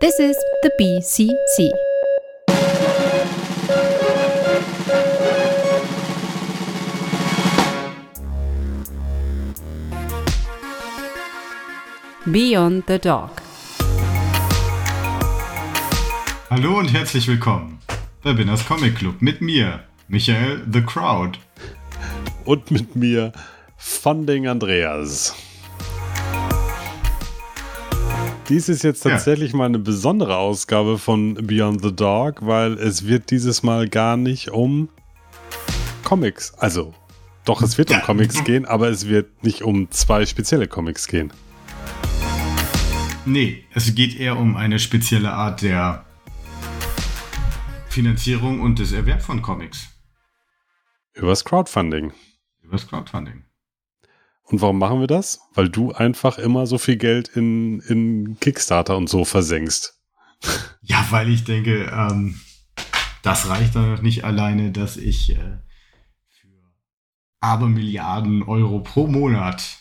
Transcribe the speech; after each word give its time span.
This 0.00 0.18
is 0.18 0.36
the 0.62 0.70
BCC. 0.80 1.70
Beyond 12.24 12.84
the 12.86 12.98
Dog. 12.98 13.42
Hallo 16.48 16.78
und 16.78 16.86
herzlich 16.86 17.28
willkommen 17.28 17.78
bei 18.22 18.32
Binners 18.32 18.66
Comic 18.66 18.96
Club 18.96 19.20
mit 19.20 19.42
mir, 19.42 19.80
Michael 20.08 20.62
The 20.72 20.80
Crowd. 20.80 21.38
Und 22.46 22.70
mit 22.70 22.96
mir, 22.96 23.32
Funding 23.76 24.48
Andreas. 24.48 25.34
Dies 28.50 28.68
ist 28.68 28.82
jetzt 28.82 29.02
tatsächlich 29.02 29.52
ja. 29.52 29.58
mal 29.58 29.66
eine 29.66 29.78
besondere 29.78 30.36
Ausgabe 30.36 30.98
von 30.98 31.34
Beyond 31.34 31.82
the 31.82 31.94
Dog, 31.94 32.44
weil 32.44 32.72
es 32.72 33.06
wird 33.06 33.30
dieses 33.30 33.62
Mal 33.62 33.88
gar 33.88 34.16
nicht 34.16 34.50
um 34.50 34.88
Comics, 36.02 36.52
also 36.54 36.92
doch, 37.44 37.62
es 37.62 37.78
wird 37.78 37.92
um 37.92 38.00
Comics 38.02 38.42
gehen, 38.42 38.66
aber 38.66 38.88
es 38.88 39.06
wird 39.06 39.44
nicht 39.44 39.62
um 39.62 39.88
zwei 39.92 40.26
spezielle 40.26 40.66
Comics 40.66 41.06
gehen. 41.06 41.32
Nee, 43.24 43.64
es 43.72 43.94
geht 43.94 44.18
eher 44.18 44.36
um 44.36 44.56
eine 44.56 44.80
spezielle 44.80 45.30
Art 45.30 45.62
der 45.62 46.04
Finanzierung 47.88 48.60
und 48.60 48.80
des 48.80 48.90
Erwerbs 48.90 49.26
von 49.26 49.42
Comics. 49.42 49.90
Übers 51.14 51.44
Crowdfunding. 51.44 52.12
Übers 52.62 52.88
Crowdfunding. 52.88 53.44
Und 54.50 54.60
warum 54.60 54.78
machen 54.78 55.00
wir 55.00 55.06
das? 55.06 55.40
Weil 55.54 55.68
du 55.68 55.92
einfach 55.92 56.38
immer 56.38 56.66
so 56.66 56.78
viel 56.78 56.96
Geld 56.96 57.28
in, 57.28 57.80
in 57.80 58.38
Kickstarter 58.40 58.96
und 58.96 59.08
so 59.08 59.24
versenkst. 59.24 59.96
Ja, 60.82 61.06
weil 61.10 61.28
ich 61.28 61.44
denke, 61.44 61.84
ähm, 61.84 62.40
das 63.22 63.48
reicht 63.48 63.76
dann 63.76 63.92
noch 63.92 64.02
nicht 64.02 64.24
alleine, 64.24 64.72
dass 64.72 64.96
ich 64.96 65.30
äh, 65.30 65.58
für 66.28 66.48
aber 67.40 67.68
Milliarden 67.68 68.42
Euro 68.42 68.80
pro 68.80 69.06
Monat 69.06 69.78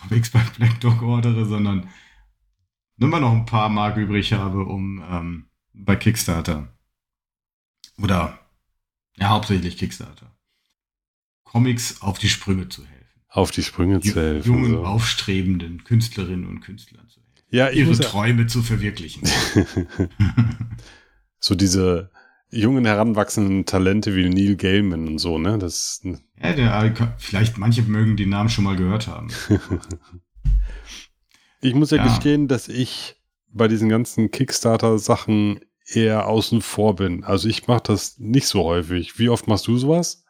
Comics 0.00 0.30
bei 0.30 0.40
Black 0.56 0.80
Dog 0.80 1.02
ordere, 1.02 1.44
sondern 1.44 1.88
nur 2.96 3.20
noch 3.20 3.32
ein 3.32 3.46
paar 3.46 3.68
Mark 3.68 3.96
übrig 3.96 4.32
habe, 4.32 4.64
um 4.64 5.04
ähm, 5.10 5.50
bei 5.72 5.96
Kickstarter 5.96 6.76
oder 7.98 8.38
ja, 9.16 9.28
hauptsächlich 9.28 9.76
Kickstarter 9.76 10.34
Comics 11.44 12.02
auf 12.02 12.18
die 12.18 12.28
Sprünge 12.28 12.68
zu 12.68 12.84
helfen. 12.84 12.97
Auf 13.28 13.50
die 13.50 13.62
Sprünge 13.62 14.00
zu 14.00 14.14
helfen. 14.14 14.46
Jungen, 14.46 14.72
so. 14.72 14.84
aufstrebenden 14.84 15.84
Künstlerinnen 15.84 16.46
und 16.46 16.60
Künstlern 16.60 17.08
zu 17.08 17.20
helfen. 17.20 17.44
Ja, 17.50 17.68
ihre 17.70 17.98
Träume 17.98 18.46
zu 18.46 18.62
verwirklichen. 18.62 19.22
so 21.38 21.54
diese 21.54 22.10
jungen 22.50 22.84
heranwachsenden 22.86 23.66
Talente 23.66 24.14
wie 24.14 24.28
Neil 24.28 24.56
Gaiman 24.56 25.06
und 25.06 25.18
so, 25.18 25.38
ne? 25.38 25.58
Das, 25.58 26.02
ja, 26.40 26.52
der, 26.54 27.14
vielleicht 27.18 27.58
manche 27.58 27.82
mögen 27.82 28.16
den 28.16 28.30
Namen 28.30 28.48
schon 28.48 28.64
mal 28.64 28.76
gehört 28.76 29.06
haben. 29.06 29.28
Ich 31.60 31.74
muss 31.74 31.90
ja, 31.90 31.98
ja. 31.98 32.04
gestehen, 32.04 32.48
dass 32.48 32.68
ich 32.68 33.16
bei 33.52 33.68
diesen 33.68 33.88
ganzen 33.88 34.30
Kickstarter-Sachen 34.30 35.60
eher 35.86 36.28
außen 36.28 36.60
vor 36.62 36.96
bin. 36.96 37.24
Also 37.24 37.48
ich 37.48 37.66
mache 37.66 37.82
das 37.84 38.18
nicht 38.18 38.46
so 38.46 38.64
häufig. 38.64 39.18
Wie 39.18 39.28
oft 39.28 39.48
machst 39.48 39.66
du 39.66 39.78
sowas? 39.78 40.24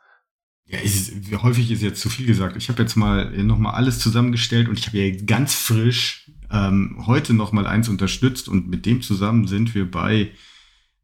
Ja, 0.68 0.78
ist, 0.80 1.12
häufig 1.42 1.70
ist 1.70 1.82
jetzt 1.82 2.00
zu 2.00 2.10
viel 2.10 2.26
gesagt. 2.26 2.56
Ich 2.56 2.68
habe 2.68 2.82
jetzt 2.82 2.94
mal 2.94 3.30
noch 3.42 3.58
mal 3.58 3.72
alles 3.72 3.98
zusammengestellt 3.98 4.68
und 4.68 4.78
ich 4.78 4.86
habe 4.86 4.98
ja 4.98 5.16
ganz 5.24 5.54
frisch 5.54 6.30
ähm, 6.50 7.02
heute 7.06 7.32
noch 7.32 7.52
mal 7.52 7.66
eins 7.66 7.88
unterstützt 7.88 8.48
und 8.48 8.68
mit 8.68 8.84
dem 8.84 9.00
zusammen 9.00 9.46
sind 9.46 9.74
wir 9.74 9.90
bei 9.90 10.30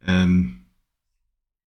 ähm, 0.07 0.67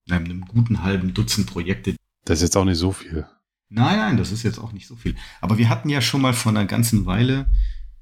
einem 0.09 0.41
guten 0.41 0.83
halben 0.83 1.13
Dutzend 1.13 1.47
Projekte. 1.47 1.95
Das 2.23 2.39
ist 2.39 2.43
jetzt 2.43 2.57
auch 2.57 2.65
nicht 2.65 2.77
so 2.77 2.91
viel. 2.91 3.25
Nein, 3.69 3.97
nein, 3.97 4.17
das 4.17 4.31
ist 4.31 4.43
jetzt 4.43 4.59
auch 4.59 4.71
nicht 4.71 4.87
so 4.87 4.95
viel. 4.95 5.15
Aber 5.41 5.57
wir 5.57 5.67
hatten 5.67 5.89
ja 5.89 5.99
schon 5.99 6.21
mal 6.21 6.33
vor 6.33 6.51
einer 6.51 6.65
ganzen 6.65 7.05
Weile 7.05 7.47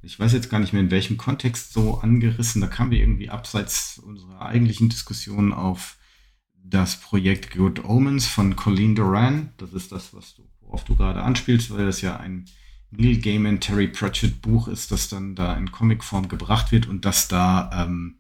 ich 0.06 0.19
weiß 0.19 0.34
jetzt 0.34 0.50
gar 0.50 0.59
nicht 0.59 0.72
mehr 0.72 0.84
in 0.84 0.92
welchem 0.92 1.18
Kontext 1.18 1.74
so 1.74 2.00
angerissen, 2.00 2.62
da 2.62 2.68
kamen 2.68 2.92
wir 2.92 3.00
irgendwie 3.00 3.30
abseits 3.30 3.98
unserer 3.98 4.44
eigentlichen 4.44 4.88
Diskussion 4.88 5.52
auf 5.52 5.98
das 6.70 7.00
Projekt 7.00 7.52
Good 7.56 7.84
Omens 7.86 8.28
von 8.28 8.56
Colleen 8.56 8.96
Duran. 8.96 9.52
Das 9.58 9.74
ist 9.74 9.92
das, 9.92 10.14
was 10.14 10.36
du, 10.36 10.44
worauf 10.62 10.84
du 10.84 10.96
gerade 10.96 11.22
anspielst, 11.22 11.72
weil 11.72 11.86
das 11.86 12.02
ja 12.02 12.18
ein 12.18 12.46
Neil 12.92 13.18
Gaiman, 13.18 13.59
Terry 13.59 13.88
Pratchett 13.88 14.42
Buch 14.42 14.68
ist, 14.68 14.92
das 14.92 15.09
dann 15.09 15.36
da 15.36 15.56
in 15.56 15.72
Comicform 15.72 16.28
gebracht 16.28 16.72
wird 16.72 16.88
und 16.88 17.06
das 17.06 17.28
da 17.28 17.70
ähm, 17.74 18.20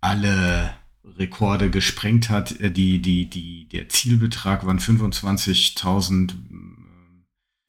alle 0.00 0.74
Rekorde 1.04 1.70
gesprengt 1.70 2.28
hat. 2.30 2.60
Äh, 2.60 2.70
die, 2.70 3.00
die, 3.00 3.28
die, 3.28 3.68
der 3.68 3.88
Zielbetrag 3.88 4.66
waren 4.66 4.78
25.000 4.78 6.30
äh, 6.30 6.34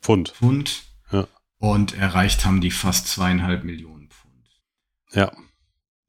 Pfund. 0.02 0.30
Pfund 0.30 0.84
und 1.60 1.98
erreicht 1.98 2.46
haben 2.46 2.62
die 2.62 2.72
fast 2.72 3.08
zweieinhalb 3.08 3.64
Millionen 3.64 4.10
Pfund. 4.10 4.62
Ja. 5.12 5.32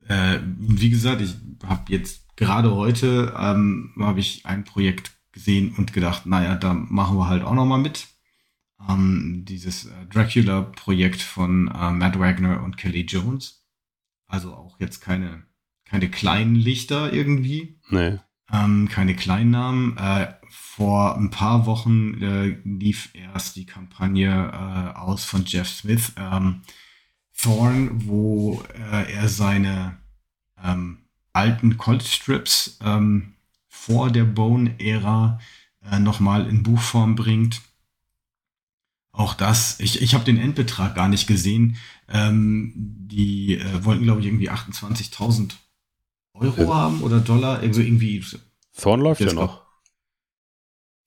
Äh, 0.07 0.41
wie 0.45 0.91
gesagt, 0.91 1.21
ich 1.21 1.35
habe 1.67 1.91
jetzt 1.91 2.28
gerade 2.39 2.75
heute 2.75 3.35
ähm, 3.37 3.93
habe 3.99 4.21
ich 4.21 4.47
ein 4.47 4.65
Projekt 4.65 5.11
gesehen 5.33 5.75
und 5.77 5.93
gedacht, 5.93 6.25
naja, 6.25 6.55
da 6.55 6.73
machen 6.73 7.19
wir 7.19 7.29
halt 7.29 7.43
auch 7.43 7.55
noch 7.55 7.67
mal 7.67 7.79
mit. 7.79 8.07
Ähm, 8.89 9.45
dieses 9.45 9.87
äh, 9.87 10.07
Dracula-Projekt 10.09 11.21
von 11.21 11.67
äh, 11.69 11.91
Matt 11.91 12.19
Wagner 12.19 12.63
und 12.63 12.77
Kelly 12.77 13.03
Jones. 13.03 13.67
Also 14.29 14.55
auch 14.55 14.79
jetzt 14.79 15.01
keine, 15.01 15.43
keine 15.85 16.09
kleinen 16.09 16.55
Lichter 16.55 17.13
irgendwie. 17.13 17.81
Nee. 17.91 18.19
Ähm, 18.53 18.89
keine 18.89 19.17
Kleinnamen. 19.17 19.97
Äh, 19.97 20.35
vor 20.49 21.17
ein 21.17 21.31
paar 21.31 21.67
Wochen 21.67 22.23
äh, 22.23 22.57
lief 22.65 23.11
erst 23.15 23.57
die 23.57 23.67
Kampagne 23.67 24.31
äh, 24.31 24.97
aus 24.97 25.25
von 25.25 25.45
Jeff 25.45 25.69
Smith, 25.69 26.13
ähm, 26.17 26.63
Thorn, 27.37 28.07
wo 28.07 28.63
äh, 28.93 29.13
er 29.13 29.29
seine 29.29 29.99
ähm, 30.63 31.08
alten 31.39 31.77
Colt-Strips 31.79 32.79
ähm, 32.85 33.35
vor 33.69 34.11
der 34.11 34.25
Bone-Ära 34.25 35.39
äh, 35.91 35.99
nochmal 36.01 36.49
in 36.49 36.65
Buchform 36.65 37.15
bringt. 37.15 37.63
Auch 39.13 39.35
das, 39.35 39.79
ich, 39.81 40.03
ich 40.03 40.15
habe 40.15 40.25
den 40.25 40.39
Endbetrag 40.39 40.95
gar 40.95 41.09
nicht 41.09 41.27
gesehen. 41.27 41.77
Ähm, 42.09 42.73
die 42.75 43.55
äh, 43.57 43.85
wollten, 43.85 44.05
glaube 44.05 44.21
ich, 44.21 44.27
irgendwie 44.27 44.51
28.000 44.51 45.53
Euro 46.35 46.63
ja. 46.63 46.75
haben 46.75 47.03
oder 47.03 47.21
Dollar. 47.21 47.61
Also 47.61 47.81
irgendwie. 47.81 48.25
Thorn 48.77 49.01
läuft 49.01 49.21
ja 49.21 49.33
noch. 49.33 49.63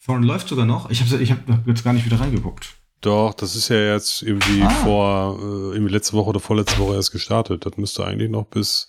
Thorn 0.06 0.24
läuft 0.24 0.48
sogar 0.48 0.66
noch. 0.66 0.90
Ich 0.90 1.02
habe 1.02 1.22
ich 1.22 1.32
hab 1.32 1.68
jetzt 1.68 1.84
gar 1.84 1.94
nicht 1.94 2.06
wieder 2.06 2.20
reingeguckt. 2.20 2.76
Doch, 3.02 3.34
das 3.34 3.56
ist 3.56 3.70
ja 3.70 3.94
jetzt 3.94 4.22
irgendwie 4.22 4.62
ah. 4.62 4.70
vor, 4.70 5.40
äh, 5.40 5.74
irgendwie 5.74 5.92
letzte 5.92 6.14
Woche 6.14 6.30
oder 6.30 6.40
vorletzte 6.40 6.78
Woche 6.78 6.96
erst 6.96 7.12
gestartet. 7.12 7.66
Das 7.66 7.78
müsste 7.78 8.06
eigentlich 8.06 8.30
noch 8.30 8.46
bis, 8.46 8.88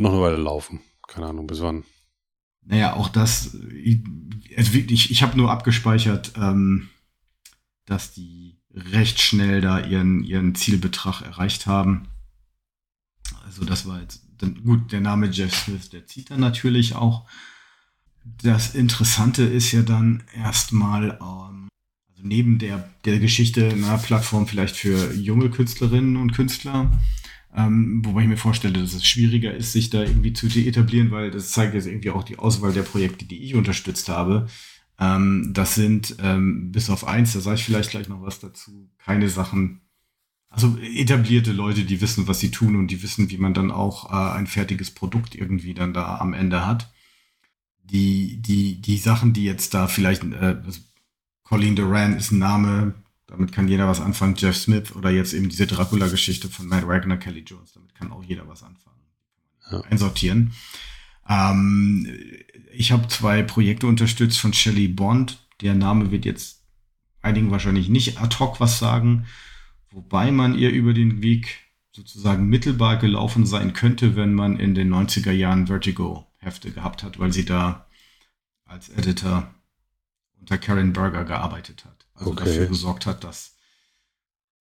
noch 0.00 0.12
eine 0.12 0.20
Weile 0.20 0.36
laufen. 0.36 0.80
Keine 1.06 1.26
Ahnung, 1.26 1.46
bis 1.46 1.60
wann. 1.60 1.84
Naja, 2.64 2.94
auch 2.94 3.08
das, 3.08 3.56
ich, 3.72 4.00
also 4.56 4.74
wirklich, 4.74 5.10
ich 5.10 5.22
habe 5.22 5.36
nur 5.36 5.50
abgespeichert, 5.50 6.32
ähm, 6.36 6.90
dass 7.86 8.12
die 8.12 8.60
recht 8.74 9.20
schnell 9.20 9.60
da 9.60 9.80
ihren, 9.80 10.22
ihren 10.22 10.54
Zielbetrag 10.54 11.22
erreicht 11.22 11.66
haben. 11.66 12.08
Also 13.44 13.64
das 13.64 13.86
war 13.86 14.00
jetzt, 14.00 14.22
dann, 14.38 14.62
gut, 14.62 14.92
der 14.92 15.00
Name 15.00 15.28
Jeff 15.28 15.54
Smith, 15.54 15.88
der 15.88 16.06
zieht 16.06 16.30
dann 16.30 16.40
natürlich 16.40 16.94
auch 16.94 17.26
das 18.42 18.74
Interessante 18.74 19.42
ist 19.42 19.72
ja 19.72 19.82
dann 19.82 20.22
erstmal, 20.34 21.18
ähm, 21.20 21.68
also 22.10 22.22
neben 22.22 22.58
der, 22.58 22.88
der 23.04 23.18
Geschichte 23.18 23.68
einer 23.68 23.98
Plattform 23.98 24.46
vielleicht 24.46 24.76
für 24.76 25.12
junge 25.14 25.50
Künstlerinnen 25.50 26.16
und 26.16 26.32
Künstler, 26.32 26.90
ähm, 27.56 28.02
wobei 28.04 28.22
ich 28.22 28.28
mir 28.28 28.36
vorstelle, 28.36 28.80
dass 28.80 28.94
es 28.94 29.06
schwieriger 29.06 29.54
ist, 29.54 29.72
sich 29.72 29.90
da 29.90 30.02
irgendwie 30.02 30.32
zu 30.32 30.46
etablieren, 30.46 31.10
weil 31.10 31.30
das 31.30 31.52
zeigt 31.52 31.74
jetzt 31.74 31.86
irgendwie 31.86 32.10
auch 32.10 32.24
die 32.24 32.38
Auswahl 32.38 32.72
der 32.72 32.82
Projekte, 32.82 33.24
die 33.24 33.42
ich 33.42 33.54
unterstützt 33.54 34.08
habe. 34.08 34.48
Ähm, 34.98 35.50
das 35.54 35.74
sind 35.74 36.16
ähm, 36.22 36.72
bis 36.72 36.90
auf 36.90 37.06
eins, 37.06 37.32
da 37.32 37.40
sage 37.40 37.56
ich 37.56 37.64
vielleicht 37.64 37.90
gleich 37.90 38.08
noch 38.08 38.22
was 38.22 38.40
dazu, 38.40 38.90
keine 38.98 39.28
Sachen, 39.28 39.80
also 40.50 40.78
etablierte 40.78 41.52
Leute, 41.52 41.84
die 41.84 42.00
wissen, 42.00 42.26
was 42.26 42.40
sie 42.40 42.50
tun 42.50 42.76
und 42.76 42.88
die 42.90 43.02
wissen, 43.02 43.30
wie 43.30 43.38
man 43.38 43.54
dann 43.54 43.70
auch 43.70 44.10
äh, 44.10 44.36
ein 44.36 44.46
fertiges 44.46 44.90
Produkt 44.90 45.34
irgendwie 45.34 45.74
dann 45.74 45.92
da 45.92 46.18
am 46.18 46.32
Ende 46.32 46.66
hat 46.66 46.90
die, 47.90 48.40
die, 48.40 48.80
die 48.80 48.98
Sachen, 48.98 49.32
die 49.32 49.44
jetzt 49.44 49.74
da 49.74 49.86
vielleicht, 49.86 50.24
äh, 50.24 50.56
Colleen 51.42 51.76
Duran 51.76 52.16
ist 52.16 52.30
ein 52.30 52.38
Name, 52.38 52.94
damit 53.28 53.52
kann 53.52 53.68
jeder 53.68 53.86
was 53.86 54.00
anfangen, 54.00 54.34
Jeff 54.36 54.56
Smith 54.56 54.96
oder 54.96 55.10
jetzt 55.10 55.34
eben 55.34 55.50
diese 55.50 55.66
Dracula-Geschichte 55.66 56.48
von 56.48 56.66
Matt 56.66 56.88
Wagner, 56.88 57.18
Kelly 57.18 57.40
Jones, 57.40 57.72
damit 57.72 57.94
kann 57.94 58.10
auch 58.10 58.24
jeder 58.24 58.48
was 58.48 58.62
anfangen. 58.62 58.96
Ja. 59.70 59.82
Einsortieren. 59.82 60.54
Ähm, 61.28 62.08
ich 62.72 62.90
habe 62.90 63.06
zwei 63.08 63.42
Projekte 63.42 63.86
unterstützt 63.86 64.38
von 64.40 64.54
Shelley 64.54 64.88
Bond. 64.88 65.46
Der 65.60 65.74
Name 65.74 66.10
wird 66.10 66.24
jetzt 66.24 66.64
einigen 67.20 67.50
wahrscheinlich 67.50 67.90
nicht 67.90 68.18
ad 68.18 68.36
hoc 68.38 68.60
was 68.60 68.78
sagen, 68.78 69.26
wobei 69.90 70.32
man 70.32 70.56
ihr 70.56 70.70
über 70.70 70.94
den 70.94 71.20
Weg 71.20 71.60
sozusagen 71.92 72.48
mittelbar 72.48 72.96
gelaufen 72.96 73.44
sein 73.44 73.74
könnte, 73.74 74.16
wenn 74.16 74.32
man 74.32 74.58
in 74.58 74.74
den 74.74 74.92
90er 74.92 75.32
Jahren 75.32 75.66
Vertigo-Hefte 75.66 76.70
gehabt 76.70 77.02
hat, 77.02 77.18
weil 77.18 77.32
sie 77.32 77.44
da 77.44 77.86
als 78.64 78.88
Editor 78.88 79.52
unter 80.40 80.56
Karen 80.56 80.94
Berger 80.94 81.24
gearbeitet 81.24 81.84
hat. 81.84 82.07
Also 82.18 82.32
Okay. 82.32 82.44
dafür 82.44 82.66
gesorgt 82.66 83.06
hat, 83.06 83.24
dass 83.24 83.56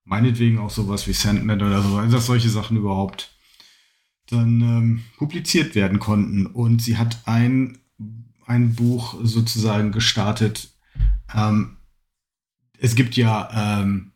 meinetwegen 0.04 0.60
auch 0.60 0.70
sowas 0.70 1.08
wie 1.08 1.14
Sandman 1.14 1.62
oder 1.62 1.82
so, 1.82 2.02
dass 2.02 2.26
solche 2.28 2.50
Sachen 2.50 2.78
überhaupt 2.78 3.32
dann 4.30 4.62
ähm, 4.62 5.04
publiziert 5.18 5.76
werden 5.76 6.00
konnten. 6.00 6.46
Und 6.46 6.82
sie 6.82 6.98
hat 6.98 7.22
ein, 7.26 7.78
ein 8.46 8.74
Buch 8.76 9.16
sozusagen 9.24 9.92
gestartet. 9.92 10.70
Ähm, 11.34 11.78
es 12.80 12.96
gibt 12.96 13.16
ja 13.18 13.82
ähm, 13.82 14.12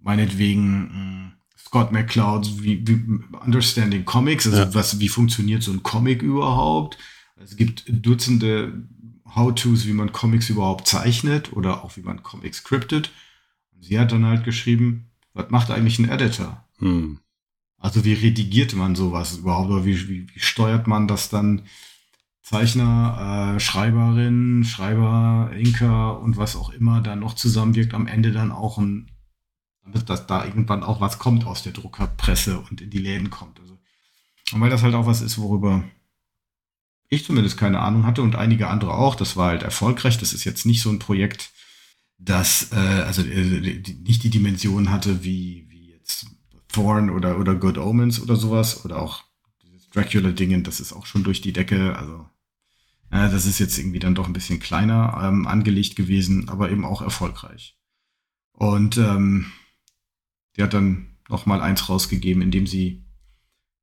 meinetwegen 0.00 0.80
mh, 1.28 1.32
Scott 1.58 1.92
McClouds 1.92 2.62
wie, 2.62 2.86
wie 2.86 3.20
Understanding 3.44 4.04
Comics, 4.04 4.46
also 4.46 4.58
Ja. 4.58 4.74
was, 4.74 4.98
wie 5.00 5.08
funktioniert 5.08 5.62
so 5.62 5.72
ein 5.72 5.82
Comic 5.82 6.22
überhaupt. 6.22 6.98
Es 7.36 7.56
gibt 7.56 7.84
Dutzende 7.88 8.86
How-Tos, 9.34 9.86
wie 9.86 9.92
man 9.92 10.12
Comics 10.12 10.50
überhaupt 10.50 10.86
zeichnet 10.86 11.52
oder 11.52 11.84
auch 11.84 11.96
wie 11.96 12.02
man 12.02 12.22
Comics 12.22 12.58
scriptet. 12.58 13.10
Und 13.74 13.84
sie 13.84 13.98
hat 13.98 14.12
dann 14.12 14.26
halt 14.26 14.44
geschrieben, 14.44 15.10
was 15.34 15.50
macht 15.50 15.70
eigentlich 15.70 15.98
ein 15.98 16.08
Editor? 16.08 16.64
Hm. 16.78 17.18
Also 17.78 18.04
wie 18.04 18.12
redigiert 18.12 18.74
man 18.74 18.94
sowas 18.94 19.36
überhaupt? 19.38 19.70
Oder 19.70 19.84
wie, 19.84 20.08
wie, 20.08 20.26
wie 20.32 20.40
steuert 20.40 20.86
man 20.86 21.08
das 21.08 21.28
dann? 21.28 21.62
Zeichner, 22.42 23.54
äh, 23.56 23.60
Schreiberin, 23.60 24.64
Schreiber, 24.64 25.50
Inker 25.56 26.20
und 26.20 26.36
was 26.36 26.56
auch 26.56 26.70
immer 26.70 27.00
da 27.00 27.14
noch 27.14 27.34
zusammenwirkt, 27.34 27.94
am 27.94 28.08
Ende 28.08 28.32
dann 28.32 28.50
auch 28.50 28.78
ein, 28.78 29.10
damit 29.84 30.10
dass 30.10 30.26
da 30.26 30.44
irgendwann 30.44 30.82
auch 30.82 31.00
was 31.00 31.18
kommt 31.20 31.46
aus 31.46 31.62
der 31.62 31.72
Druckerpresse 31.72 32.58
und 32.58 32.80
in 32.80 32.90
die 32.90 32.98
Läden 32.98 33.30
kommt. 33.30 33.60
Also, 33.60 33.78
und 34.52 34.60
weil 34.60 34.70
das 34.70 34.82
halt 34.82 34.94
auch 34.94 35.06
was 35.06 35.22
ist, 35.22 35.38
worüber 35.38 35.84
ich 37.12 37.26
zumindest 37.26 37.58
keine 37.58 37.80
Ahnung 37.80 38.06
hatte 38.06 38.22
und 38.22 38.36
einige 38.36 38.68
andere 38.68 38.94
auch, 38.94 39.14
das 39.14 39.36
war 39.36 39.48
halt 39.48 39.62
erfolgreich. 39.62 40.16
Das 40.16 40.32
ist 40.32 40.44
jetzt 40.44 40.64
nicht 40.64 40.80
so 40.80 40.88
ein 40.88 40.98
Projekt, 40.98 41.52
das 42.16 42.72
äh, 42.72 42.76
also 42.76 43.22
äh, 43.22 43.82
nicht 44.02 44.22
die 44.22 44.30
Dimension 44.30 44.90
hatte 44.90 45.22
wie, 45.22 45.66
wie 45.68 45.90
jetzt 45.90 46.26
Thorn 46.68 47.10
oder, 47.10 47.38
oder 47.38 47.54
Good 47.54 47.76
Omens 47.76 48.18
oder 48.18 48.36
sowas 48.36 48.86
oder 48.86 49.02
auch 49.02 49.24
dieses 49.62 49.90
Dracula-Dingen, 49.90 50.64
das 50.64 50.80
ist 50.80 50.94
auch 50.94 51.04
schon 51.04 51.22
durch 51.22 51.42
die 51.42 51.52
Decke, 51.52 51.96
also 51.98 52.26
äh, 53.10 53.30
das 53.30 53.44
ist 53.44 53.58
jetzt 53.58 53.78
irgendwie 53.78 53.98
dann 53.98 54.14
doch 54.14 54.26
ein 54.26 54.32
bisschen 54.32 54.58
kleiner 54.58 55.20
ähm, 55.22 55.46
angelegt 55.46 55.96
gewesen, 55.96 56.48
aber 56.48 56.70
eben 56.70 56.86
auch 56.86 57.02
erfolgreich. 57.02 57.76
Und 58.52 58.96
ähm, 58.96 59.52
die 60.56 60.62
hat 60.62 60.72
dann 60.72 61.18
noch 61.28 61.44
mal 61.44 61.60
eins 61.60 61.90
rausgegeben, 61.90 62.42
indem 62.42 62.66
sie 62.66 63.04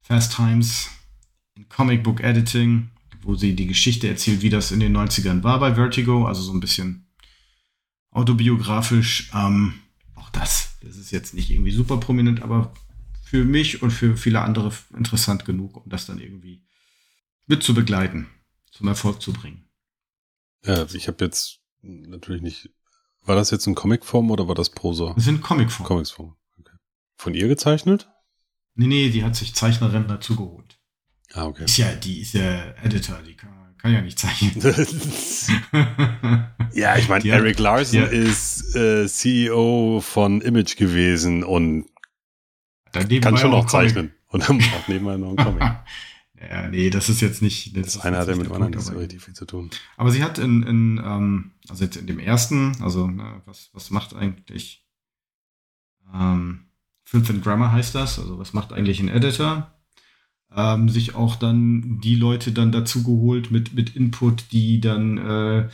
Fast 0.01 0.35
Times 0.35 0.89
in 1.53 1.69
Comic 1.69 2.03
Book 2.03 2.21
Editing, 2.21 2.89
wo 3.21 3.35
sie 3.35 3.55
die 3.55 3.67
Geschichte 3.67 4.07
erzählt, 4.07 4.41
wie 4.41 4.49
das 4.49 4.71
in 4.71 4.79
den 4.79 4.95
90ern 4.95 5.43
war 5.43 5.59
bei 5.59 5.75
Vertigo, 5.75 6.25
also 6.25 6.41
so 6.41 6.53
ein 6.53 6.59
bisschen 6.59 7.07
autobiografisch. 8.11 9.31
Ähm, 9.33 9.73
auch 10.15 10.29
das, 10.29 10.77
das 10.81 10.97
ist 10.97 11.11
jetzt 11.11 11.33
nicht 11.33 11.49
irgendwie 11.49 11.71
super 11.71 11.97
prominent, 11.97 12.41
aber 12.41 12.73
für 13.23 13.45
mich 13.45 13.83
und 13.83 13.91
für 13.91 14.17
viele 14.17 14.41
andere 14.41 14.71
interessant 14.95 15.45
genug, 15.45 15.77
um 15.77 15.89
das 15.89 16.05
dann 16.05 16.19
irgendwie 16.19 16.63
mit 17.45 17.63
zu 17.63 17.73
begleiten, 17.73 18.27
zum 18.71 18.87
Erfolg 18.87 19.21
zu 19.21 19.33
bringen. 19.33 19.69
Ja, 20.65 20.85
ich 20.93 21.07
habe 21.07 21.23
jetzt 21.23 21.59
natürlich 21.81 22.41
nicht. 22.41 22.69
War 23.21 23.35
das 23.35 23.51
jetzt 23.51 23.67
in 23.67 23.75
Comicform 23.75 24.31
oder 24.31 24.47
war 24.47 24.55
das 24.55 24.69
Prosa? 24.69 25.13
Das 25.13 25.25
sind 25.25 25.41
Comicformen. 25.41 25.87
Comicsform. 25.87 26.35
Okay. 26.59 26.75
Von 27.17 27.33
ihr 27.33 27.47
gezeichnet? 27.47 28.09
Nee, 28.75 28.87
nee, 28.87 29.09
die 29.09 29.23
hat 29.23 29.35
sich 29.35 29.53
Zeichnerin 29.53 30.07
dazu 30.07 30.35
geholt. 30.35 30.78
Ah, 31.33 31.45
okay. 31.45 31.65
Ist 31.65 31.77
ja, 31.77 31.93
die 31.95 32.21
ist 32.21 32.33
ja 32.33 32.73
Editor, 32.83 33.21
die 33.21 33.35
kann, 33.35 33.75
kann 33.77 33.93
ja 33.93 34.01
nicht 34.01 34.17
zeichnen. 34.17 34.59
ja, 36.73 36.97
ich 36.97 37.07
meine, 37.07 37.25
Eric 37.29 37.59
Larson 37.59 37.99
die 37.99 38.05
hat- 38.05 38.11
ist 38.11 38.75
äh, 38.75 39.07
CEO 39.07 40.01
von 40.01 40.41
Image 40.41 40.75
gewesen 40.75 41.43
und 41.43 41.85
kann 42.91 43.37
schon 43.37 43.51
ja 43.51 43.57
auch 43.57 43.63
noch 43.63 43.67
zeichnen. 43.67 44.13
Und 44.27 44.47
dann 44.47 44.57
macht 44.57 44.89
nebenbei 44.89 45.17
noch 45.17 45.29
einen 45.29 45.37
Comic. 45.59 45.63
ja, 46.39 46.67
nee, 46.69 46.89
das 46.89 47.09
ist 47.09 47.21
jetzt 47.21 47.41
nicht. 47.41 47.75
Das 47.77 47.95
ist 47.95 47.99
eine 47.99 48.17
hat 48.17 48.27
ja 48.27 48.35
mit 48.35 48.45
dem 48.45 48.49
der 48.49 48.55
anderen 48.55 48.73
nicht 48.75 48.85
so 48.85 48.97
richtig 48.97 49.21
viel 49.21 49.33
zu 49.33 49.45
tun. 49.45 49.69
Aber 49.97 50.11
sie 50.11 50.23
hat 50.23 50.37
in, 50.39 50.63
in 50.63 51.01
ähm, 51.03 51.51
also 51.67 51.83
jetzt 51.83 51.97
in 51.97 52.07
dem 52.07 52.19
ersten, 52.19 52.75
also 52.81 53.07
ne, 53.07 53.41
was, 53.45 53.69
was 53.73 53.89
macht 53.91 54.15
eigentlich 54.15 54.85
ähm, 56.13 56.65
Filth 57.03 57.29
and 57.29 57.43
Grammar 57.43 57.71
heißt 57.71 57.93
das, 57.95 58.19
also 58.19 58.39
was 58.39 58.53
macht 58.53 58.73
eigentlich 58.73 58.99
ein 58.99 59.09
Editor? 59.09 59.75
Ähm, 60.55 60.89
sich 60.89 61.13
auch 61.15 61.35
dann 61.35 61.99
die 62.01 62.15
Leute 62.15 62.51
dann 62.51 62.71
dazu 62.71 63.03
geholt 63.03 63.51
mit, 63.51 63.73
mit 63.73 63.95
Input, 63.95 64.51
die 64.51 64.81
dann, 64.81 65.17
äh, 65.17 65.69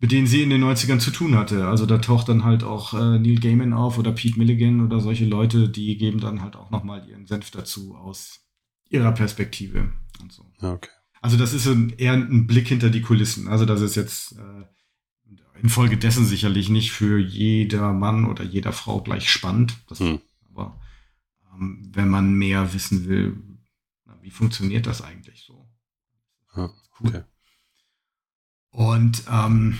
mit 0.00 0.10
denen 0.10 0.26
sie 0.26 0.42
in 0.42 0.50
den 0.50 0.64
90ern 0.64 0.98
zu 0.98 1.12
tun 1.12 1.36
hatte. 1.36 1.66
Also 1.68 1.86
da 1.86 1.98
taucht 1.98 2.28
dann 2.28 2.44
halt 2.44 2.64
auch 2.64 2.94
äh, 2.94 3.18
Neil 3.18 3.38
Gaiman 3.38 3.72
auf 3.72 3.98
oder 3.98 4.12
Pete 4.12 4.38
Milligan 4.38 4.84
oder 4.84 5.00
solche 5.00 5.26
Leute, 5.26 5.68
die 5.68 5.96
geben 5.96 6.20
dann 6.20 6.42
halt 6.42 6.56
auch 6.56 6.70
nochmal 6.70 7.08
ihren 7.08 7.26
Senf 7.26 7.50
dazu 7.52 7.94
aus 7.94 8.40
ihrer 8.88 9.12
Perspektive 9.12 9.92
und 10.20 10.32
so. 10.32 10.44
Okay. 10.60 10.90
Also 11.20 11.36
das 11.36 11.52
ist 11.52 11.66
ein, 11.66 11.92
eher 11.98 12.12
ein 12.14 12.46
Blick 12.46 12.68
hinter 12.68 12.90
die 12.90 13.02
Kulissen. 13.02 13.48
Also 13.48 13.64
das 13.64 13.80
ist 13.80 13.96
jetzt 13.96 14.32
äh, 14.38 14.64
infolgedessen 15.62 16.24
sicherlich 16.24 16.68
nicht 16.68 16.92
für 16.92 17.18
jeder 17.18 17.92
Mann 17.92 18.24
oder 18.24 18.44
jeder 18.44 18.72
Frau 18.72 19.00
gleich 19.00 19.30
spannend. 19.30 19.78
Das, 19.88 20.00
Hm. 20.00 20.20
Aber 20.50 20.80
ähm, 21.54 21.90
wenn 21.92 22.08
man 22.08 22.34
mehr 22.34 22.72
wissen 22.74 23.06
will, 23.06 23.36
wie 24.28 24.32
funktioniert 24.32 24.86
das 24.86 25.00
eigentlich 25.00 25.42
so? 25.46 25.66
Ja, 26.54 26.68
Cool. 27.00 27.08
okay. 27.08 27.22
Und 28.68 29.22
ähm, 29.32 29.78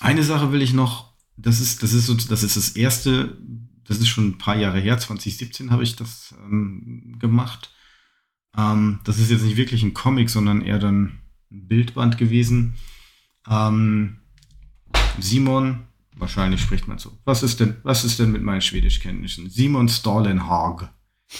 eine 0.00 0.22
Sache 0.22 0.52
will 0.52 0.60
ich 0.60 0.74
noch, 0.74 1.14
das 1.38 1.60
ist, 1.60 1.82
das 1.82 1.94
ist 1.94 2.04
so, 2.04 2.12
das 2.12 2.42
ist 2.42 2.58
das 2.58 2.76
erste, 2.76 3.38
das 3.84 3.96
ist 4.00 4.08
schon 4.08 4.28
ein 4.28 4.36
paar 4.38 4.56
Jahre 4.56 4.80
her, 4.80 4.98
2017 4.98 5.70
habe 5.70 5.82
ich 5.82 5.96
das 5.96 6.34
ähm, 6.42 7.16
gemacht. 7.18 7.72
Ähm, 8.54 9.00
das 9.04 9.18
ist 9.18 9.30
jetzt 9.30 9.44
nicht 9.44 9.56
wirklich 9.56 9.82
ein 9.82 9.94
Comic, 9.94 10.28
sondern 10.28 10.60
eher 10.60 10.78
dann 10.78 11.20
ein 11.50 11.68
Bildband 11.68 12.18
gewesen. 12.18 12.74
Ähm, 13.48 14.18
Simon, 15.18 15.86
wahrscheinlich 16.16 16.60
spricht 16.60 16.86
man 16.86 16.98
so. 16.98 17.18
Was 17.24 17.42
ist 17.42 17.60
denn, 17.60 17.78
was 17.82 18.04
ist 18.04 18.18
denn 18.18 18.30
mit 18.30 18.42
meinen 18.42 18.60
Schwedischkenntnissen? 18.60 19.48
Simon 19.48 19.88
Stallenhag. 19.88 20.92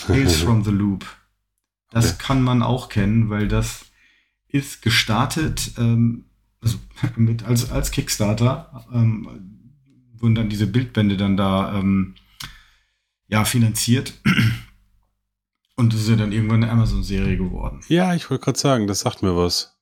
Tales 0.07 0.37
from 0.43 0.65
the 0.65 0.71
Loop. 0.71 1.05
Das 1.91 2.15
Okay. 2.15 2.17
kann 2.19 2.43
man 2.43 2.63
auch 2.63 2.89
kennen, 2.89 3.31
weil 3.31 3.49
das 3.49 3.87
ist 4.49 4.83
gestartet, 4.83 5.73
ähm, 5.79 6.27
also 6.61 6.79
mit, 7.17 7.45
als, 7.45 7.71
als 7.71 7.91
Kickstarter, 7.91 8.87
ähm, 8.93 9.65
wurden 10.15 10.35
dann 10.35 10.49
diese 10.49 10.67
Bildbände 10.67 11.17
dann 11.17 11.37
da 11.37 11.79
ähm, 11.79 12.15
ja, 13.29 13.45
finanziert. 13.45 14.15
Und 15.77 15.93
das 15.93 16.01
ist 16.03 16.09
ja 16.09 16.17
dann 16.17 16.33
irgendwann 16.33 16.65
eine 16.65 16.73
Amazon-Serie 16.73 17.37
geworden. 17.37 17.81
Ja, 17.89 18.13
ich 18.15 18.29
wollte 18.31 18.45
gerade 18.45 18.59
sagen, 18.59 18.87
das 18.89 19.01
sagt 19.01 19.23
mir 19.23 19.37
was. 19.37 19.77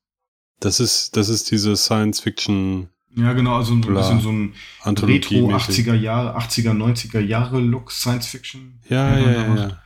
Das 0.59 0.79
ist, 0.79 1.15
das 1.17 1.27
ist 1.29 1.49
diese 1.49 1.75
Science-Fiction 1.75 2.89
Ja, 3.15 3.33
genau, 3.33 3.55
also 3.55 3.73
ein 3.73 3.81
Bla. 3.81 4.01
bisschen 4.01 4.21
so 4.21 4.29
ein. 4.31 4.53
Retro 4.85 5.49
80er 5.49 5.95
Jahre, 5.95 6.37
80er, 6.37 6.71
90er 6.71 7.19
Jahre 7.19 7.59
Look 7.59 7.91
Science 7.91 8.27
Fiction. 8.27 8.79
Ja, 8.87 9.17
ja, 9.17 9.31
ja, 9.31 9.55
ja. 9.55 9.81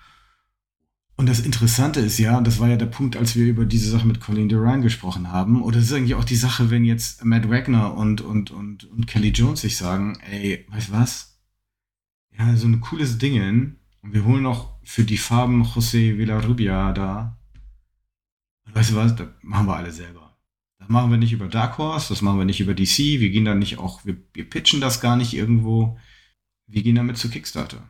Und 1.22 1.28
das 1.28 1.40
Interessante 1.40 2.00
ist 2.00 2.18
ja, 2.18 2.42
das 2.42 2.60
war 2.60 2.68
ja 2.68 2.78
der 2.78 2.88
Punkt, 2.88 3.16
als 3.16 3.36
wir 3.36 3.46
über 3.46 3.64
diese 3.66 3.92
Sache 3.92 4.08
mit 4.08 4.20
Colin 4.20 4.50
Duran 4.50 4.82
gesprochen 4.82 5.32
haben, 5.32 5.62
oder 5.62 5.78
es 5.78 5.86
ist 5.86 5.94
eigentlich 5.94 6.16
auch 6.16 6.24
die 6.24 6.36
Sache, 6.36 6.72
wenn 6.72 6.84
jetzt 6.84 7.24
Matt 7.24 7.48
Wagner 7.48 7.94
und, 7.96 8.22
und, 8.22 8.50
und, 8.50 8.86
und 8.86 9.06
Kelly 9.06 9.30
Jones 9.30 9.62
sich 9.62 9.78
sagen, 9.78 10.18
ey, 10.32 10.66
weißt 10.70 10.90
du 10.90 10.94
was? 10.94 11.40
Ja, 12.36 12.56
so 12.56 12.66
ein 12.66 12.82
cooles 12.82 13.20
Ding, 13.20 13.76
und 14.02 14.14
wir 14.16 14.26
holen 14.26 14.48
auch 14.48 14.80
für 14.82 15.04
die 15.04 15.20
Farben 15.20 15.62
José 15.62 16.18
Villarrubia 16.18 16.92
da. 16.92 17.38
Und 18.66 18.74
weißt 18.74 18.90
du 18.90 18.96
was? 18.96 19.16
Das 19.16 19.28
machen 19.44 19.68
wir 19.68 19.76
alle 19.76 19.92
selber. 19.92 20.36
Das 20.80 20.90
machen 20.90 21.12
wir 21.12 21.20
nicht 21.20 21.34
über 21.34 21.48
Dark 21.50 21.78
Horse, 21.78 22.10
das 22.10 22.24
machen 22.24 22.40
wir 22.40 22.46
nicht 22.46 22.62
über 22.62 22.74
DC, 22.74 22.98
wir 22.98 23.30
gehen 23.30 23.46
dann 23.46 23.60
nicht 23.60 23.78
auch, 23.78 24.04
wir, 24.06 24.18
wir 24.34 24.50
pitchen 24.50 24.82
das 24.82 25.02
gar 25.02 25.18
nicht 25.18 25.36
irgendwo. 25.36 26.00
Wir 26.66 26.82
gehen 26.82 26.96
damit 26.96 27.18
zu 27.18 27.30
Kickstarter. 27.30 27.88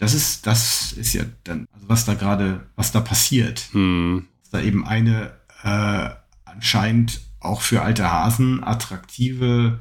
Das 0.00 0.14
ist, 0.14 0.46
das 0.46 0.92
ist 0.92 1.12
ja 1.12 1.24
dann, 1.44 1.66
also 1.72 1.90
was 1.90 2.06
da 2.06 2.14
gerade, 2.14 2.66
was 2.74 2.90
da 2.90 3.02
passiert. 3.02 3.68
Hm. 3.72 4.26
Dass 4.40 4.50
da 4.50 4.60
eben 4.62 4.86
eine 4.86 5.38
äh, 5.62 6.08
anscheinend 6.46 7.20
auch 7.38 7.60
für 7.60 7.82
alte 7.82 8.10
Hasen 8.10 8.64
attraktive 8.64 9.80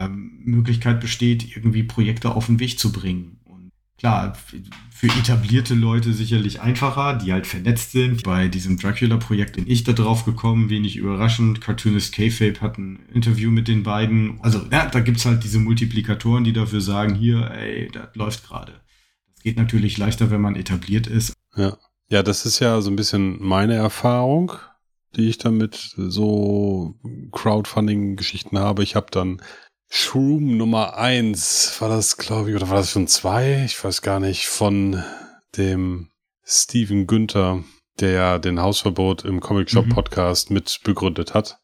ähm, 0.00 0.40
Möglichkeit 0.42 1.02
besteht, 1.02 1.54
irgendwie 1.54 1.82
Projekte 1.82 2.34
auf 2.34 2.46
den 2.46 2.60
Weg 2.60 2.78
zu 2.78 2.90
bringen. 2.90 3.37
Klar, 3.98 4.36
für 4.90 5.08
etablierte 5.08 5.74
Leute 5.74 6.12
sicherlich 6.12 6.60
einfacher, 6.60 7.16
die 7.16 7.32
halt 7.32 7.48
vernetzt 7.48 7.90
sind. 7.90 8.22
Bei 8.22 8.46
diesem 8.46 8.78
Dracula-Projekt 8.78 9.56
bin 9.56 9.68
ich 9.68 9.82
da 9.82 9.92
drauf 9.92 10.24
gekommen, 10.24 10.70
wenig 10.70 10.96
überraschend. 10.96 11.60
Cartoonist 11.60 12.14
K-Fape 12.14 12.60
hat 12.60 12.78
ein 12.78 13.00
Interview 13.12 13.50
mit 13.50 13.66
den 13.66 13.82
beiden. 13.82 14.40
Also, 14.40 14.60
ja, 14.70 14.86
da 14.86 15.00
gibt's 15.00 15.26
halt 15.26 15.42
diese 15.42 15.58
Multiplikatoren, 15.58 16.44
die 16.44 16.52
dafür 16.52 16.80
sagen, 16.80 17.16
hier, 17.16 17.50
ey, 17.50 17.90
das 17.92 18.14
läuft 18.14 18.46
gerade. 18.46 18.80
geht 19.42 19.56
natürlich 19.56 19.98
leichter, 19.98 20.30
wenn 20.30 20.40
man 20.40 20.54
etabliert 20.56 21.06
ist. 21.08 21.32
Ja. 21.56 21.76
Ja, 22.10 22.22
das 22.22 22.46
ist 22.46 22.58
ja 22.60 22.80
so 22.80 22.90
ein 22.90 22.96
bisschen 22.96 23.36
meine 23.40 23.74
Erfahrung, 23.74 24.52
die 25.16 25.28
ich 25.28 25.36
damit 25.36 25.94
so 25.96 26.94
Crowdfunding-Geschichten 27.32 28.58
habe. 28.58 28.82
Ich 28.82 28.96
habe 28.96 29.08
dann 29.10 29.42
Shroom 29.90 30.56
Nummer 30.58 30.96
eins 30.96 31.80
war 31.80 31.88
das, 31.88 32.18
glaube 32.18 32.50
ich, 32.50 32.56
oder 32.56 32.68
war 32.68 32.76
das 32.76 32.90
schon 32.90 33.08
zwei? 33.08 33.64
Ich 33.64 33.82
weiß 33.82 34.02
gar 34.02 34.20
nicht, 34.20 34.46
von 34.46 35.02
dem 35.56 36.10
Steven 36.44 37.06
Günther, 37.06 37.64
der 37.98 38.10
ja 38.10 38.38
den 38.38 38.60
Hausverbot 38.60 39.24
im 39.24 39.40
Comic 39.40 39.70
Shop 39.70 39.86
mhm. 39.86 39.90
Podcast 39.90 40.50
mit 40.50 40.80
begründet 40.84 41.34
hat. 41.34 41.58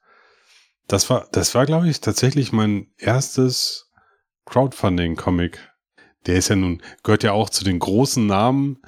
Das 0.88 1.08
war, 1.10 1.28
das 1.32 1.54
war, 1.54 1.66
glaube 1.66 1.88
ich, 1.88 2.00
tatsächlich 2.00 2.52
mein 2.52 2.88
erstes 2.96 3.90
Crowdfunding-Comic. 4.46 5.58
Der 6.26 6.36
ist 6.36 6.48
ja 6.48 6.56
nun, 6.56 6.82
gehört 7.02 7.22
ja 7.22 7.32
auch 7.32 7.50
zu 7.50 7.64
den 7.64 7.78
großen 7.78 8.26
Namen 8.26 8.78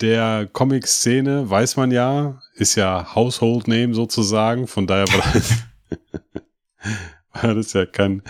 der 0.00 0.48
Comic-Szene, 0.52 1.48
weiß 1.48 1.76
man 1.76 1.92
ja, 1.92 2.40
ist 2.54 2.74
ja 2.74 3.14
Household 3.14 3.68
Name 3.68 3.94
sozusagen, 3.94 4.66
von 4.66 4.88
daher 4.88 5.06
war 5.08 5.32
das, 5.32 5.52
war 7.42 7.54
das 7.54 7.72
ja 7.72 7.86
kein, 7.86 8.22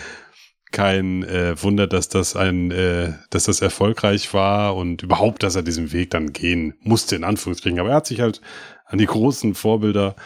kein 0.72 1.22
äh, 1.22 1.60
Wunder, 1.62 1.86
dass 1.86 2.08
das 2.08 2.36
ein, 2.36 2.70
äh, 2.70 3.12
dass 3.30 3.44
das 3.44 3.60
erfolgreich 3.60 4.34
war 4.34 4.76
und 4.76 5.02
überhaupt, 5.02 5.42
dass 5.42 5.54
er 5.54 5.62
diesen 5.62 5.92
Weg 5.92 6.10
dann 6.10 6.32
gehen 6.32 6.74
musste, 6.80 7.16
in 7.16 7.24
Anführungsstrichen. 7.24 7.78
Aber 7.78 7.90
er 7.90 7.96
hat 7.96 8.06
sich 8.06 8.20
halt 8.20 8.40
an 8.86 8.98
die 8.98 9.06
großen 9.06 9.54
Vorbilder 9.54 10.16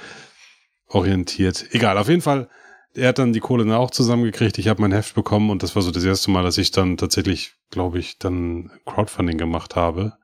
orientiert. 0.88 1.66
Egal, 1.70 1.98
auf 1.98 2.08
jeden 2.08 2.22
Fall, 2.22 2.48
er 2.94 3.08
hat 3.08 3.18
dann 3.18 3.32
die 3.32 3.40
Kohle 3.40 3.76
auch 3.76 3.90
zusammengekriegt. 3.90 4.58
Ich 4.58 4.68
habe 4.68 4.80
mein 4.80 4.92
Heft 4.92 5.14
bekommen 5.14 5.50
und 5.50 5.62
das 5.62 5.74
war 5.74 5.82
so 5.82 5.90
das 5.90 6.04
erste 6.04 6.30
Mal, 6.30 6.42
dass 6.42 6.58
ich 6.58 6.70
dann 6.70 6.96
tatsächlich, 6.96 7.54
glaube 7.70 7.98
ich, 7.98 8.18
dann 8.18 8.70
Crowdfunding 8.86 9.38
gemacht 9.38 9.76
habe, 9.76 10.14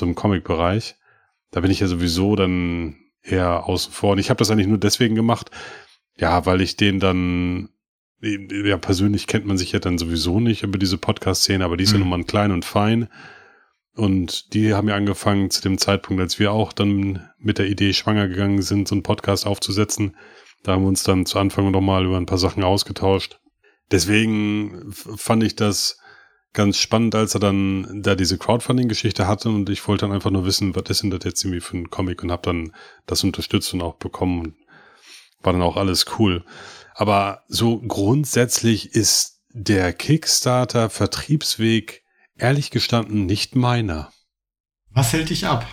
im 0.00 0.14
Comic-Bereich. 0.14 0.96
Da 1.50 1.60
bin 1.60 1.70
ich 1.70 1.80
ja 1.80 1.86
sowieso 1.86 2.36
dann 2.36 2.96
eher 3.22 3.66
außen 3.66 3.92
vor. 3.92 4.12
Und 4.12 4.18
ich 4.18 4.30
habe 4.30 4.38
das 4.38 4.50
eigentlich 4.50 4.66
nur 4.66 4.78
deswegen 4.78 5.14
gemacht, 5.14 5.50
ja, 6.16 6.46
weil 6.46 6.60
ich 6.60 6.76
den 6.76 7.00
dann 7.00 7.70
ja, 8.20 8.76
persönlich 8.78 9.26
kennt 9.26 9.46
man 9.46 9.58
sich 9.58 9.72
ja 9.72 9.78
dann 9.78 9.98
sowieso 9.98 10.40
nicht 10.40 10.62
über 10.62 10.78
diese 10.78 10.98
Podcast-Szene, 10.98 11.64
aber 11.64 11.76
die 11.76 11.84
ist 11.84 11.92
mhm. 11.92 12.00
ja 12.00 12.00
nun 12.00 12.08
mal 12.10 12.24
klein 12.24 12.50
und 12.50 12.64
fein. 12.64 13.08
Und 13.94 14.54
die 14.54 14.74
haben 14.74 14.88
ja 14.88 14.94
angefangen 14.94 15.50
zu 15.50 15.60
dem 15.60 15.78
Zeitpunkt, 15.78 16.20
als 16.20 16.38
wir 16.38 16.52
auch 16.52 16.72
dann 16.72 17.28
mit 17.38 17.58
der 17.58 17.66
Idee 17.66 17.92
schwanger 17.92 18.28
gegangen 18.28 18.62
sind, 18.62 18.86
so 18.86 18.94
einen 18.94 19.02
Podcast 19.02 19.46
aufzusetzen. 19.46 20.16
Da 20.62 20.72
haben 20.72 20.82
wir 20.82 20.88
uns 20.88 21.02
dann 21.02 21.26
zu 21.26 21.38
Anfang 21.38 21.70
nochmal 21.70 22.04
über 22.04 22.16
ein 22.16 22.26
paar 22.26 22.38
Sachen 22.38 22.62
ausgetauscht. 22.62 23.40
Deswegen 23.90 24.92
fand 24.92 25.42
ich 25.42 25.56
das 25.56 25.98
ganz 26.52 26.78
spannend, 26.78 27.14
als 27.14 27.34
er 27.34 27.40
dann 27.40 28.02
da 28.02 28.14
diese 28.14 28.38
Crowdfunding-Geschichte 28.38 29.26
hatte 29.26 29.48
und 29.48 29.68
ich 29.68 29.86
wollte 29.86 30.06
dann 30.06 30.14
einfach 30.14 30.30
nur 30.30 30.44
wissen, 30.44 30.74
was 30.74 30.90
ist 30.90 31.02
denn 31.02 31.10
das 31.10 31.24
jetzt 31.24 31.44
irgendwie 31.44 31.60
für 31.60 31.76
ein 31.76 31.90
Comic 31.90 32.22
und 32.22 32.32
habe 32.32 32.42
dann 32.42 32.72
das 33.06 33.24
unterstützt 33.24 33.72
und 33.74 33.82
auch 33.82 33.96
bekommen. 33.96 34.56
War 35.42 35.52
dann 35.52 35.62
auch 35.62 35.76
alles 35.76 36.06
cool. 36.18 36.44
Aber 36.98 37.44
so 37.46 37.78
grundsätzlich 37.78 38.92
ist 38.92 39.44
der 39.50 39.92
Kickstarter-Vertriebsweg 39.92 42.02
ehrlich 42.36 42.72
gestanden 42.72 43.24
nicht 43.24 43.54
meiner. 43.54 44.10
Was 44.90 45.12
hält 45.12 45.30
dich 45.30 45.46
ab? 45.46 45.64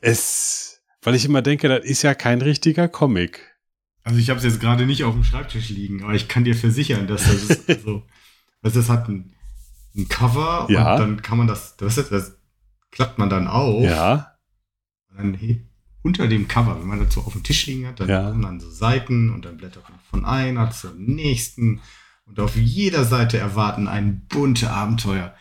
Es, 0.00 0.80
weil 1.02 1.14
ich 1.14 1.26
immer 1.26 1.42
denke, 1.42 1.68
das 1.68 1.84
ist 1.84 2.00
ja 2.00 2.14
kein 2.14 2.40
richtiger 2.40 2.88
Comic. 2.88 3.54
Also 4.02 4.18
ich 4.18 4.30
habe 4.30 4.38
es 4.38 4.44
jetzt 4.44 4.58
gerade 4.58 4.86
nicht 4.86 5.04
auf 5.04 5.12
dem 5.12 5.24
Schreibtisch 5.24 5.68
liegen, 5.68 6.02
aber 6.02 6.14
ich 6.14 6.26
kann 6.26 6.44
dir 6.44 6.56
versichern, 6.56 7.06
dass 7.06 7.24
das 7.24 7.34
ist, 7.34 7.68
also, 7.76 8.02
also 8.62 8.80
das 8.80 8.88
hat 8.88 9.10
ein, 9.10 9.34
ein 9.94 10.08
Cover 10.08 10.68
ja. 10.70 10.94
und 10.94 11.00
dann 11.00 11.20
kann 11.20 11.36
man 11.36 11.48
das, 11.48 11.76
das, 11.76 11.96
das 11.96 12.38
klappt 12.90 13.18
man 13.18 13.28
dann 13.28 13.46
auf. 13.46 13.84
Ja. 13.84 14.38
Und 15.10 15.18
dann 15.18 15.34
unter 16.06 16.28
dem 16.28 16.46
Cover, 16.46 16.78
wenn 16.78 16.86
man 16.86 17.10
so 17.10 17.22
auf 17.22 17.32
dem 17.32 17.42
Tisch 17.42 17.66
liegen 17.66 17.88
hat, 17.88 17.98
dann 17.98 18.08
ja. 18.08 18.28
kommen 18.28 18.42
dann 18.42 18.60
so 18.60 18.70
Seiten 18.70 19.30
und 19.30 19.44
dann 19.44 19.56
blättert 19.56 19.88
man 19.90 19.98
von 20.08 20.24
einer 20.24 20.70
zur 20.70 20.94
nächsten 20.94 21.80
und 22.26 22.38
auf 22.38 22.56
jeder 22.56 23.04
Seite 23.04 23.38
erwarten 23.38 23.88
ein 23.88 24.26
bunte 24.28 24.70
Abenteuer. 24.70 25.34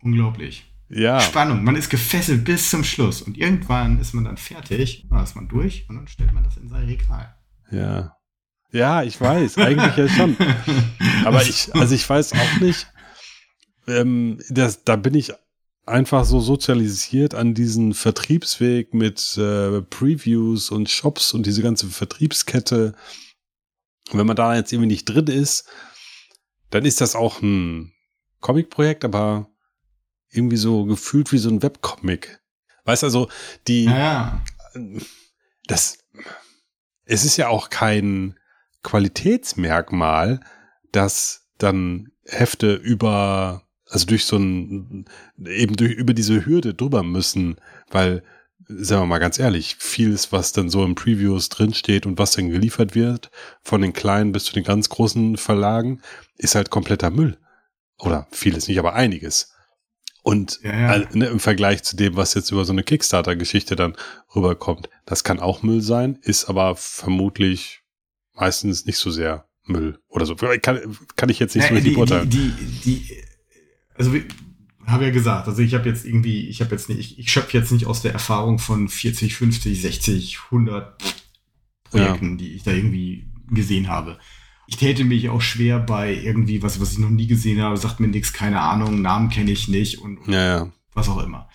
Unglaublich. 0.00 0.64
Ja. 0.88 1.18
Spannung. 1.18 1.64
Man 1.64 1.74
ist 1.74 1.90
gefesselt 1.90 2.44
bis 2.44 2.70
zum 2.70 2.84
Schluss 2.84 3.20
und 3.20 3.36
irgendwann 3.36 4.00
ist 4.00 4.14
man 4.14 4.24
dann 4.24 4.36
fertig, 4.36 5.06
dann 5.10 5.24
ist 5.24 5.34
man 5.34 5.48
durch 5.48 5.86
und 5.88 5.96
dann 5.96 6.06
stellt 6.08 6.32
man 6.32 6.44
das 6.44 6.56
in 6.56 6.68
sein 6.68 6.84
Regal. 6.84 7.34
Ja. 7.70 8.16
Ja, 8.70 9.02
ich 9.02 9.20
weiß, 9.20 9.58
eigentlich 9.58 9.96
ja 9.96 10.08
schon. 10.08 10.36
Aber 11.24 11.42
ich, 11.42 11.74
also 11.74 11.94
ich 11.94 12.08
weiß 12.08 12.32
auch 12.32 12.60
nicht, 12.60 12.88
ähm, 13.86 14.38
das, 14.48 14.84
da 14.84 14.96
bin 14.96 15.14
ich 15.14 15.32
einfach 15.86 16.24
so 16.24 16.40
sozialisiert 16.40 17.34
an 17.34 17.54
diesen 17.54 17.94
Vertriebsweg 17.94 18.94
mit 18.94 19.36
äh, 19.36 19.82
Previews 19.82 20.70
und 20.70 20.88
Shops 20.88 21.34
und 21.34 21.46
diese 21.46 21.62
ganze 21.62 21.88
Vertriebskette. 21.88 22.94
Und 24.10 24.18
wenn 24.18 24.26
man 24.26 24.36
da 24.36 24.54
jetzt 24.54 24.72
irgendwie 24.72 24.88
nicht 24.88 25.04
drin 25.04 25.26
ist, 25.26 25.68
dann 26.70 26.84
ist 26.84 27.00
das 27.00 27.14
auch 27.14 27.42
ein 27.42 27.92
Comic-Projekt, 28.40 29.04
aber 29.04 29.48
irgendwie 30.30 30.56
so 30.56 30.84
gefühlt 30.84 31.32
wie 31.32 31.38
so 31.38 31.48
ein 31.48 31.62
Webcomic. 31.62 32.40
Weißt 32.84 33.04
also, 33.04 33.28
die, 33.68 33.84
ja. 33.84 34.42
das, 35.66 35.98
es 37.04 37.24
ist 37.24 37.36
ja 37.36 37.48
auch 37.48 37.70
kein 37.70 38.38
Qualitätsmerkmal, 38.82 40.40
dass 40.92 41.46
dann 41.58 42.10
Hefte 42.24 42.74
über 42.74 43.63
also 43.94 44.06
durch 44.06 44.24
so 44.24 44.36
ein, 44.36 45.04
eben 45.46 45.76
durch, 45.76 45.92
über 45.92 46.14
diese 46.14 46.44
Hürde 46.44 46.74
drüber 46.74 47.02
müssen, 47.02 47.56
weil, 47.90 48.24
sagen 48.66 49.02
wir 49.02 49.06
mal 49.06 49.18
ganz 49.18 49.38
ehrlich, 49.38 49.76
vieles, 49.78 50.32
was 50.32 50.52
dann 50.52 50.68
so 50.68 50.84
im 50.84 50.96
Previews 50.96 51.48
drinsteht 51.48 52.04
und 52.04 52.18
was 52.18 52.32
dann 52.32 52.50
geliefert 52.50 52.94
wird, 52.94 53.30
von 53.62 53.82
den 53.82 53.92
kleinen 53.92 54.32
bis 54.32 54.44
zu 54.44 54.52
den 54.52 54.64
ganz 54.64 54.88
großen 54.88 55.36
Verlagen, 55.36 56.00
ist 56.36 56.56
halt 56.56 56.70
kompletter 56.70 57.10
Müll. 57.10 57.38
Oder 58.00 58.26
vieles 58.32 58.66
nicht, 58.66 58.78
aber 58.80 58.94
einiges. 58.94 59.52
Und 60.24 60.58
ja, 60.62 60.96
ja. 60.96 61.06
ne, 61.12 61.26
im 61.26 61.38
Vergleich 61.38 61.84
zu 61.84 61.96
dem, 61.96 62.16
was 62.16 62.34
jetzt 62.34 62.50
über 62.50 62.64
so 62.64 62.72
eine 62.72 62.82
Kickstarter-Geschichte 62.82 63.76
dann 63.76 63.94
rüberkommt, 64.34 64.88
das 65.04 65.22
kann 65.22 65.38
auch 65.38 65.62
Müll 65.62 65.82
sein, 65.82 66.18
ist 66.22 66.46
aber 66.46 66.74
vermutlich 66.74 67.82
meistens 68.32 68.86
nicht 68.86 68.98
so 68.98 69.10
sehr 69.10 69.46
Müll 69.66 69.98
oder 70.08 70.26
so. 70.26 70.34
Kann, 70.34 70.96
kann 71.14 71.28
ich 71.28 71.38
jetzt 71.38 71.54
nicht 71.54 71.64
ja, 71.64 71.68
so 71.68 71.74
richtig 71.74 71.94
beurteilen. 71.94 72.28
Die, 72.28 72.50
die, 72.50 72.96
die, 73.06 73.23
also 73.94 74.12
habe 74.86 75.04
ja 75.04 75.10
gesagt, 75.10 75.48
also 75.48 75.62
ich 75.62 75.74
habe 75.74 75.88
jetzt 75.88 76.04
irgendwie, 76.04 76.48
ich 76.48 76.60
habe 76.60 76.72
jetzt 76.72 76.88
nicht, 76.88 76.98
ich, 76.98 77.18
ich 77.18 77.32
schöpfe 77.32 77.56
jetzt 77.56 77.72
nicht 77.72 77.86
aus 77.86 78.02
der 78.02 78.12
Erfahrung 78.12 78.58
von 78.58 78.88
40, 78.88 79.34
50, 79.34 79.80
60, 79.80 80.38
100 80.46 81.02
Projekten, 81.84 82.30
ja. 82.30 82.36
die 82.36 82.52
ich 82.54 82.62
da 82.62 82.72
irgendwie 82.72 83.26
gesehen 83.50 83.88
habe. 83.88 84.18
Ich 84.66 84.76
täte 84.76 85.04
mich 85.04 85.28
auch 85.28 85.40
schwer 85.40 85.78
bei 85.78 86.14
irgendwie 86.14 86.62
was, 86.62 86.80
was 86.80 86.92
ich 86.92 86.98
noch 86.98 87.10
nie 87.10 87.26
gesehen 87.26 87.60
habe, 87.60 87.76
sagt 87.76 88.00
mir 88.00 88.08
nichts, 88.08 88.32
keine 88.32 88.60
Ahnung, 88.60 89.02
Namen 89.02 89.28
kenne 89.28 89.50
ich 89.50 89.68
nicht 89.68 89.98
und, 89.98 90.18
und 90.18 90.32
ja, 90.32 90.58
ja. 90.58 90.72
was 90.92 91.08
auch 91.08 91.22
immer. 91.22 91.48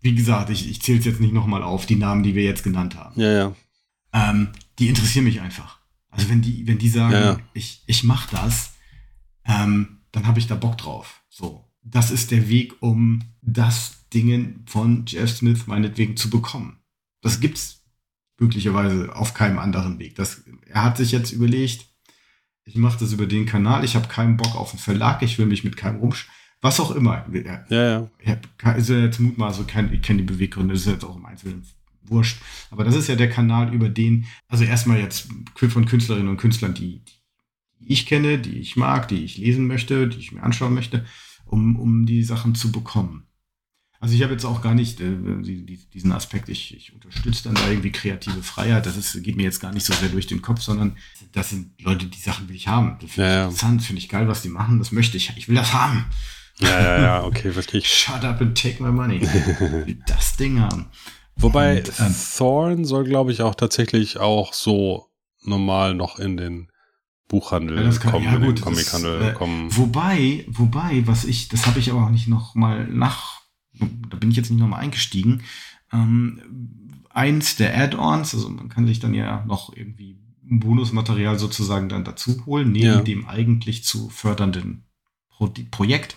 Wie 0.00 0.14
gesagt, 0.14 0.50
ich, 0.50 0.68
ich 0.68 0.82
zähle 0.82 0.98
es 0.98 1.04
jetzt 1.04 1.20
nicht 1.20 1.32
nochmal 1.32 1.62
auf, 1.62 1.86
die 1.86 1.96
Namen, 1.96 2.22
die 2.22 2.34
wir 2.34 2.44
jetzt 2.44 2.62
genannt 2.62 2.96
haben. 2.96 3.20
Ja, 3.20 3.32
ja. 3.32 3.52
Ähm, 4.12 4.48
die 4.78 4.88
interessieren 4.88 5.24
mich 5.24 5.40
einfach. 5.40 5.78
Also 6.10 6.28
wenn 6.28 6.42
die, 6.42 6.66
wenn 6.66 6.78
die 6.78 6.88
sagen, 6.88 7.42
ich, 7.52 7.82
ich 7.86 8.04
mach 8.04 8.28
das, 8.28 8.72
ähm, 9.44 9.98
dann 10.12 10.26
habe 10.26 10.38
ich 10.38 10.46
da 10.46 10.54
Bock 10.54 10.78
drauf. 10.78 11.22
So 11.28 11.67
das 11.90 12.10
ist 12.10 12.30
der 12.30 12.48
Weg, 12.48 12.74
um 12.80 13.20
das 13.42 14.08
Ding 14.12 14.64
von 14.66 15.04
Jeff 15.06 15.30
Smith 15.30 15.66
meinetwegen 15.66 16.16
zu 16.16 16.30
bekommen. 16.30 16.78
Das 17.20 17.40
gibt's 17.40 17.84
möglicherweise 18.38 19.14
auf 19.14 19.34
keinem 19.34 19.58
anderen 19.58 19.98
Weg. 19.98 20.14
Das, 20.14 20.44
er 20.66 20.84
hat 20.84 20.96
sich 20.96 21.12
jetzt 21.12 21.32
überlegt, 21.32 21.86
ich 22.64 22.76
mache 22.76 22.98
das 22.98 23.12
über 23.12 23.26
den 23.26 23.46
Kanal, 23.46 23.84
ich 23.84 23.96
habe 23.96 24.08
keinen 24.08 24.36
Bock 24.36 24.54
auf 24.54 24.70
einen 24.70 24.78
Verlag, 24.78 25.22
ich 25.22 25.38
will 25.38 25.46
mich 25.46 25.64
mit 25.64 25.76
keinem 25.76 26.00
rumsch... 26.00 26.28
Was 26.60 26.80
auch 26.80 26.90
immer. 26.90 27.24
Ja, 27.32 27.64
ja. 27.70 28.10
ja 28.24 28.72
ist 28.72 28.88
ja 28.88 28.98
jetzt 28.98 29.20
Mutmaß, 29.20 29.60
ich 29.60 29.66
kenne 29.68 30.18
die 30.18 30.22
Beweggründe, 30.24 30.74
das 30.74 30.86
ist 30.86 30.92
jetzt 30.92 31.04
auch 31.04 31.14
im 31.14 31.24
Einzelnen 31.24 31.64
wurscht. 32.02 32.38
Aber 32.70 32.82
das 32.82 32.96
ist 32.96 33.08
ja 33.08 33.14
der 33.14 33.30
Kanal, 33.30 33.72
über 33.72 33.88
den, 33.88 34.26
also 34.48 34.64
erstmal 34.64 34.98
jetzt 34.98 35.28
von 35.54 35.86
Künstlerinnen 35.86 36.28
und 36.28 36.36
Künstlern, 36.36 36.74
die, 36.74 37.04
die 37.04 37.92
ich 37.92 38.06
kenne, 38.06 38.38
die 38.38 38.58
ich 38.58 38.76
mag, 38.76 39.06
die 39.06 39.24
ich 39.24 39.38
lesen 39.38 39.68
möchte, 39.68 40.08
die 40.08 40.18
ich 40.18 40.32
mir 40.32 40.42
anschauen 40.42 40.74
möchte, 40.74 41.04
um, 41.48 41.76
um 41.76 42.06
die 42.06 42.22
Sachen 42.22 42.54
zu 42.54 42.70
bekommen. 42.72 43.24
Also 44.00 44.14
ich 44.14 44.22
habe 44.22 44.32
jetzt 44.32 44.44
auch 44.44 44.62
gar 44.62 44.74
nicht 44.74 45.00
äh, 45.00 45.16
diesen 45.92 46.12
Aspekt, 46.12 46.48
ich, 46.48 46.76
ich 46.76 46.94
unterstütze 46.94 47.44
dann 47.44 47.54
da 47.54 47.68
irgendwie 47.68 47.90
kreative 47.90 48.44
Freiheit. 48.44 48.86
Das 48.86 48.96
ist, 48.96 49.20
geht 49.24 49.36
mir 49.36 49.42
jetzt 49.42 49.58
gar 49.58 49.72
nicht 49.72 49.84
so 49.84 49.92
sehr 49.92 50.08
durch 50.08 50.28
den 50.28 50.40
Kopf, 50.40 50.60
sondern 50.60 50.96
das 51.32 51.50
sind 51.50 51.72
Leute, 51.82 52.06
die 52.06 52.18
Sachen 52.18 52.48
will 52.48 52.54
ich 52.54 52.68
haben. 52.68 52.96
Das 53.00 53.10
finde 53.10 53.28
ja, 53.28 53.40
ich 53.40 53.44
interessant, 53.46 53.82
finde 53.82 54.00
ich 54.00 54.08
geil, 54.08 54.28
was 54.28 54.42
die 54.42 54.50
machen, 54.50 54.78
das 54.78 54.92
möchte 54.92 55.16
ich. 55.16 55.32
Ich 55.36 55.48
will 55.48 55.56
das 55.56 55.72
haben. 55.72 56.06
Ja, 56.60 56.80
ja, 56.80 57.02
ja, 57.02 57.24
okay, 57.24 57.50
verstehe 57.50 57.80
ich. 57.80 57.92
Shut 57.92 58.24
up 58.24 58.40
and 58.40 58.60
take 58.60 58.82
my 58.82 58.90
money. 58.90 59.20
Das 60.06 60.36
Ding 60.36 60.60
haben. 60.60 60.86
Wobei 61.36 61.78
Und, 61.78 62.00
ähm, 62.00 62.14
Thorn 62.36 62.84
soll, 62.84 63.04
glaube 63.04 63.32
ich, 63.32 63.42
auch 63.42 63.54
tatsächlich 63.54 64.18
auch 64.18 64.52
so 64.52 65.06
normal 65.42 65.94
noch 65.94 66.18
in 66.18 66.36
den 66.36 66.70
Buchhandel 67.28 67.84
ja, 67.84 67.98
kann, 67.98 68.12
kommen, 68.12 68.24
ja, 68.24 68.36
gut, 68.36 68.62
Comichandel 68.62 69.18
das, 69.20 69.28
äh, 69.30 69.34
kommen. 69.34 69.76
Wobei, 69.76 70.44
wobei, 70.48 71.06
was 71.06 71.24
ich, 71.24 71.48
das 71.48 71.66
habe 71.66 71.78
ich 71.78 71.90
aber 71.90 72.04
auch 72.06 72.10
nicht 72.10 72.26
noch 72.26 72.54
mal 72.54 72.86
nach 72.88 73.38
da 74.10 74.16
bin 74.16 74.30
ich 74.30 74.36
jetzt 74.36 74.50
nicht 74.50 74.60
nochmal 74.60 74.80
eingestiegen. 74.80 75.42
Ähm, 75.92 77.02
eins 77.10 77.56
der 77.56 77.76
Add-ons, 77.76 78.34
also 78.34 78.48
man 78.48 78.68
kann 78.68 78.86
sich 78.86 79.00
dann 79.00 79.14
ja 79.14 79.44
noch 79.46 79.74
irgendwie 79.74 80.18
Bonusmaterial 80.42 81.38
sozusagen 81.38 81.88
dann 81.88 82.04
dazu 82.04 82.44
holen, 82.46 82.72
neben 82.72 82.86
Ja. 82.86 83.00
dem 83.02 83.26
eigentlich 83.26 83.84
zu 83.84 84.08
fördernden 84.08 84.84
Pro 85.28 85.52
Projekt. 85.70 86.16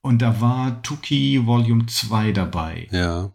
Und 0.00 0.20
da 0.20 0.40
war 0.40 0.82
Tuki 0.82 1.46
Volume 1.46 1.86
2 1.86 2.32
dabei. 2.32 2.88
Ja. 2.90 3.32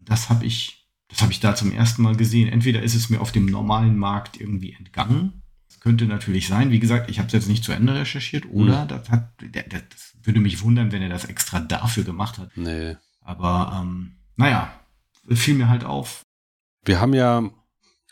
Das 0.00 0.30
habe 0.30 0.44
ich, 0.44 0.86
das 1.08 1.22
habe 1.22 1.32
ich 1.32 1.40
da 1.40 1.54
zum 1.54 1.72
ersten 1.72 2.02
Mal 2.02 2.16
gesehen. 2.16 2.48
Entweder 2.48 2.82
ist 2.82 2.94
es 2.94 3.08
mir 3.10 3.20
auf 3.20 3.32
dem 3.32 3.46
normalen 3.46 3.96
Markt 3.96 4.40
irgendwie 4.40 4.72
entgangen. 4.72 5.39
Das 5.80 5.84
könnte 5.84 6.04
natürlich 6.04 6.46
sein. 6.46 6.70
Wie 6.70 6.78
gesagt, 6.78 7.08
ich 7.08 7.18
habe 7.18 7.28
es 7.28 7.32
jetzt 7.32 7.48
nicht 7.48 7.64
zu 7.64 7.72
Ende 7.72 7.94
recherchiert. 7.94 8.44
Oder 8.50 8.84
das 8.84 9.08
hat, 9.08 9.32
das 9.40 10.14
würde 10.22 10.40
mich 10.40 10.62
wundern, 10.62 10.92
wenn 10.92 11.00
er 11.00 11.08
das 11.08 11.24
extra 11.24 11.58
dafür 11.58 12.04
gemacht 12.04 12.36
hat. 12.36 12.50
Nee. 12.54 12.96
Aber 13.22 13.80
ähm, 13.80 14.16
naja, 14.36 14.72
fiel 15.30 15.54
mir 15.54 15.70
halt 15.70 15.84
auf. 15.84 16.22
Wir 16.84 17.00
haben 17.00 17.14
ja 17.14 17.48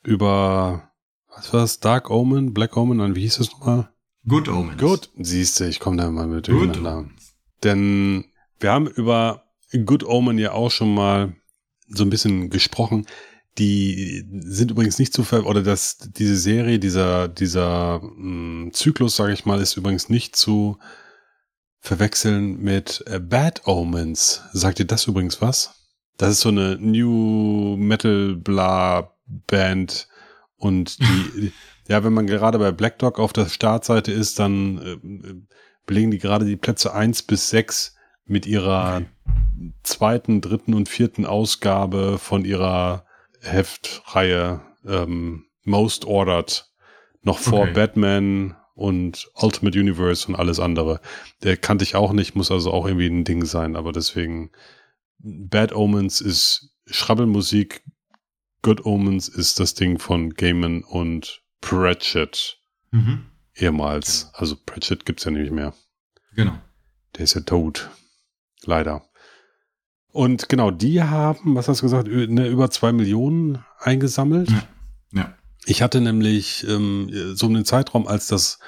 über, 0.03 0.91
was 1.35 1.53
war 1.53 1.61
das? 1.61 1.81
Dark 1.81 2.09
Omen, 2.09 2.55
Black 2.55 2.75
Omen, 2.77 3.01
und 3.01 3.17
wie 3.17 3.23
hieß 3.23 3.39
es 3.39 3.53
nochmal? 3.53 3.91
Good 4.27 4.49
Omens. 4.49 4.81
Gut. 4.81 5.11
Siehst 5.19 5.61
du, 5.61 5.65
ich 5.65 5.79
komme 5.79 5.99
da 5.99 6.11
mal 6.11 6.27
mit 6.27 6.47
Good 6.47 6.77
durcheinander. 6.77 7.11
Denn 7.65 8.25
wir 8.61 8.73
haben 8.73 8.87
über 8.87 9.45
Good 9.85 10.05
Omen 10.05 10.39
ja 10.39 10.53
auch 10.53 10.71
schon 10.71 10.95
mal 10.95 11.35
so 11.89 12.03
ein 12.05 12.11
bisschen 12.11 12.49
gesprochen. 12.49 13.07
Die 13.59 14.25
sind 14.31 14.71
übrigens 14.71 14.99
nicht 14.99 15.13
zu 15.13 15.25
ver 15.25 15.47
oder 15.47 15.63
das 15.63 15.99
diese 15.99 16.37
Serie 16.37 16.79
dieser 16.79 17.29
dieser 17.29 18.01
mh, 18.01 18.73
Zyklus 18.73 19.17
sage 19.17 19.33
ich 19.33 19.45
mal 19.45 19.61
ist 19.61 19.77
übrigens 19.77 20.09
nicht 20.09 20.37
zu 20.37 20.79
verwechseln 21.81 22.61
mit 22.61 23.03
äh, 23.07 23.19
Bad 23.19 23.67
Omens. 23.67 24.43
Sagt 24.53 24.79
ihr 24.81 24.87
das 24.87 25.07
übrigens 25.07 25.41
was? 25.41 25.75
Das 26.17 26.31
ist 26.31 26.41
so 26.41 26.49
eine 26.51 26.77
New 26.77 27.77
Metal 27.77 28.37
Bla 28.37 29.15
Band 29.27 30.09
und 30.57 30.99
die 31.01 31.53
ja, 31.89 32.05
wenn 32.05 32.13
man 32.13 32.27
gerade 32.27 32.59
bei 32.59 32.71
Black 32.71 32.99
Dog 32.99 33.19
auf 33.19 33.33
der 33.33 33.49
Startseite 33.49 34.13
ist, 34.13 34.39
dann 34.39 34.79
äh, 34.79 35.35
belegen 35.87 36.11
die 36.11 36.19
gerade 36.19 36.45
die 36.45 36.57
Plätze 36.57 36.95
eins 36.95 37.23
bis 37.23 37.49
sechs 37.49 37.97
mit 38.27 38.47
ihrer 38.47 39.03
zweiten, 39.83 40.41
dritten 40.41 40.75
und 40.75 40.89
vierten 40.89 41.25
Ausgabe 41.25 42.19
von 42.19 42.45
ihrer 42.45 43.08
Heftreihe 43.41 44.61
ähm, 44.87 45.47
Most 45.65 46.05
Ordered 46.05 46.67
noch 47.23 47.39
vor 47.39 47.63
Okay. 47.63 47.73
Batman 47.73 48.57
und 48.75 49.29
Ultimate 49.35 49.79
Universe 49.79 50.29
und 50.29 50.37
alles 50.37 50.61
andere. 50.61 51.01
Der 51.43 51.57
kannte 51.57 51.83
ich 51.85 51.95
auch 51.97 52.13
nicht, 52.13 52.35
muss 52.37 52.51
also 52.51 52.73
auch 52.73 52.87
irgendwie 52.87 53.09
ein 53.09 53.25
Ding 53.25 53.45
sein, 53.45 53.77
aber 53.77 53.93
deswegen 53.93 54.51
Bad 55.19 55.75
Omens 55.75 56.21
ist 56.21 56.71
Schrabbelmusik, 56.87 57.83
Good 58.63 58.85
Omens 58.87 59.29
ist 59.29 59.61
das 59.61 59.75
Ding 59.75 59.99
von 59.99 60.31
Gaiman 60.35 60.83
und 60.85 61.43
Pratchett 61.61 62.57
Mhm. 62.91 63.27
ehemals. 63.55 64.31
Also 64.33 64.57
Pratchett 64.65 65.05
gibt's 65.05 65.25
ja 65.25 65.31
nicht 65.31 65.53
mehr. 65.53 65.75
Genau. 66.35 66.57
Der 67.17 67.25
ist 67.25 67.35
ja 67.35 67.41
tot. 67.43 67.91
Leider. 68.65 69.05
Und 70.13 70.49
genau, 70.49 70.71
die 70.71 71.03
haben, 71.03 71.55
was 71.55 71.69
hast 71.69 71.81
du 71.81 71.87
gesagt, 71.87 72.09
ne, 72.09 72.49
über 72.49 72.71
zwei 72.71 72.93
Millionen 72.93 73.65
eingesammelt. 73.79 74.51
Ja. 74.51 74.63
Ja. 75.13 75.35
Ich 75.67 75.83
hatte 75.83 76.01
nämlich 76.01 76.67
ähm, 76.69 77.11
so 77.35 77.47
um 77.47 77.55
den 77.55 77.65
Zeitraum, 77.65 78.07
als 78.07 78.29
das 78.29 78.59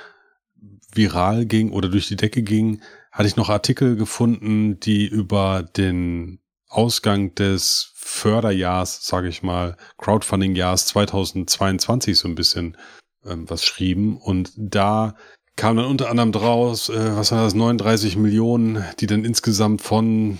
viral 0.92 1.46
ging 1.46 1.72
oder 1.72 1.88
durch 1.88 2.08
die 2.08 2.16
Decke 2.16 2.42
ging, 2.42 2.82
hatte 3.12 3.28
ich 3.28 3.36
noch 3.36 3.48
Artikel 3.48 3.96
gefunden, 3.96 4.80
die 4.80 5.06
über 5.06 5.62
den 5.62 6.40
Ausgang 6.68 7.34
des 7.34 7.92
Förderjahrs, 7.96 9.04
sage 9.04 9.28
ich 9.28 9.42
mal, 9.42 9.76
Crowdfunding-Jahrs 9.98 10.86
2022 10.86 12.18
so 12.18 12.28
ein 12.28 12.34
bisschen 12.34 12.76
ähm, 13.24 13.48
was 13.48 13.64
schrieben. 13.64 14.16
Und 14.16 14.52
da 14.56 15.16
kam 15.56 15.76
dann 15.76 15.86
unter 15.86 16.10
anderem 16.10 16.32
draus, 16.32 16.88
äh, 16.88 17.16
was 17.16 17.32
war 17.32 17.44
das, 17.44 17.54
39 17.54 18.16
Millionen, 18.16 18.84
die 19.00 19.06
dann 19.06 19.24
insgesamt 19.24 19.82
von 19.82 20.38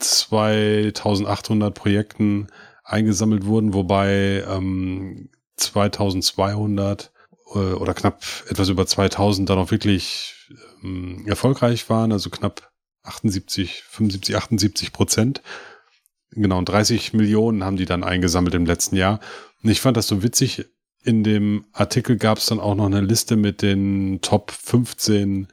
2800 0.00 1.74
Projekten 1.74 2.48
eingesammelt 2.84 3.46
wurden, 3.46 3.74
wobei 3.74 4.44
ähm, 4.48 5.30
2200 5.56 7.12
äh, 7.54 7.58
oder 7.58 7.94
knapp 7.94 8.22
etwas 8.48 8.68
über 8.68 8.86
2000 8.86 9.48
dann 9.48 9.58
auch 9.58 9.70
wirklich 9.70 10.34
ähm, 10.82 11.24
erfolgreich 11.26 11.88
waren, 11.88 12.12
also 12.12 12.30
knapp 12.30 12.70
78, 13.02 13.82
75, 13.88 14.36
78 14.36 14.92
Prozent. 14.92 15.42
Genau, 16.32 16.58
und 16.58 16.68
30 16.68 17.12
Millionen 17.12 17.64
haben 17.64 17.76
die 17.76 17.86
dann 17.86 18.04
eingesammelt 18.04 18.54
im 18.54 18.66
letzten 18.66 18.96
Jahr. 18.96 19.20
Und 19.62 19.70
ich 19.70 19.80
fand 19.80 19.96
das 19.96 20.06
so 20.06 20.22
witzig. 20.22 20.66
In 21.02 21.24
dem 21.24 21.64
Artikel 21.72 22.16
gab 22.16 22.38
es 22.38 22.46
dann 22.46 22.60
auch 22.60 22.74
noch 22.74 22.86
eine 22.86 23.00
Liste 23.00 23.36
mit 23.36 23.62
den 23.62 24.20
Top 24.20 24.50
15 24.50 25.48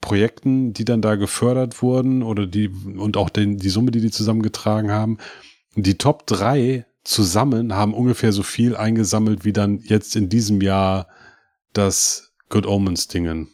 Projekten, 0.00 0.72
die 0.72 0.84
dann 0.84 1.02
da 1.02 1.16
gefördert 1.16 1.82
wurden 1.82 2.22
oder 2.22 2.46
die 2.46 2.68
und 2.68 3.16
auch 3.16 3.30
den, 3.30 3.58
die 3.58 3.68
Summe, 3.68 3.90
die 3.90 4.00
die 4.00 4.10
zusammengetragen 4.10 4.90
haben. 4.90 5.18
Die 5.76 5.98
Top 5.98 6.26
3 6.26 6.86
zusammen 7.04 7.74
haben 7.74 7.94
ungefähr 7.94 8.32
so 8.32 8.42
viel 8.42 8.76
eingesammelt 8.76 9.44
wie 9.44 9.52
dann 9.52 9.78
jetzt 9.78 10.16
in 10.16 10.28
diesem 10.28 10.60
Jahr 10.60 11.08
das 11.72 12.32
Good 12.48 12.66
Omens 12.66 13.08
Dingen. 13.08 13.48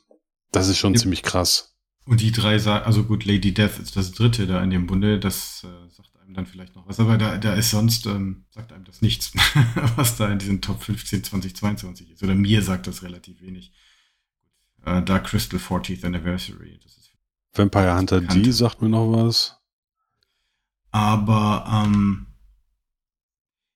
Das 0.53 0.69
ist 0.69 0.79
schon 0.79 0.95
Ja. 0.95 1.01
ziemlich 1.01 1.23
krass. 1.23 1.75
Und 2.07 2.21
die 2.21 2.31
drei 2.33 2.59
sagen, 2.59 2.87
also 2.87 3.03
gut, 3.05 3.25
Lady 3.25 3.53
Death 3.53 3.79
ist 3.81 3.97
das 3.97 4.13
dritte 4.13 4.47
da 4.47 4.63
in 4.63 4.71
dem 4.71 4.87
Bunde, 4.87 5.19
das 5.19 5.65
äh, 5.65 5.91
sagt 5.93 6.17
einem 6.23 6.35
dann 6.35 6.47
vielleicht 6.47 6.77
noch 6.77 6.87
was, 6.87 7.01
aber 7.01 7.19
da, 7.19 7.37
da 7.37 7.55
ist 7.55 7.71
sonst, 7.71 8.07
ähm, 8.07 8.45
sagt 8.51 8.73
einem 8.73 8.85
das 8.85 9.03
nichts, 9.03 9.33
was 9.97 10.17
da 10.17 10.31
in 10.31 10.39
diesen 10.39 10.61
Top 10.61 10.83
15 10.83 11.25
2022 11.25 12.13
ist. 12.13 12.23
Oder 12.23 12.35
mir 12.37 12.63
sagt 12.63 12.87
das 12.87 13.03
relativ 13.03 13.41
wenig. 13.43 13.73
Äh, 14.85 15.03
Dark 15.03 15.25
Crystal 15.25 15.59
40th 15.59 16.05
Anniversary, 16.05 16.79
Vampire 17.57 17.97
Hunter 17.97 18.21
D 18.21 18.51
sagt 18.51 18.83
mir 18.83 18.89
noch 18.89 19.11
was. 19.13 19.57
Aber 20.91 21.67
ähm, 21.71 22.27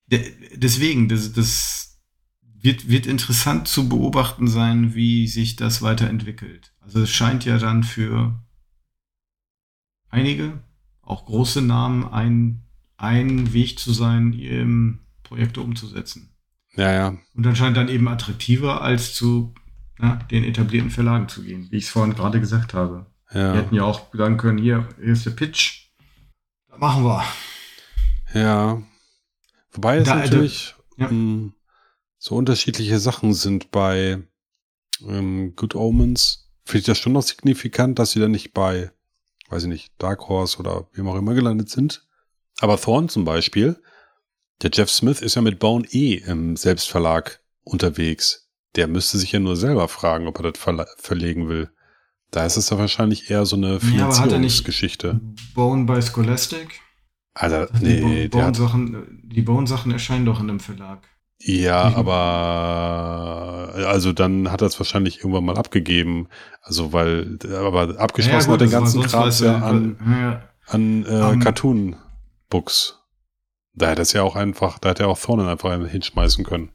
de 0.07 0.33
deswegen, 0.55 1.09
das, 1.09 1.33
das 1.33 1.99
wird, 2.41 2.89
wird 2.89 3.07
interessant 3.07 3.67
zu 3.67 3.89
beobachten 3.89 4.47
sein, 4.47 4.93
wie 4.93 5.27
sich 5.27 5.55
das 5.55 5.81
weiterentwickelt. 5.81 6.73
Also 6.79 7.01
es 7.01 7.09
scheint 7.09 7.45
ja 7.45 7.57
dann 7.57 7.83
für 7.83 8.39
einige, 10.09 10.61
auch 11.01 11.25
große 11.25 11.61
Namen, 11.61 12.07
ein, 12.07 12.63
ein 12.97 13.53
Weg 13.53 13.79
zu 13.79 13.93
sein, 13.93 14.33
ähm, 14.33 14.99
Projekte 15.23 15.61
umzusetzen. 15.61 16.35
Ja, 16.75 16.91
ja. 16.91 17.17
Und 17.33 17.43
dann 17.43 17.55
scheint 17.55 17.77
dann 17.77 17.89
eben 17.89 18.07
attraktiver, 18.07 18.81
als 18.81 19.13
zu 19.13 19.53
na, 20.01 20.15
den 20.31 20.43
etablierten 20.43 20.89
Verlagen 20.91 21.29
zu 21.29 21.43
gehen, 21.43 21.67
wie 21.71 21.77
ich 21.77 21.85
es 21.85 21.89
vorhin 21.89 22.13
gerade 22.15 22.39
gesagt 22.39 22.73
habe. 22.73 23.05
Wir 23.29 23.41
Ja. 23.41 23.53
hätten 23.53 23.75
ja 23.75 23.83
auch 23.83 24.13
sagen 24.13 24.37
können, 24.37 24.57
hier, 24.57 24.89
hier 24.97 25.13
ist 25.13 25.25
der 25.25 25.31
Pitch. 25.31 25.89
Das 26.69 26.79
machen 26.79 27.03
wir. 27.03 27.23
Ja. 28.33 28.81
Wobei 29.71 29.97
es 29.97 30.07
Da- 30.07 30.15
natürlich 30.15 30.75
ja. 30.97 31.09
mh, 31.09 31.51
so 32.17 32.35
unterschiedliche 32.35 32.99
Sachen 32.99 33.33
sind 33.33 33.71
bei 33.71 34.21
ähm, 35.07 35.53
Good 35.55 35.75
Omens. 35.75 36.49
Finde 36.65 36.79
ich 36.79 36.85
das 36.85 36.97
schon 36.99 37.13
noch 37.13 37.23
signifikant, 37.23 37.97
dass 37.97 38.11
sie 38.11 38.19
dann 38.19 38.31
nicht 38.31 38.53
bei, 38.53 38.91
weiß 39.49 39.63
ich 39.63 39.69
nicht, 39.69 39.91
Dark 39.97 40.27
Horse 40.29 40.59
oder 40.59 40.87
wem 40.93 41.07
auch 41.07 41.15
immer 41.15 41.33
gelandet 41.33 41.69
sind. 41.69 42.05
Aber 42.59 42.79
Thorn 42.79 43.09
zum 43.09 43.25
Beispiel, 43.25 43.81
der 44.61 44.69
Jeff 44.71 44.91
Smith 44.91 45.21
ist 45.21 45.35
ja 45.35 45.41
mit 45.41 45.57
Bone 45.57 45.87
E 45.91 46.15
im 46.17 46.55
Selbstverlag 46.55 47.39
unterwegs. 47.63 48.50
Der 48.75 48.87
müsste 48.87 49.17
sich 49.17 49.31
ja 49.31 49.39
nur 49.39 49.55
selber 49.57 49.87
fragen, 49.87 50.27
ob 50.27 50.39
er 50.39 50.51
das 50.51 50.61
verla- 50.61 50.87
verlegen 50.97 51.47
will. 51.49 51.69
Da 52.31 52.45
ist 52.45 52.55
es 52.57 52.69
ja 52.69 52.77
wahrscheinlich 52.77 53.29
eher 53.29 53.45
so 53.45 53.55
eine 53.57 53.79
Ja, 53.93 54.05
aber 54.05 54.17
hat 54.17 54.31
er 54.31 54.39
nicht- 54.39 54.55
Finanzierungsgeschichte. 54.63 55.19
Bone 55.53 55.83
by 55.85 56.01
Scholastic. 56.01 56.79
Alter, 57.33 57.67
die 57.79 58.01
nee, 58.01 58.27
Bone-Sachen, 58.27 59.21
die 59.23 59.41
Bone-Sachen 59.41 59.91
erscheinen 59.91 60.25
doch 60.25 60.39
in 60.41 60.49
einem 60.49 60.59
Verlag. 60.59 61.07
Ja, 61.39 61.89
Mhm. 61.89 61.95
aber 61.95 63.73
also 63.87 64.13
dann 64.13 64.51
hat 64.51 64.61
er 64.61 64.67
es 64.67 64.79
wahrscheinlich 64.79 65.19
irgendwann 65.19 65.45
mal 65.45 65.57
abgegeben. 65.57 66.27
Also 66.61 66.93
weil, 66.93 67.39
aber 67.55 67.99
abgeschlossen 67.99 68.39
Ja, 68.39 68.45
gut, 68.45 68.53
hat 68.53 68.61
den 68.61 68.69
ganzen 68.71 69.01
Kram 69.01 69.29
ja 69.39 69.57
an, 69.59 69.97
ja, 70.05 70.43
an 70.67 71.05
äh, 71.05 71.09
Am- 71.21 71.39
Cartoon-Books. 71.39 72.99
Da 73.73 73.89
hätte 73.89 74.01
es 74.01 74.13
ja 74.13 74.23
auch 74.23 74.35
einfach, 74.35 74.77
da 74.79 74.89
hätte 74.89 75.03
er 75.03 75.09
auch 75.09 75.19
Thornen 75.19 75.47
einfach 75.47 75.71
hinschmeißen 75.87 76.43
können. 76.43 76.71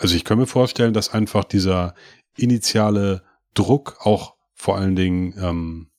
Also 0.00 0.16
ich 0.16 0.24
kann 0.24 0.38
mir 0.38 0.46
vorstellen, 0.46 0.94
dass 0.94 1.12
einfach 1.12 1.44
dieser 1.44 1.94
initiale 2.34 3.22
Druck 3.52 3.98
auch 4.00 4.34
vor 4.54 4.78
allen 4.78 4.96
Dingen 4.96 5.34
ähm, 5.38 5.90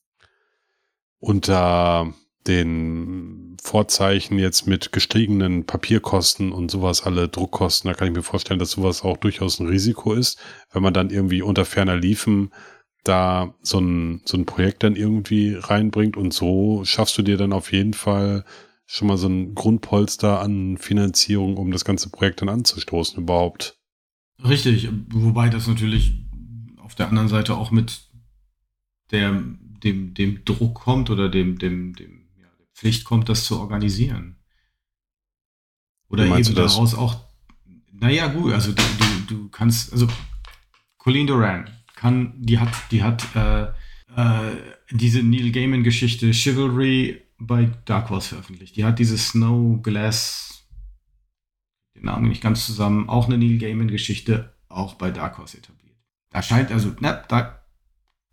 unter 1.19 2.11
den 2.47 3.57
Vorzeichen 3.61 4.39
jetzt 4.39 4.65
mit 4.65 4.91
gestiegenen 4.91 5.67
Papierkosten 5.67 6.51
und 6.51 6.71
sowas, 6.71 7.03
alle 7.03 7.29
Druckkosten, 7.29 7.89
da 7.89 7.93
kann 7.93 8.07
ich 8.07 8.15
mir 8.15 8.23
vorstellen, 8.23 8.59
dass 8.59 8.71
sowas 8.71 9.03
auch 9.03 9.17
durchaus 9.17 9.59
ein 9.59 9.67
Risiko 9.67 10.13
ist, 10.13 10.39
wenn 10.73 10.81
man 10.81 10.95
dann 10.95 11.11
irgendwie 11.11 11.43
unter 11.43 11.63
ferner 11.63 11.95
Liefen 11.95 12.51
da 13.03 13.53
so 13.61 13.79
ein, 13.79 14.21
so 14.25 14.35
ein 14.35 14.47
Projekt 14.47 14.81
dann 14.81 14.95
irgendwie 14.95 15.53
reinbringt 15.53 16.17
und 16.17 16.33
so 16.33 16.83
schaffst 16.85 17.19
du 17.19 17.21
dir 17.21 17.37
dann 17.37 17.53
auf 17.53 17.71
jeden 17.71 17.93
Fall 17.93 18.45
schon 18.87 19.07
mal 19.07 19.17
so 19.17 19.27
ein 19.27 19.53
Grundpolster 19.53 20.39
an 20.39 20.77
Finanzierung, 20.77 21.57
um 21.57 21.71
das 21.71 21.85
ganze 21.85 22.09
Projekt 22.09 22.41
dann 22.41 22.49
anzustoßen 22.49 23.21
überhaupt. 23.21 23.77
Richtig, 24.43 24.89
wobei 25.09 25.49
das 25.49 25.67
natürlich 25.67 26.15
auf 26.77 26.95
der 26.95 27.09
anderen 27.09 27.27
Seite 27.27 27.55
auch 27.55 27.71
mit 27.71 28.09
der, 29.11 29.31
dem, 29.31 30.13
dem 30.13 30.43
Druck 30.45 30.75
kommt 30.75 31.09
oder 31.09 31.29
dem, 31.29 31.57
dem, 31.59 31.93
dem 31.93 32.27
ja, 32.37 32.47
der 32.57 32.67
Pflicht 32.73 33.03
kommt, 33.03 33.29
das 33.29 33.45
zu 33.45 33.59
organisieren. 33.59 34.37
Oder 36.09 36.25
eben 36.25 36.55
daraus 36.55 36.93
auch, 36.93 37.23
naja, 37.91 38.27
gut, 38.27 38.53
also 38.53 38.73
du, 38.73 38.83
du, 38.97 39.35
du 39.35 39.49
kannst, 39.49 39.93
also 39.93 40.07
Colleen 40.97 41.27
Duran 41.27 41.69
kann, 41.95 42.33
die 42.37 42.59
hat, 42.59 42.73
die 42.91 43.03
hat 43.03 43.23
äh, 43.35 43.63
äh, 44.15 44.55
diese 44.91 45.23
Neil 45.23 45.51
Gaiman-Geschichte 45.51 46.33
Chivalry 46.33 47.21
bei 47.37 47.71
Dark 47.85 48.09
Horse 48.09 48.29
veröffentlicht. 48.29 48.75
Die 48.75 48.83
hat 48.83 48.99
diese 48.99 49.17
Snow 49.17 49.81
Glass, 49.81 50.50
den 52.01 52.05
Namen 52.05 52.27
nicht 52.27 52.41
ganz 52.41 52.65
zusammen, 52.65 53.07
auch 53.07 53.27
eine 53.27 53.37
Neil 53.37 53.57
Gaiman-Geschichte, 53.57 54.53
auch 54.67 54.95
bei 54.95 55.11
Dark 55.11 55.37
Horse 55.37 55.57
etabliert. 55.57 55.97
Da 56.31 56.41
scheint 56.41 56.71
also, 56.71 56.91
na, 56.99 57.13
da 57.27 57.63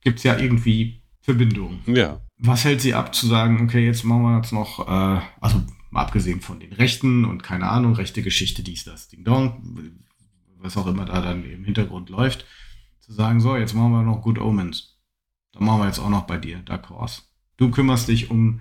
gibt 0.03 0.19
es 0.19 0.25
ja 0.25 0.39
irgendwie 0.39 1.03
Verbindungen. 1.21 1.81
Ja. 1.87 2.21
Was 2.39 2.65
hält 2.65 2.81
sie 2.81 2.95
ab 2.95 3.15
zu 3.15 3.27
sagen, 3.27 3.63
okay, 3.63 3.85
jetzt 3.85 4.05
machen 4.05 4.23
wir 4.23 4.37
jetzt 4.37 4.53
noch, 4.53 4.87
äh, 4.89 5.21
also 5.41 5.63
mal 5.91 6.03
abgesehen 6.03 6.41
von 6.41 6.61
den 6.61 6.73
Rechten 6.73 7.25
und 7.25 7.43
keine 7.43 7.69
Ahnung, 7.69 7.95
rechte 7.95 8.23
Geschichte, 8.23 8.63
dies, 8.63 8.85
das, 8.85 9.09
Ding 9.09 9.25
Dong, 9.25 9.99
was 10.57 10.77
auch 10.77 10.87
immer 10.87 11.05
da 11.05 11.21
dann 11.21 11.45
im 11.45 11.65
Hintergrund 11.65 12.09
läuft, 12.09 12.47
zu 13.01 13.13
sagen, 13.13 13.41
so, 13.41 13.57
jetzt 13.57 13.75
machen 13.75 13.93
wir 13.93 14.03
noch 14.03 14.23
Good 14.23 14.39
Omens. 14.39 14.99
Dann 15.53 15.65
machen 15.65 15.81
wir 15.81 15.87
jetzt 15.87 15.99
auch 15.99 16.11
noch 16.11 16.27
bei 16.27 16.39
dir, 16.39 16.59
Dark 16.59 16.91
Horse. 16.91 17.23
Du 17.57 17.71
kümmerst 17.71 18.09
dich 18.09 18.31
um, 18.31 18.61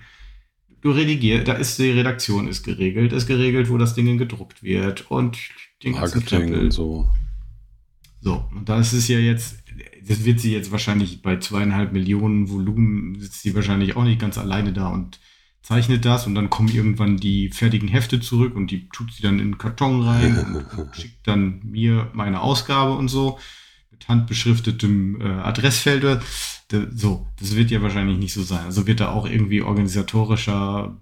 du 0.82 0.92
redigierst, 0.92 1.48
da 1.48 1.54
ist 1.54 1.80
die 1.80 1.92
Redaktion 1.92 2.48
ist 2.48 2.63
geregelt, 2.63 3.13
ist 3.13 3.28
geregelt, 3.28 3.70
wo 3.70 3.78
das 3.78 3.96
Ding 3.96 4.18
gedruckt 4.18 4.63
wird 4.63 5.10
und 5.12 5.38
den 5.84 5.94
ganzen 5.94 6.20
Marketing 6.20 6.54
und 6.54 6.72
so. 6.72 7.10
So, 8.22 8.46
und 8.52 8.68
das 8.68 8.94
ist 8.94 9.08
ja 9.08 9.20
jetzt, 9.20 9.63
das 10.08 10.26
wird 10.26 10.40
sie 10.40 10.54
jetzt 10.54 10.72
wahrscheinlich 10.72 11.22
bei 11.22 11.38
zweieinhalb 11.38 11.94
Millionen 11.94 12.50
Volumen, 12.50 13.20
sitzt 13.20 13.42
sie 13.42 13.56
wahrscheinlich 13.56 13.96
auch 13.96 14.04
nicht 14.04 14.20
ganz 14.20 14.38
alleine 14.38 14.74
da 14.74 14.90
und 14.90 15.20
zeichnet 15.62 16.06
das 16.06 16.26
und 16.26 16.36
dann 16.36 16.50
kommen 16.50 16.70
irgendwann 16.70 17.18
die 17.18 17.50
fertigen 17.50 17.90
Hefte 17.90 18.20
zurück 18.20 18.56
und 18.56 18.72
die 18.72 18.88
tut 18.90 19.12
sie 19.12 19.22
dann 19.22 19.40
in 19.40 19.52
den 19.52 19.58
Karton 19.58 20.02
rein 20.02 20.66
und 20.78 20.96
schickt 20.96 21.28
dann 21.28 21.60
mir 21.63 22.10
meine 22.13 22.42
Ausgabe 22.42 22.96
und 22.96 23.10
so 23.10 23.38
mit 23.98 24.08
handbeschriftetem 24.08 25.22
äh, 25.22 25.26
Adressfeld. 25.26 26.22
So, 26.94 27.28
das 27.40 27.56
wird 27.56 27.72
ja 27.72 27.82
wahrscheinlich 27.82 28.18
nicht 28.18 28.34
so 28.34 28.44
sein. 28.44 28.66
Also 28.66 28.88
wird 28.88 29.00
da 29.00 29.10
auch 29.12 29.26
irgendwie 29.26 29.62
organisatorischer 29.62 31.02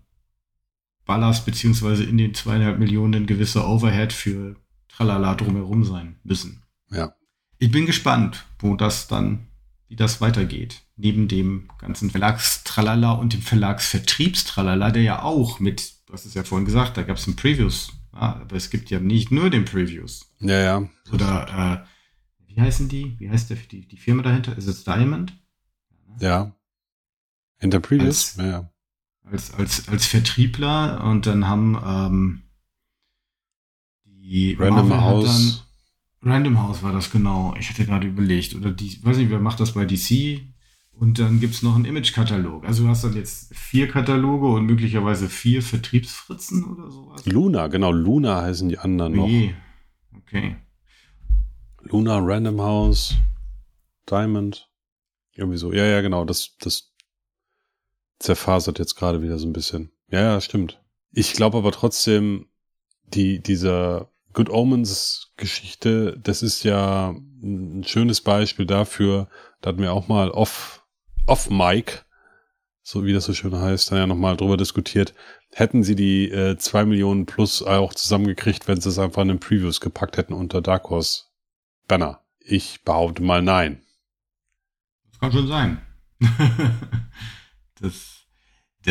Ballast 1.06 1.46
beziehungsweise 1.46 2.04
in 2.04 2.18
den 2.18 2.34
zweieinhalb 2.34 2.80
Millionen 2.80 3.26
gewisse 3.26 3.66
Overhead 3.66 4.14
für 4.14 4.56
Tralala 4.88 5.36
drumherum 5.36 5.84
sein 5.84 6.20
müssen. 6.24 6.64
Ja. 6.90 7.14
Ich 7.58 7.72
bin 7.72 7.86
gespannt, 7.86 8.46
wo 8.60 8.76
das 8.76 9.08
dann, 9.08 9.48
wie 9.88 9.96
das 9.96 10.22
weitergeht. 10.22 10.84
Neben 10.98 11.28
dem 11.28 11.70
ganzen 11.80 12.10
Verlagstralala 12.10 13.12
und 13.12 13.34
dem 13.34 13.42
Verlagsvertriebstralala, 13.42 14.92
der 14.92 15.04
ja 15.04 15.24
auch 15.24 15.60
mit, 15.60 15.94
hast 16.12 16.26
es 16.26 16.34
ja 16.34 16.44
vorhin 16.44 16.66
gesagt, 16.66 16.98
da 16.98 17.04
gab 17.04 17.18
es 17.18 17.28
ein 17.28 17.36
Previews. 17.36 17.92
Ja, 18.14 18.40
aber 18.42 18.56
es 18.56 18.70
gibt 18.70 18.90
ja 18.90 19.00
nicht 19.00 19.32
nur 19.32 19.50
den 19.50 19.66
Previews. 19.66 20.32
Ja, 20.40 20.60
ja. 20.60 20.90
Oder 21.12 21.84
äh, 21.86 21.95
wie 22.56 22.62
heißen 22.62 22.90
die? 22.90 23.20
Wie 23.20 23.30
heißt 23.30 23.50
der, 23.50 23.58
die, 23.58 23.88
die 23.88 23.98
Firma 23.98 24.24
dahinter? 24.24 24.58
Ist 24.58 24.68
es 24.68 24.84
Diamond? 24.84 25.34
Ja. 26.20 26.56
Hinter? 27.58 27.82
Als, 28.00 28.38
ja. 28.38 28.72
Als, 29.24 29.54
als, 29.54 29.88
als 29.90 30.06
Vertriebler 30.06 31.04
und 31.04 31.26
dann 31.26 31.48
haben 31.48 31.78
ähm, 31.86 32.42
die 34.06 34.56
Random 34.60 35.02
House 35.02 35.66
Random 36.26 36.60
House 36.60 36.82
war 36.82 36.92
das 36.92 37.12
genau. 37.12 37.56
Ich 37.60 37.70
hatte 37.70 37.86
gerade 37.86 38.08
überlegt. 38.08 38.56
Oder 38.56 38.72
die, 38.72 39.00
weiß 39.04 39.18
nicht, 39.18 39.30
wer 39.30 39.40
macht 39.40 39.60
das 39.60 39.74
bei 39.74 39.86
DC? 39.86 40.42
Und 40.92 41.20
dann 41.20 41.40
gibt 41.40 41.54
es 41.54 41.62
noch 41.62 41.76
einen 41.76 41.86
Image-Katalog. 41.86 42.66
Also 42.66 42.84
du 42.84 42.90
hast 42.90 43.04
dann 43.04 43.16
jetzt 43.16 43.54
vier 43.54 43.88
Kataloge 43.88 44.48
und 44.48 44.66
möglicherweise 44.66 45.30
vier 45.30 45.62
Vertriebsfritzen 45.62 46.64
oder 46.64 46.90
sowas. 46.90 47.26
Luna, 47.26 47.68
genau, 47.68 47.92
Luna 47.92 48.42
heißen 48.42 48.70
die 48.70 48.80
anderen 48.80 49.14
noch. 49.14 49.28
Je. 49.28 49.54
Okay. 50.16 50.56
Luna, 51.86 52.18
Random 52.20 52.62
House, 52.62 53.16
Diamond. 54.10 54.70
Irgendwie 55.34 55.58
so. 55.58 55.72
Ja, 55.72 55.86
ja, 55.86 56.02
genau. 56.02 56.26
Das, 56.26 56.56
das 56.60 56.92
zerfasert 58.20 58.80
jetzt 58.80 58.96
gerade 58.96 59.22
wieder 59.22 59.38
so 59.38 59.48
ein 59.48 59.54
bisschen. 59.54 59.92
Ja, 60.10 60.22
ja, 60.22 60.42
stimmt. 60.42 60.82
Ich 61.12 61.34
glaube 61.34 61.58
aber 61.58 61.72
trotzdem, 61.72 62.48
die, 63.04 63.40
dieser 63.40 64.10
Good 64.34 64.50
Omens 64.50 65.32
Geschichte, 65.38 66.18
das 66.22 66.42
ist 66.42 66.64
ja 66.64 67.16
ein 67.44 67.84
schönes 67.86 68.22
Beispiel 68.22 68.66
dafür, 68.66 69.28
da 69.62 69.70
hatten 69.70 69.82
wir 69.82 69.94
auch 69.94 70.08
mal 70.08 70.32
off, 70.32 70.86
off 71.28 71.50
Mic, 71.50 72.04
so 72.82 73.06
wie 73.06 73.14
das 73.14 73.26
so 73.26 73.34
schön 73.34 73.56
heißt, 73.56 73.92
dann 73.92 73.98
ja 74.00 74.08
nochmal 74.08 74.38
drüber 74.38 74.58
diskutiert. 74.58 75.14
Hätten 75.52 75.84
sie 75.84 75.96
die 75.96 76.30
äh, 76.32 76.58
zwei 76.58 76.86
Millionen 76.86 77.26
plus 77.26 77.62
auch 77.62 77.94
zusammengekriegt, 77.94 78.68
wenn 78.68 78.82
sie 78.82 78.90
es 78.90 79.00
einfach 79.00 79.22
in 79.22 79.30
den 79.30 79.40
Previews 79.40 79.80
gepackt 79.80 80.18
hätten 80.18 80.34
unter 80.34 80.62
Dark 80.62 80.90
Horse 80.90 81.26
Banner? 81.88 82.22
Ich 82.40 82.84
behaupte 82.84 83.24
mal 83.24 83.42
nein. 83.42 83.82
Das 85.10 85.20
kann 85.20 85.32
schon 85.32 85.48
sein. 85.48 85.82
das 87.82 88.16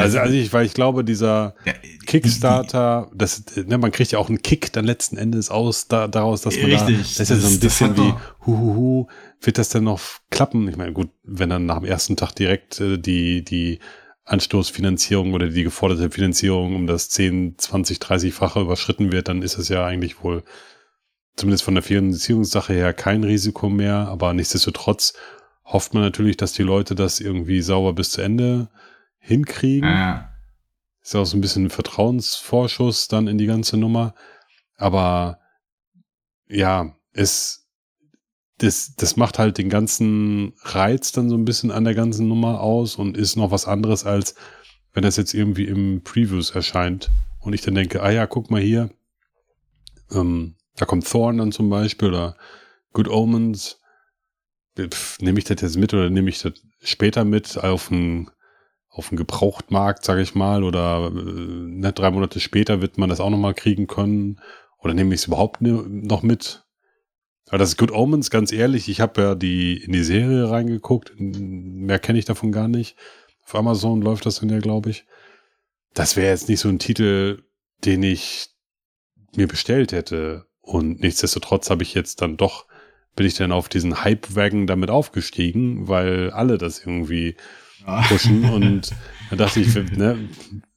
also, 0.03 0.19
also 0.19 0.35
ich, 0.35 0.53
weil 0.53 0.67
ich 0.67 0.75
glaube, 0.75 1.05
dieser 1.05 1.55
ja, 1.65 1.73
Kickstarter, 2.07 3.11
das, 3.15 3.45
ne, 3.57 3.79
man 3.79 3.93
kriegt 3.93 4.13
ja 4.13 4.19
auch 4.19 4.29
einen 4.29 4.43
Kick 4.43 4.73
dann 4.73 4.85
letzten 4.85 5.17
Endes 5.17 5.51
aus 5.51 5.89
da, 5.89 6.09
daraus, 6.09 6.43
dass 6.43 6.57
man 6.57 6.71
richtig, 6.71 6.97
da, 6.97 7.19
das 7.19 7.21
ist 7.21 7.31
ja 7.31 7.37
so 7.37 7.49
ein 7.49 7.61
bisschen 7.61 7.97
wie, 7.97 8.15
huhuhu, 8.47 9.07
wird 9.41 9.59
das 9.59 9.69
denn 9.69 9.85
noch 9.85 10.01
klappen? 10.31 10.69
Ich 10.69 10.77
meine, 10.77 10.93
gut, 10.93 11.11
wenn 11.23 11.51
dann 11.51 11.67
nach 11.67 11.79
dem 11.79 11.85
ersten 11.85 12.17
Tag 12.17 12.33
direkt 12.33 12.81
äh, 12.81 12.99
die, 12.99 13.45
die 13.45 13.79
Anstoßfinanzierung 14.25 15.35
oder 15.35 15.49
die 15.49 15.63
geforderte 15.63 16.11
Finanzierung 16.11 16.75
um 16.75 16.87
das 16.87 17.11
10, 17.11 17.57
20, 17.59 17.99
30-fache 17.99 18.61
überschritten 18.61 19.13
wird, 19.13 19.29
dann 19.29 19.43
ist 19.43 19.59
es 19.59 19.69
ja 19.69 19.85
eigentlich 19.85 20.23
wohl 20.23 20.43
zumindest 21.37 21.65
von 21.65 21.75
der 21.75 21.83
Finanzierungssache 21.83 22.73
her 22.73 22.93
kein 22.93 23.25
Risiko 23.25 23.69
mehr, 23.69 24.09
aber 24.09 24.33
nichtsdestotrotz 24.33 25.15
hofft 25.65 25.95
man 25.95 26.03
natürlich, 26.03 26.37
dass 26.37 26.53
die 26.53 26.63
Leute 26.63 26.95
das 26.95 27.21
irgendwie 27.21 27.61
sauber 27.63 27.93
bis 27.93 28.13
zu 28.13 28.23
Ende 28.23 28.69
hinkriegen. 29.19 29.89
Ja. 29.89 30.31
Ist 31.03 31.17
auch 31.17 31.25
so 31.25 31.37
ein 31.37 31.41
bisschen 31.41 31.67
ein 31.67 31.71
Vertrauensvorschuss 31.71 33.09
dann 33.09 33.27
in 33.27 33.39
die 33.39 33.47
ganze 33.47 33.77
Nummer. 33.77 34.15
Aber 34.77 35.39
ja, 36.47 36.95
es, 37.13 37.69
das, 38.59 38.95
das 38.97 39.17
macht 39.17 39.39
halt 39.39 39.59
den 39.59 39.69
ganzen 39.69 40.55
Reiz 40.63 41.13
dann 41.13 41.29
so 41.29 41.37
ein 41.37 41.45
bisschen 41.45 41.71
an 41.71 41.85
der 41.85 41.95
ganzen 41.95 42.29
Nummer 42.29 42.61
aus 42.61 42.97
und 42.97 43.17
ist 43.17 43.37
noch 43.37 43.51
was 43.51 43.67
anderes 43.67 44.05
als 44.05 44.35
wenn 44.95 45.03
das 45.03 45.17
jetzt 45.17 45.35
irgendwie 45.35 45.65
im 45.65 46.03
Previews 46.03 46.53
erscheint 46.53 47.11
und 47.41 47.53
ich 47.53 47.61
dann 47.61 47.75
denke, 47.75 48.03
ah 48.03 48.11
ja, 48.11 48.27
guck 48.27 48.51
mal 48.51 48.61
hier, 48.61 48.91
ähm, 50.13 50.55
da 50.77 50.87
kommt 50.87 51.09
Thorn 51.09 51.39
dann 51.39 51.53
zum 51.53 51.71
Beispiel 51.71 52.09
oder 52.09 52.37
Good 52.93 53.09
Omens. 53.09 53.81
Nehme 55.21 55.39
ich 55.39 55.45
das 55.45 55.61
jetzt 55.61 55.77
mit 55.77 55.95
oder 55.95 56.11
nehme 56.11 56.29
ich 56.29 56.41
das 56.43 56.55
später 56.83 57.25
mit 57.25 57.59
auf 57.59 57.91
ein 57.91 58.31
auf 58.95 59.09
dem 59.09 59.19
Gebrauchtmarkt, 59.19 60.05
sage 60.05 60.23
ich 60.23 60.37
mal, 60.37 60.63
oder 60.63 61.11
äh, 61.13 61.21
ne, 61.21 61.93
drei 61.93 62.13
Monate 62.13 62.39
später 62.39 62.81
wird 62.81 62.97
man 62.97 63.09
das 63.09 63.19
auch 63.21 63.31
nochmal 63.31 63.55
kriegen 63.55 63.89
können. 63.89 64.41
Oder 64.79 64.95
nehme 64.95 65.15
ich 65.15 65.23
es 65.23 65.27
überhaupt 65.27 65.61
noch 65.61 66.23
mit? 66.23 66.65
Aber 67.49 67.59
das 67.59 67.71
ist 67.71 67.79
Good 67.79 67.91
Omens, 67.91 68.31
ganz 68.31 68.53
ehrlich. 68.53 68.89
Ich 68.89 69.01
habe 69.01 69.21
ja 69.21 69.35
die 69.35 69.83
in 69.83 69.93
die 69.93 70.05
Serie 70.05 70.49
reingeguckt. 70.49 71.13
Mehr 71.19 71.99
kenne 71.99 72.19
ich 72.19 72.25
davon 72.25 72.53
gar 72.53 72.69
nicht. 72.69 72.97
Auf 73.45 73.55
Amazon 73.55 74.01
läuft 74.01 74.27
das 74.27 74.41
dann 74.41 74.49
ja, 74.49 74.61
glaube 74.61 74.91
ich. 74.91 75.07
Das 75.93 76.17
wäre 76.17 76.31
jetzt 76.31 76.49
nicht 76.49 76.61
so 76.61 76.69
ein 76.69 76.79
Titel, 76.79 77.43
den 77.85 78.03
ich 78.03 78.49
mir 79.37 79.49
bestellt 79.49 79.93
hätte. 79.93 80.47
Und 80.65 81.01
nichtsdestotrotz 81.01 81.71
habe 81.71 81.83
ich 81.83 81.95
jetzt 81.95 82.23
dann 82.23 82.37
doch, 82.37 82.67
bin 83.17 83.27
ich 83.27 83.35
dann 83.35 83.53
auf 83.53 83.69
diesen 83.69 84.03
Hype-Wagon 84.03 84.67
damit 84.67 84.91
aufgestiegen, 84.91 85.89
weil 85.89 86.31
alle 86.31 86.59
das 86.59 86.81
irgendwie 86.81 87.37
pushen. 88.09 88.45
Und 88.45 88.91
da 89.31 89.37
dachte 89.37 89.61
ich, 89.61 89.75
ne, 89.75 90.29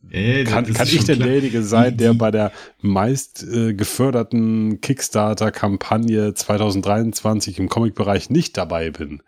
ja, 0.10 0.44
kann, 0.44 0.72
kann 0.74 0.88
ich 0.88 1.06
der 1.06 1.16
derjenige 1.16 1.64
sein, 1.64 1.98
der 1.98 2.14
bei 2.14 2.32
der 2.32 2.52
meist 2.82 3.44
äh, 3.44 3.74
geförderten 3.74 4.82
Kickstarter-Kampagne 4.82 6.34
2023 6.34 7.60
im 7.60 7.70
Comic-Bereich 7.70 8.30
nicht 8.30 8.58
dabei 8.58 8.90
bin? 8.90 9.22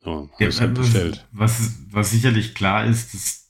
So, 0.00 0.30
ja, 0.38 0.50
halt 0.50 0.78
was, 0.78 1.24
was, 1.30 1.70
was 1.90 2.10
sicherlich 2.10 2.54
klar 2.54 2.86
ist, 2.86 3.14
dass 3.14 3.42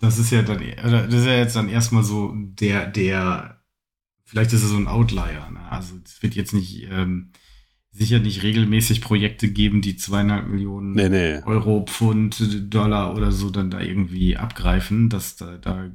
das 0.00 0.18
ist 0.18 0.30
ja 0.30 0.42
dann, 0.42 0.62
das 0.76 1.12
ist 1.12 1.26
ja 1.26 1.36
jetzt 1.36 1.56
dann 1.56 1.68
erstmal 1.68 2.04
so 2.04 2.32
der, 2.34 2.86
der, 2.86 3.57
vielleicht 4.28 4.52
ist 4.52 4.62
es 4.62 4.68
so 4.68 4.76
ein 4.76 4.88
Outlier. 4.88 5.48
Ne? 5.50 5.60
Also 5.70 5.96
es 6.04 6.22
wird 6.22 6.34
jetzt 6.34 6.52
nicht 6.52 6.86
ähm, 6.90 7.32
sicher 7.90 8.18
nicht 8.18 8.42
regelmäßig 8.42 9.00
Projekte 9.00 9.50
geben, 9.50 9.80
die 9.80 9.96
zweieinhalb 9.96 10.48
Millionen 10.48 10.92
Nee, 10.92 11.08
nee. 11.08 11.42
Euro, 11.44 11.84
Pfund, 11.86 12.72
Dollar 12.72 13.16
oder 13.16 13.32
so 13.32 13.50
dann 13.50 13.70
da 13.70 13.80
irgendwie 13.80 14.36
abgreifen. 14.36 15.08
Das, 15.08 15.36
da, 15.36 15.56
da 15.56 15.90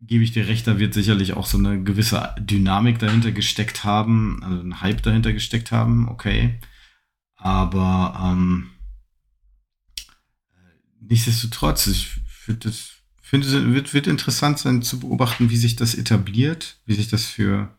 gebe 0.00 0.22
ich 0.22 0.32
dir 0.32 0.46
recht, 0.46 0.66
da 0.66 0.78
wird 0.78 0.94
sicherlich 0.94 1.32
auch 1.32 1.46
so 1.46 1.58
eine 1.58 1.82
gewisse 1.82 2.34
Dynamik 2.38 3.00
dahinter 3.00 3.32
gesteckt 3.32 3.82
haben, 3.82 4.40
also 4.44 4.62
ein 4.62 4.80
Hype 4.80 5.02
dahinter 5.02 5.32
gesteckt 5.32 5.72
haben, 5.72 6.08
okay. 6.08 6.60
Aber 7.36 8.18
ähm, 8.22 8.70
nichtsdestotrotz, 11.00 11.88
ich 11.88 12.06
finde 12.26 12.68
es 12.68 12.93
finde, 13.28 13.46
es 13.46 13.52
wird, 13.52 13.94
wird 13.94 14.06
interessant 14.06 14.58
sein 14.58 14.82
zu 14.82 15.00
beobachten, 15.00 15.50
wie 15.50 15.56
sich 15.56 15.76
das 15.76 15.94
etabliert, 15.94 16.80
wie 16.86 16.94
sich 16.94 17.08
das 17.08 17.24
für 17.24 17.76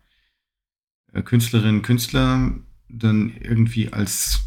äh, 1.14 1.22
Künstlerinnen 1.22 1.78
und 1.78 1.82
Künstler 1.84 2.52
dann 2.90 3.34
irgendwie 3.40 3.92
als, 3.92 4.40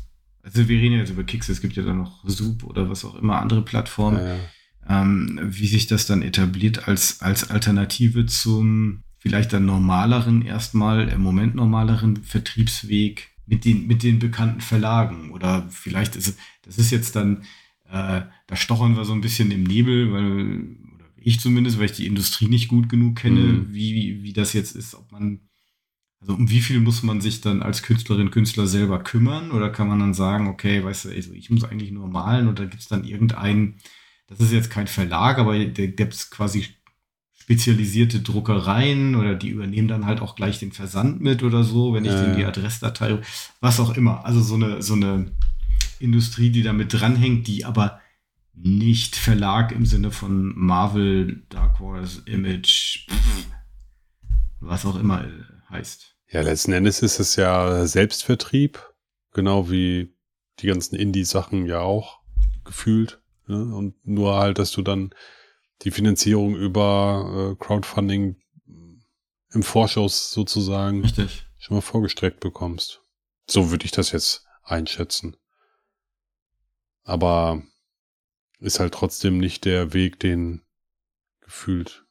also 0.42 0.68
wir 0.68 0.78
reden 0.78 0.96
jetzt 0.96 1.10
über 1.10 1.24
Kicks, 1.24 1.48
es 1.48 1.60
gibt 1.60 1.76
ja 1.76 1.82
dann 1.82 1.98
noch 1.98 2.28
Soup 2.28 2.64
oder 2.64 2.88
was 2.88 3.04
auch 3.04 3.14
immer, 3.16 3.40
andere 3.40 3.62
Plattformen, 3.62 4.18
Ja, 4.18 4.36
ja. 4.36 5.02
ähm, 5.02 5.40
wie 5.42 5.66
sich 5.66 5.86
das 5.86 6.06
dann 6.06 6.22
etabliert 6.22 6.88
als, 6.88 7.20
als 7.20 7.50
Alternative 7.50 8.26
zum 8.26 9.02
vielleicht 9.18 9.52
dann 9.52 9.66
normaleren, 9.66 10.42
erstmal 10.42 11.08
im 11.08 11.20
Moment 11.20 11.54
normaleren 11.54 12.22
Vertriebsweg 12.22 13.30
mit 13.46 13.64
den, 13.64 13.86
mit 13.86 14.02
den 14.02 14.18
bekannten 14.18 14.60
Verlagen. 14.60 15.30
Oder 15.30 15.66
vielleicht 15.70 16.16
ist 16.16 16.28
es, 16.28 16.36
das 16.62 16.78
ist 16.78 16.90
jetzt 16.90 17.16
dann, 17.16 17.42
äh, 17.90 18.22
da 18.46 18.56
stochern 18.56 18.96
wir 18.96 19.04
so 19.04 19.12
ein 19.12 19.20
bisschen 19.20 19.50
im 19.50 19.64
Nebel, 19.64 20.12
weil, 20.12 20.76
oder 20.94 21.06
ich 21.16 21.40
zumindest, 21.40 21.78
weil 21.78 21.86
ich 21.86 21.92
die 21.92 22.06
Industrie 22.06 22.48
nicht 22.48 22.68
gut 22.68 22.88
genug 22.88 23.16
kenne, 23.16 23.40
Mhm. 23.40 23.74
wie, 23.74 24.22
wie 24.22 24.32
das 24.32 24.52
jetzt 24.52 24.76
ist, 24.76 24.94
ob 24.94 25.10
man, 25.12 25.40
also 26.20 26.34
um 26.34 26.50
wie 26.50 26.60
viel 26.60 26.80
muss 26.80 27.02
man 27.02 27.20
sich 27.20 27.40
dann 27.40 27.62
als 27.62 27.82
Künstlerin, 27.82 28.30
Künstler 28.30 28.66
selber 28.66 29.00
kümmern? 29.02 29.52
Oder 29.52 29.70
kann 29.70 29.88
man 29.88 30.00
dann 30.00 30.14
sagen, 30.14 30.48
okay, 30.48 30.84
weißt 30.84 31.06
du, 31.06 31.10
also 31.10 31.32
ich 31.32 31.50
muss 31.50 31.64
eigentlich 31.64 31.92
nur 31.92 32.08
malen 32.08 32.48
und 32.48 32.58
da 32.58 32.64
gibt 32.64 32.82
es 32.82 32.88
dann 32.88 33.04
irgendeinen, 33.04 33.76
das 34.26 34.40
ist 34.40 34.52
jetzt 34.52 34.70
kein 34.70 34.86
Verlag, 34.88 35.38
aber 35.38 35.58
da 35.64 35.86
gibt 35.86 36.14
es 36.14 36.30
quasi 36.30 36.66
spezialisierte 37.38 38.20
Druckereien 38.20 39.14
oder 39.14 39.34
die 39.34 39.48
übernehmen 39.48 39.88
dann 39.88 40.04
halt 40.06 40.20
auch 40.20 40.34
gleich 40.36 40.58
den 40.58 40.72
Versand 40.72 41.20
mit 41.20 41.42
oder 41.42 41.64
so, 41.64 41.94
wenn 41.94 42.04
ich 42.04 42.12
Ja, 42.14 42.20
denen 42.20 42.34
die. 42.34 42.44
Adressdatei, 42.44 43.20
was 43.60 43.80
auch 43.80 43.96
immer. 43.96 44.24
Also 44.26 44.40
so 44.42 44.54
eine, 44.56 44.82
so 44.82 44.94
eine 44.94 45.32
Industrie, 46.00 46.50
die 46.50 46.62
damit 46.62 46.92
dranhängt, 46.92 47.46
die 47.46 47.64
aber 47.64 48.00
nicht 48.54 49.16
Verlag 49.16 49.72
im 49.72 49.86
Sinne 49.86 50.10
von 50.10 50.52
Marvel, 50.56 51.44
Dark 51.48 51.78
Horse, 51.78 52.22
Image, 52.26 53.06
pff, 53.08 53.46
was 54.60 54.84
auch 54.84 54.96
immer 54.96 55.24
äh, 55.24 55.30
heißt. 55.70 56.16
Ja, 56.30 56.42
letzten 56.42 56.72
Endes 56.72 57.00
ist 57.00 57.20
es 57.20 57.36
ja 57.36 57.86
Selbstvertrieb, 57.86 58.82
genau 59.32 59.70
wie 59.70 60.14
die 60.58 60.66
ganzen 60.66 60.96
Indie-Sachen 60.96 61.66
ja 61.66 61.80
auch 61.80 62.20
gefühlt. 62.64 63.20
Ne? 63.46 63.74
Und 63.74 63.94
nur 64.06 64.36
halt, 64.36 64.58
dass 64.58 64.72
du 64.72 64.82
dann 64.82 65.14
die 65.82 65.90
Finanzierung 65.90 66.54
über 66.56 67.52
äh, 67.52 67.64
Crowdfunding 67.64 68.36
im 69.52 69.62
Vorschuss 69.62 70.32
sozusagen 70.32 71.02
Richtig. 71.02 71.46
schon 71.56 71.76
mal 71.76 71.80
vorgestreckt 71.80 72.40
bekommst. 72.40 73.00
So 73.48 73.70
würde 73.70 73.86
ich 73.86 73.92
das 73.92 74.12
jetzt 74.12 74.44
einschätzen. 74.62 75.36
Aber 77.08 77.62
ist 78.60 78.80
halt 78.80 78.92
trotzdem 78.92 79.38
nicht 79.38 79.64
der 79.64 79.94
Weg, 79.94 80.20
den 80.20 80.60
gefühlt. 81.40 82.04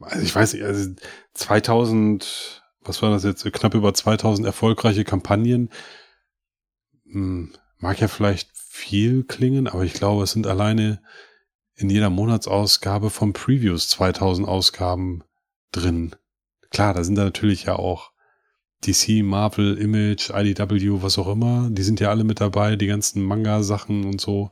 Also 0.00 0.22
ich 0.22 0.34
weiß 0.34 0.52
nicht, 0.52 0.62
also 0.62 0.94
2000, 1.34 2.62
was 2.80 3.02
war 3.02 3.10
das 3.10 3.24
jetzt, 3.24 3.44
knapp 3.52 3.74
über 3.74 3.92
2000 3.92 4.46
erfolgreiche 4.46 5.02
Kampagnen. 5.02 5.70
Hm, 7.10 7.52
Mag 7.78 8.00
ja 8.00 8.06
vielleicht 8.08 8.50
viel 8.56 9.24
klingen, 9.24 9.66
aber 9.66 9.84
ich 9.84 9.94
glaube, 9.94 10.22
es 10.22 10.30
sind 10.30 10.46
alleine 10.46 11.02
in 11.74 11.90
jeder 11.90 12.08
Monatsausgabe 12.08 13.10
von 13.10 13.32
Previews 13.32 13.88
2000 13.88 14.46
Ausgaben 14.46 15.24
drin. 15.72 16.14
Klar, 16.70 16.94
da 16.94 17.02
sind 17.02 17.16
da 17.16 17.24
natürlich 17.24 17.64
ja 17.64 17.76
auch 17.76 18.12
DC, 18.84 19.22
Marvel, 19.22 19.78
Image, 19.78 20.30
IDW, 20.30 21.02
was 21.02 21.18
auch 21.18 21.28
immer. 21.28 21.68
Die 21.70 21.82
sind 21.82 22.00
ja 22.00 22.10
alle 22.10 22.24
mit 22.24 22.40
dabei, 22.40 22.76
die 22.76 22.86
ganzen 22.86 23.22
Manga-Sachen 23.22 24.04
und 24.04 24.20
so. 24.20 24.50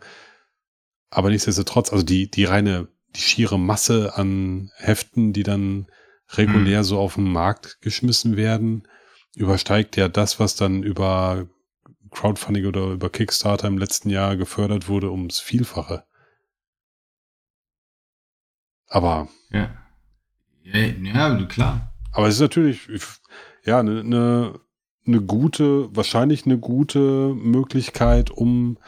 Aber 1.10 1.30
nichtsdestotrotz, 1.30 1.92
also 1.92 2.04
die, 2.04 2.30
die 2.30 2.44
reine, 2.44 2.88
die 3.14 3.20
schiere 3.20 3.58
Masse 3.58 4.16
an 4.16 4.70
Heften, 4.76 5.32
die 5.32 5.42
dann 5.42 5.86
regulär 6.30 6.80
Mhm. 6.80 6.84
so 6.84 6.98
auf 6.98 7.14
den 7.14 7.30
Markt 7.30 7.80
geschmissen 7.80 8.36
werden, 8.36 8.88
übersteigt 9.36 9.96
ja 9.96 10.08
das, 10.08 10.40
was 10.40 10.56
dann 10.56 10.82
über 10.82 11.46
Crowdfunding 12.10 12.66
oder 12.66 12.86
über 12.92 13.10
Kickstarter 13.10 13.68
im 13.68 13.78
letzten 13.78 14.08
Jahr 14.08 14.36
gefördert 14.36 14.88
wurde, 14.88 15.10
ums 15.10 15.40
Vielfache. 15.40 16.04
Aber 18.88 19.28
Ja. 19.50 19.70
Ja, 20.62 20.78
ja 20.78 21.44
klar. 21.46 21.92
Aber 22.12 22.28
es 22.28 22.34
ist 22.36 22.40
natürlich, 22.40 22.88
ja, 23.64 23.80
eine 23.80 24.04
ne, 24.04 24.60
ne 25.04 25.20
gute, 25.20 25.94
wahrscheinlich 25.94 26.46
eine 26.46 26.58
gute 26.58 27.34
Möglichkeit, 27.34 28.30
um 28.30 28.78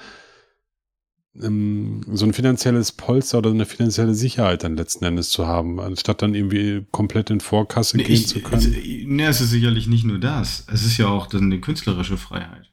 ähm, 1.43 2.01
so 2.13 2.25
ein 2.25 2.33
finanzielles 2.33 2.93
Polster 2.93 3.39
oder 3.39 3.51
eine 3.51 3.67
finanzielle 3.67 4.15
Sicherheit 4.15 4.65
dann 4.65 4.77
letzten 4.77 5.05
Endes 5.05 5.29
zu 5.31 5.47
haben, 5.47 5.81
anstatt 5.81 6.23
dann 6.23 6.35
irgendwie 6.35 6.87
komplett 6.91 7.31
in 7.31 7.41
Vorkasse 7.41 7.97
Nee, 7.97 8.05
gehen 8.05 8.15
ich, 8.15 8.29
zu 8.29 8.39
es, 8.39 8.45
können. 8.45 8.77
nee, 9.07 9.25
es 9.25 9.41
ist 9.41 9.51
sicherlich 9.51 9.87
nicht 9.87 10.05
nur 10.05 10.19
das. 10.19 10.65
Es 10.73 10.85
ist 10.85 10.97
ja 10.99 11.09
auch 11.09 11.27
dann 11.27 11.45
eine 11.45 11.61
künstlerische 11.61 12.17
Freiheit. 12.17 12.73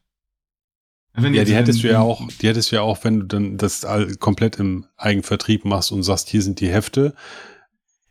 Wenn 1.15 1.33
ja, 1.35 1.43
die 1.43 1.53
hättest 1.53 1.83
du 1.83 1.89
ja 1.89 1.99
auch, 1.99 2.27
die 2.41 2.47
hättest 2.47 2.71
du 2.71 2.77
ja 2.77 2.81
auch, 2.81 3.03
wenn 3.03 3.19
du 3.19 3.25
dann 3.27 3.57
das 3.57 3.85
all 3.85 4.15
komplett 4.15 4.57
im 4.57 4.85
Eigenvertrieb 4.97 5.63
machst 5.63 5.91
und 5.91 6.01
sagst, 6.01 6.29
hier 6.29 6.41
sind 6.41 6.59
die 6.59 6.69
Hefte, 6.69 7.13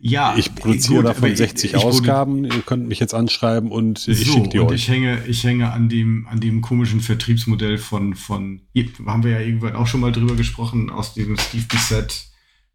Ja, 0.04 0.34
ich 0.36 0.52
produziere 0.56 0.96
gut, 0.96 1.06
davon 1.06 1.22
aber 1.24 1.32
ich- 1.32 1.38
60 1.38 1.74
ich 1.74 1.76
produ- 1.78 1.84
Ausgaben, 1.84 2.44
ihr 2.44 2.62
könnt 2.66 2.88
mich 2.88 2.98
jetzt 2.98 3.14
anschreiben 3.14 3.70
und 3.70 4.08
ich 4.08 4.26
so, 4.26 4.32
schicke 4.32 4.48
die 4.48 4.58
und 4.58 4.66
euch. 4.70 4.74
ich 4.74 4.88
hänge, 4.88 5.24
ich 5.28 5.44
hänge 5.44 5.70
an 5.72 5.88
dem, 5.88 6.26
an 6.28 6.40
dem 6.40 6.60
komischen 6.60 7.00
Vertriebsmodell 7.00 7.78
von, 7.78 8.14
von, 8.16 8.62
haben 9.06 9.22
wir 9.22 9.30
ja 9.30 9.38
irgendwann 9.40 9.76
auch 9.76 9.86
schon 9.86 10.00
mal 10.00 10.10
drüber 10.10 10.34
gesprochen, 10.34 10.90
aus 10.90 11.14
dem 11.14 11.36
Steve 11.38 11.66
Bissett 11.68 12.26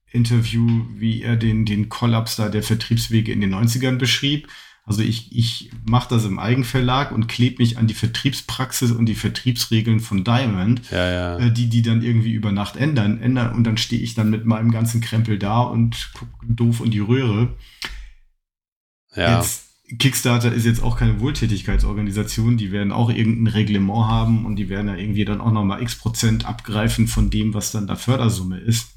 Interview, 0.09 0.85
wie 0.95 1.21
er 1.21 1.35
den, 1.35 1.65
den 1.65 1.89
Kollaps 1.89 2.37
da 2.37 2.47
der 2.47 2.63
Vertriebswege 2.63 3.33
in 3.33 3.41
den 3.41 3.53
90ern 3.53 3.97
beschrieb. 3.97 4.47
Also 4.87 5.01
ich, 5.01 5.35
ich 5.35 5.69
mache 5.85 6.07
das 6.09 6.23
im 6.23 6.39
Eigenverlag 6.39 7.11
und 7.11 7.27
klebe 7.27 7.61
mich 7.61 7.77
an 7.77 7.87
die 7.87 7.93
Vertriebspraxis 7.93 8.91
und 8.91 9.05
die 9.05 9.15
Vertriebsregeln 9.15 9.99
von 9.99 10.23
Diamond. 10.23 10.81
ja, 10.89 11.11
ja. 11.11 11.37
äh, 11.37 11.51
die 11.51 11.67
die 11.67 11.81
dann 11.81 12.01
irgendwie 12.01 12.31
über 12.31 12.53
Nacht 12.53 12.77
ändern, 12.77 13.21
ändern 13.21 13.53
und 13.53 13.65
dann 13.65 13.75
stehe 13.75 14.01
ich 14.01 14.15
dann 14.15 14.29
mit 14.29 14.45
meinem 14.45 14.71
ganzen 14.71 15.01
Krempel 15.01 15.37
da 15.37 15.59
und 15.59 16.11
guck 16.13 16.29
doof 16.41 16.81
in 16.85 16.91
die 16.91 16.99
Röhre. 16.99 17.53
ja. 19.13 19.39
Jetzt, 19.39 19.65
Kickstarter 19.99 20.53
ist 20.53 20.65
jetzt 20.65 20.81
auch 20.81 20.97
keine 20.97 21.19
Wohltätigkeitsorganisation, 21.19 22.55
die 22.55 22.71
werden 22.71 22.93
auch 22.93 23.09
irgendein 23.09 23.47
Reglement 23.53 24.07
haben 24.07 24.45
und 24.45 24.55
die 24.55 24.69
werden 24.69 24.87
ja 24.87 24.95
irgendwie 24.95 25.25
dann 25.25 25.41
auch 25.41 25.51
nochmal 25.51 25.81
x 25.81 25.97
Prozent 25.97 26.45
abgreifen 26.45 27.07
von 27.07 27.29
dem, 27.29 27.53
was 27.53 27.71
dann 27.71 27.87
da 27.87 27.97
Fördersumme 27.97 28.57
ist. 28.57 28.87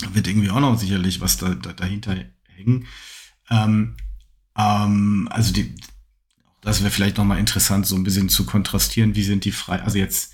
Da 0.00 0.14
wird 0.14 0.28
irgendwie 0.28 0.50
auch 0.50 0.60
noch 0.60 0.78
sicherlich 0.78 1.22
was 1.22 1.38
da, 1.38 1.54
da 1.54 1.72
dahinter 1.72 2.14
hängen. 2.56 2.86
Ähm, 3.50 3.96
ähm, 4.58 5.28
also 5.30 5.52
die, 5.52 5.74
das 6.60 6.80
wäre 6.80 6.90
vielleicht 6.90 7.16
nochmal 7.16 7.38
interessant, 7.38 7.86
so 7.86 7.96
ein 7.96 8.04
bisschen 8.04 8.28
zu 8.28 8.44
kontrastieren, 8.44 9.14
wie 9.14 9.22
sind 9.22 9.44
die 9.44 9.52
frei, 9.52 9.80
also 9.82 9.98
jetzt 9.98 10.32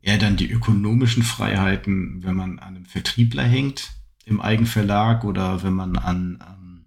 eher 0.00 0.18
dann 0.18 0.36
die 0.36 0.50
ökonomischen 0.50 1.22
Freiheiten, 1.22 2.22
wenn 2.24 2.36
man 2.36 2.58
an 2.58 2.76
einem 2.76 2.86
Vertriebler 2.86 3.44
hängt 3.44 3.92
im 4.24 4.40
Eigenverlag 4.40 5.24
oder 5.24 5.62
wenn 5.62 5.74
man 5.74 5.96
an 5.96 6.42
ähm, 6.46 6.86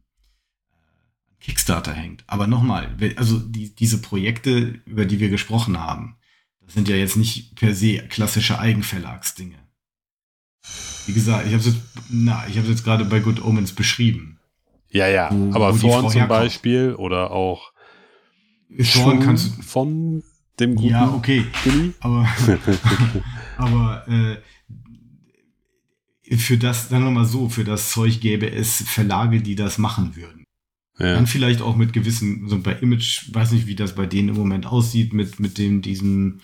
äh, 0.70 1.44
Kickstarter 1.44 1.94
hängt. 1.94 2.24
Aber 2.28 2.48
nochmal, 2.48 2.96
also 3.18 3.39
die, 3.39 3.76
diese 3.76 4.02
Projekte, 4.02 4.80
über 4.86 5.06
die 5.06 5.20
wir 5.20 5.30
gesprochen 5.30 5.80
haben, 5.80 6.18
das 6.62 6.74
sind 6.74 6.88
ja 6.88 6.96
jetzt 6.96 7.15
nicht 7.18 7.56
per 7.56 7.74
se 7.74 8.00
klassische 8.08 8.60
Eigenverlagsdinge. 8.60 9.58
Wie 11.06 11.13
gesagt, 11.13 11.46
ich 11.46 11.54
habe 11.54 11.62
es 11.62 11.68
jetzt, 11.68 11.82
na, 12.10 12.48
ich 12.48 12.56
jetzt 12.56 12.84
gerade 12.84 13.06
bei 13.06 13.20
Good 13.20 13.44
Omens 13.44 13.74
beschrieben. 13.74 14.35
Ja, 14.91 15.08
ja, 15.08 15.30
wo- 15.32 15.54
aber 15.54 15.78
Thorn 15.78 16.04
Frau 16.04 16.10
zum. 16.10 16.28
Beispiel 16.28 16.93
oder 16.95 17.32
auch 17.32 17.71
Thorn 18.93 19.19
kannst 19.19 19.58
du, 19.58 19.62
von 19.62 20.24
dem 20.60 20.76
guten 20.76 20.89
ja, 20.89 21.13
okay, 21.13 21.45
Billy. 21.63 21.93
aber 22.00 22.28
Aber 23.58 24.08
äh, 24.08 24.38
für 26.38 26.58
das, 26.58 26.89
sagen 26.89 27.04
wir 27.04 27.12
mal 27.12 27.26
so, 27.26 27.50
für 27.50 27.63
das 27.63 27.91
Zeug 27.91 28.19
gäbe 28.19 28.50
es 28.52 28.82
Verlage, 28.88 29.41
die 29.41 29.56
das 29.56 29.78
machen 29.78 30.15
würden. 30.15 30.43
Ja. 30.98 31.13
Dann 31.13 31.28
vielleicht 31.28 31.62
auch 31.62 31.76
mit 31.76 31.91
gewissen, 31.93 32.48
so 32.48 32.60
bei 32.60 32.74
Image, 32.74 33.30
weiß 33.34 33.52
nicht, 33.52 33.67
wie 33.67 33.76
das 33.76 33.95
bei 33.95 34.06
denen 34.06 34.30
im 34.30 34.36
Moment 34.36 34.65
aussieht, 34.65 35.13
mit, 35.13 35.39
mit 35.41 35.58
dem, 35.58 35.82
diesem 35.82 36.39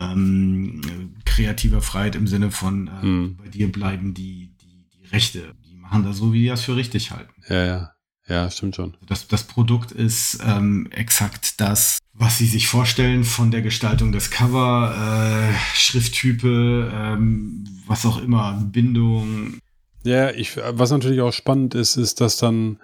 ähm, 0.00 0.80
kreativer 1.24 1.82
Freiheit 1.82 2.14
im 2.14 2.26
Sinne 2.28 2.50
von 2.50 2.86
äh, 2.88 3.02
Hm. 3.02 3.36
bei 3.36 3.48
dir 3.48 3.70
bleiben 3.70 4.14
die, 4.14 4.52
die, 4.62 4.86
die 4.96 5.06
Rechte. 5.08 5.54
Die 5.66 5.69
machen 5.90 6.04
das 6.04 6.16
so, 6.16 6.32
wie 6.32 6.42
die 6.42 6.48
das 6.48 6.62
für 6.62 6.76
richtig 6.76 7.10
halten. 7.10 7.32
ja, 7.48 7.64
ja. 7.64 7.92
Ja, 8.28 8.48
stimmt 8.48 8.76
schon. 8.76 8.96
Das, 9.08 9.26
das 9.26 9.42
Produkt 9.42 9.90
ist 9.90 10.38
ähm, 10.46 10.86
exakt 10.92 11.60
das, 11.60 11.98
was 12.12 12.38
sie 12.38 12.46
sich 12.46 12.68
vorstellen 12.68 13.24
von 13.24 13.50
der 13.50 13.60
Gestaltung 13.60 14.12
des 14.12 14.30
Cover, 14.30 14.94
äh, 14.94 15.52
Schrifttype, 15.74 16.92
ähm, 16.94 17.64
was 17.88 18.06
auch 18.06 18.22
immer, 18.22 18.52
Bindung. 18.70 19.58
Ja, 20.04 20.30
ich, 20.30 20.56
was 20.56 20.92
natürlich 20.92 21.22
auch 21.22 21.32
spannend 21.32 21.74
ist, 21.74 21.96
ist, 21.96 22.20
dass 22.20 22.36
dann 22.36 22.78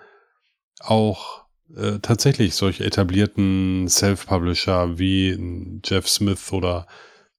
auch 0.81 1.45
äh, 1.77 2.01
tatsächlich 2.01 2.57
solche 2.57 2.85
etablierten 2.85 3.87
Self-Publisher 3.89 4.99
wie 4.99 5.81
Jeff 5.85 6.09
Smith 6.09 6.53
oder 6.53 6.89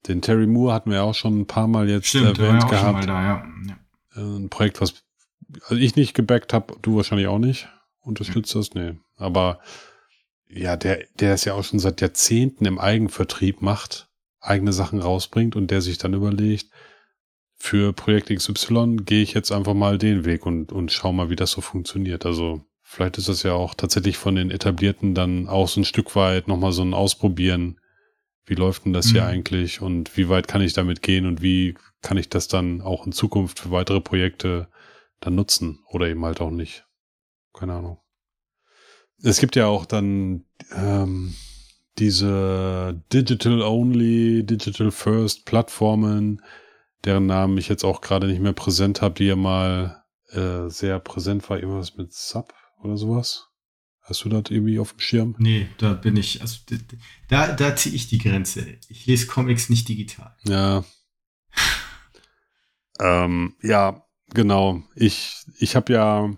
den 0.07 0.21
Terry 0.21 0.47
Moore 0.47 0.73
hatten 0.73 0.91
wir 0.91 0.97
ja 0.97 1.03
auch 1.03 1.15
schon 1.15 1.41
ein 1.41 1.47
paar 1.47 1.67
Mal 1.67 1.89
jetzt 1.89 2.07
Stimmt, 2.07 2.39
erwähnt 2.39 2.63
ja 2.63 2.69
gehabt. 2.69 3.03
Da, 3.05 3.21
ja. 3.21 3.45
Ja. 3.67 3.77
Äh, 4.15 4.37
ein 4.37 4.49
Projekt, 4.49 4.79
was 4.79 4.93
also 5.63 5.75
ich 5.75 5.95
nicht 5.95 6.13
gebackt 6.13 6.53
habe, 6.53 6.75
du 6.81 6.97
wahrscheinlich 6.97 7.27
auch 7.27 7.39
nicht 7.39 7.67
unterstützt 8.01 8.55
hast, 8.55 8.75
nee. 8.75 8.93
Aber 9.15 9.59
ja, 10.49 10.77
der, 10.77 11.05
der 11.19 11.33
es 11.33 11.45
ja 11.45 11.53
auch 11.53 11.63
schon 11.63 11.79
seit 11.79 12.01
Jahrzehnten 12.01 12.65
im 12.65 12.79
Eigenvertrieb 12.79 13.61
macht, 13.61 14.07
eigene 14.39 14.73
Sachen 14.73 14.99
rausbringt 14.99 15.55
und 15.55 15.71
der 15.71 15.81
sich 15.81 15.97
dann 15.97 16.13
überlegt, 16.13 16.67
für 17.57 17.91
Projekt 17.91 18.29
XY 18.29 18.97
gehe 18.97 19.23
ich 19.23 19.33
jetzt 19.33 19.51
einfach 19.51 19.73
mal 19.73 19.97
den 19.97 20.25
Weg 20.25 20.45
und, 20.45 20.71
und 20.71 20.91
schau 20.91 21.11
mal, 21.11 21.29
wie 21.29 21.35
das 21.35 21.51
so 21.51 21.61
funktioniert. 21.61 22.25
Also 22.25 22.61
vielleicht 22.83 23.17
ist 23.17 23.29
das 23.29 23.43
ja 23.43 23.53
auch 23.53 23.73
tatsächlich 23.73 24.17
von 24.17 24.35
den 24.35 24.51
Etablierten 24.51 25.15
dann 25.15 25.47
auch 25.47 25.67
so 25.67 25.81
ein 25.81 25.85
Stück 25.85 26.15
weit 26.15 26.47
nochmal 26.47 26.71
so 26.71 26.83
ein 26.83 26.93
Ausprobieren. 26.93 27.79
Wie 28.45 28.53
läuft 28.53 28.85
denn 28.85 28.93
das 28.93 29.07
mhm. 29.07 29.11
hier 29.11 29.25
eigentlich 29.25 29.81
und 29.81 30.15
wie 30.15 30.29
weit 30.29 30.47
kann 30.47 30.61
ich 30.61 30.73
damit 30.73 31.01
gehen 31.01 31.25
und 31.25 31.41
wie 31.41 31.75
kann 32.01 32.17
ich 32.17 32.29
das 32.29 32.47
dann 32.47 32.81
auch 32.81 33.05
in 33.05 33.11
Zukunft 33.11 33.59
für 33.59 33.71
weitere 33.71 34.01
Projekte 34.01 34.67
dann 35.19 35.35
nutzen 35.35 35.79
oder 35.89 36.07
eben 36.07 36.23
halt 36.25 36.41
auch 36.41 36.51
nicht. 36.51 36.85
Keine 37.53 37.73
Ahnung. 37.73 37.99
Es 39.23 39.39
gibt 39.39 39.55
ja 39.55 39.65
auch 39.65 39.85
dann 39.85 40.45
ähm, 40.75 41.33
diese 41.97 43.03
Digital-Only, 43.11 44.45
Digital-First 44.45 45.45
Plattformen, 45.45 46.41
deren 47.03 47.25
Namen 47.25 47.57
ich 47.57 47.67
jetzt 47.67 47.83
auch 47.83 48.01
gerade 48.01 48.27
nicht 48.27 48.41
mehr 48.41 48.53
präsent 48.53 49.01
habe, 49.01 49.15
die 49.15 49.25
ja 49.25 49.35
mal 49.35 50.03
äh, 50.29 50.69
sehr 50.69 50.99
präsent 50.99 51.49
war, 51.49 51.57
irgendwas 51.57 51.95
mit 51.95 52.13
Sub 52.13 52.53
oder 52.81 52.97
sowas. 52.97 53.47
Hast 54.01 54.23
du 54.23 54.29
das 54.29 54.43
irgendwie 54.49 54.79
auf 54.79 54.93
dem 54.93 54.99
Schirm? 54.99 55.35
Nee, 55.37 55.67
da 55.79 55.93
bin 55.93 56.15
ich, 56.15 56.41
also 56.41 56.59
da, 57.27 57.53
da 57.53 57.75
ziehe 57.75 57.93
ich 57.93 58.07
die 58.07 58.19
Grenze. 58.19 58.77
Ich 58.87 59.05
lese 59.05 59.27
Comics 59.27 59.69
nicht 59.69 59.89
digital. 59.89 60.33
Ja. 60.43 60.85
ähm, 63.01 63.55
ja, 63.61 64.06
genau. 64.33 64.83
Ich, 64.95 65.45
ich 65.59 65.75
habe 65.75 65.93
ja 65.93 66.29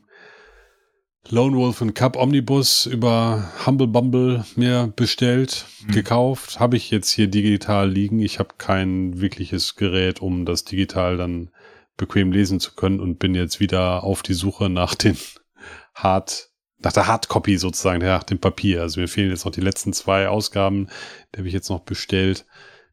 Lone 1.32 1.56
Wolf 1.58 1.82
und 1.82 1.94
Cup 1.94 2.16
Omnibus 2.16 2.88
über 2.88 3.52
Humble 3.66 3.88
Bumble 3.88 4.46
mir 4.56 4.92
bestellt, 4.96 5.66
mhm. 5.86 5.92
gekauft. 5.92 6.60
Habe 6.60 6.76
ich 6.76 6.90
jetzt 6.90 7.12
hier 7.12 7.28
digital 7.28 7.90
liegen. 7.90 8.20
Ich 8.20 8.40
habe 8.40 8.56
kein 8.58 9.22
wirkliches 9.22 9.76
Gerät, 9.76 10.22
um 10.22 10.46
das 10.46 10.64
digital 10.64 11.18
dann 11.18 11.52
bequem 11.98 12.32
lesen 12.32 12.60
zu 12.60 12.74
können 12.74 13.00
und 13.00 13.20
bin 13.20 13.36
jetzt 13.36 13.60
wieder 13.60 14.04
auf 14.04 14.24
die 14.24 14.34
Suche 14.34 14.70
nach 14.70 14.96
den 14.96 15.18
Hard, 15.94 16.50
nach 16.80 16.94
der 16.94 17.06
Hardcopy 17.06 17.58
sozusagen, 17.58 18.02
nach 18.02 18.24
dem 18.24 18.40
Papier. 18.40 18.82
Also 18.82 19.00
mir 19.00 19.08
fehlen 19.08 19.30
jetzt 19.30 19.46
noch 19.46 19.52
die 19.52 19.62
letzten 19.62 19.94
zwei 19.94 20.30
Ausgaben, 20.30 20.88
die 21.34 21.40
habe 21.40 21.48
ich 21.48 21.54
jetzt 21.54 21.70
noch 21.70 21.82
bestellt. 21.82 22.48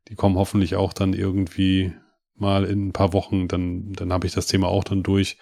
Die 0.08 0.14
kommen 0.14 0.36
hoffentlich 0.36 0.76
auch 0.76 0.92
dann 0.92 1.14
irgendwie 1.14 1.94
mal 2.40 2.64
in 2.64 2.88
ein 2.88 2.92
paar 2.92 3.12
Wochen. 3.12 3.48
Dann, 3.48 3.92
dann 3.92 4.12
habe 4.12 4.26
ich 4.26 4.34
das 4.34 4.46
Thema 4.46 4.68
auch 4.68 4.84
dann 4.84 5.02
durch. 5.02 5.38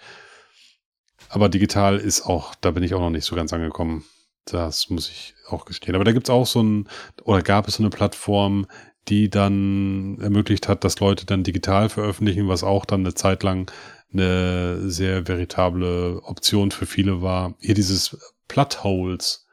Aber 1.29 1.49
digital 1.49 1.97
ist 1.97 2.25
auch, 2.25 2.55
da 2.55 2.71
bin 2.71 2.83
ich 2.83 2.93
auch 2.93 2.99
noch 2.99 3.09
nicht 3.09 3.25
so 3.25 3.35
ganz 3.35 3.53
angekommen. 3.53 4.05
Das 4.45 4.89
muss 4.89 5.09
ich 5.09 5.33
auch 5.47 5.65
gestehen. 5.65 5.95
Aber 5.95 6.03
da 6.03 6.11
gibt 6.11 6.27
es 6.27 6.29
auch 6.29 6.45
so 6.45 6.61
ein, 6.61 6.87
oder 7.23 7.41
gab 7.41 7.67
es 7.67 7.75
so 7.75 7.83
eine 7.83 7.89
Plattform, 7.89 8.67
die 9.07 9.29
dann 9.29 10.17
ermöglicht 10.19 10.67
hat, 10.67 10.83
dass 10.83 10.99
Leute 10.99 11.25
dann 11.25 11.43
digital 11.43 11.89
veröffentlichen, 11.89 12.47
was 12.47 12.63
auch 12.63 12.85
dann 12.85 13.01
eine 13.01 13.13
Zeit 13.13 13.43
lang 13.43 13.71
eine 14.13 14.89
sehr 14.89 15.27
veritable 15.27 16.21
Option 16.23 16.71
für 16.71 16.85
viele 16.85 17.21
war. 17.21 17.55
Hier 17.59 17.75
dieses 17.75 18.17
Plotholes 18.47 19.47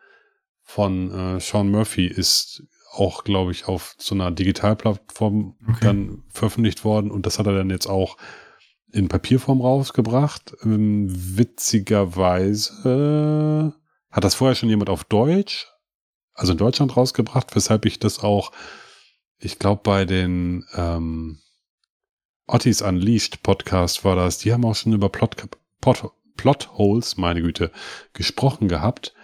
von 0.62 1.11
äh, 1.37 1.40
Sean 1.40 1.70
Murphy 1.70 2.07
ist 2.07 2.62
auch, 2.92 3.24
glaube 3.24 3.52
ich, 3.52 3.66
auf 3.66 3.94
so 3.98 4.14
einer 4.14 4.31
Digitalplattform 4.31 5.57
okay. 5.66 5.78
dann 5.81 6.22
veröffentlicht 6.28 6.85
worden 6.85 7.11
und 7.11 7.24
das 7.24 7.38
hat 7.38 7.46
er 7.46 7.55
dann 7.55 7.70
jetzt 7.70 7.87
auch 7.87 8.18
in 8.92 9.09
Papierform 9.09 9.62
rausgebracht. 9.62 10.55
Ähm, 10.62 11.09
witzigerweise 11.11 12.74
hat 14.11 14.24
das 14.24 14.35
vorher 14.35 14.55
schon 14.55 14.68
jemand 14.68 14.90
auf 14.90 15.05
Deutsch, 15.05 15.68
also 16.35 16.52
in 16.52 16.59
Deutschland 16.59 16.94
rausgebracht, 16.96 17.57
weshalb 17.57 17.87
ich 17.87 17.98
das 17.98 18.18
auch, 18.18 18.52
ich 19.38 19.59
glaube, 19.59 19.81
bei 19.83 20.05
den 20.05 20.66
ähm, 20.74 21.40
Ottis 22.46 22.83
Unleashed 22.83 23.42
Podcast 23.42 24.05
war 24.05 24.16
das, 24.16 24.37
die 24.37 24.52
haben 24.52 24.66
auch 24.66 24.74
schon 24.74 24.92
über 24.92 25.09
Plot, 25.09 25.48
Plot, 25.81 26.12
Plotholes, 26.37 27.16
meine 27.16 27.40
Güte, 27.40 27.70
gesprochen 28.12 28.68
gehabt. 28.68 29.14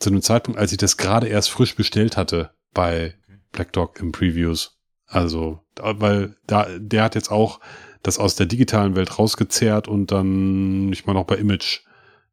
Zu 0.00 0.10
einem 0.10 0.22
Zeitpunkt, 0.22 0.58
als 0.58 0.72
ich 0.72 0.78
das 0.78 0.96
gerade 0.96 1.28
erst 1.28 1.50
frisch 1.50 1.76
bestellt 1.76 2.16
hatte 2.16 2.57
bei 2.74 3.14
Black 3.52 3.72
Dog 3.72 4.00
im 4.00 4.12
Previews. 4.12 4.78
Also, 5.06 5.60
weil 5.76 6.36
da, 6.46 6.66
der 6.78 7.04
hat 7.04 7.14
jetzt 7.14 7.30
auch 7.30 7.60
das 8.02 8.18
aus 8.18 8.36
der 8.36 8.46
digitalen 8.46 8.94
Welt 8.94 9.18
rausgezerrt 9.18 9.88
und 9.88 10.12
dann, 10.12 10.92
ich 10.92 11.06
meine 11.06 11.18
auch 11.18 11.26
bei 11.26 11.36
Image, 11.36 11.80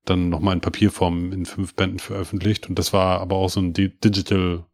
dann 0.04 0.30
nochmal 0.30 0.54
in 0.56 0.62
Papierform 0.62 1.32
in 1.32 1.46
fünf 1.46 1.74
Bänden 1.76 2.00
veröffentlicht. 2.00 2.70
Und 2.70 2.78
das 2.78 2.94
war 2.94 3.22
aber 3.22 3.36
auch 3.38 3.50
so 3.50 3.60
ein 3.60 3.74
Digital 3.74 4.66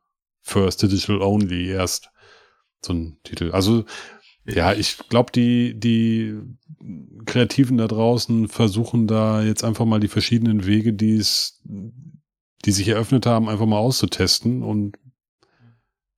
First, 0.42 0.82
Digital 0.82 1.22
Only 1.22 1.70
erst 1.70 2.10
so 2.84 2.94
ein 2.94 3.18
Titel. 3.24 3.52
Also 3.52 3.86
ja, 4.46 4.74
ich 4.74 4.98
glaube, 5.10 5.32
die, 5.32 5.80
die 5.80 6.36
Kreativen 7.26 7.78
da 7.78 7.88
draußen 7.88 8.48
versuchen 8.48 9.08
da 9.08 9.44
jetzt 9.44 9.64
einfach 9.64 9.86
mal 9.86 10.00
die 10.00 10.08
verschiedenen 10.08 10.66
Wege, 10.66 10.94
die 10.94 11.16
es, 11.16 11.62
die 12.66 12.72
sich 12.72 12.88
eröffnet 12.88 13.26
haben, 13.26 13.50
einfach 13.50 13.68
mal 13.68 13.78
auszutesten 13.78 14.64
und 14.64 14.98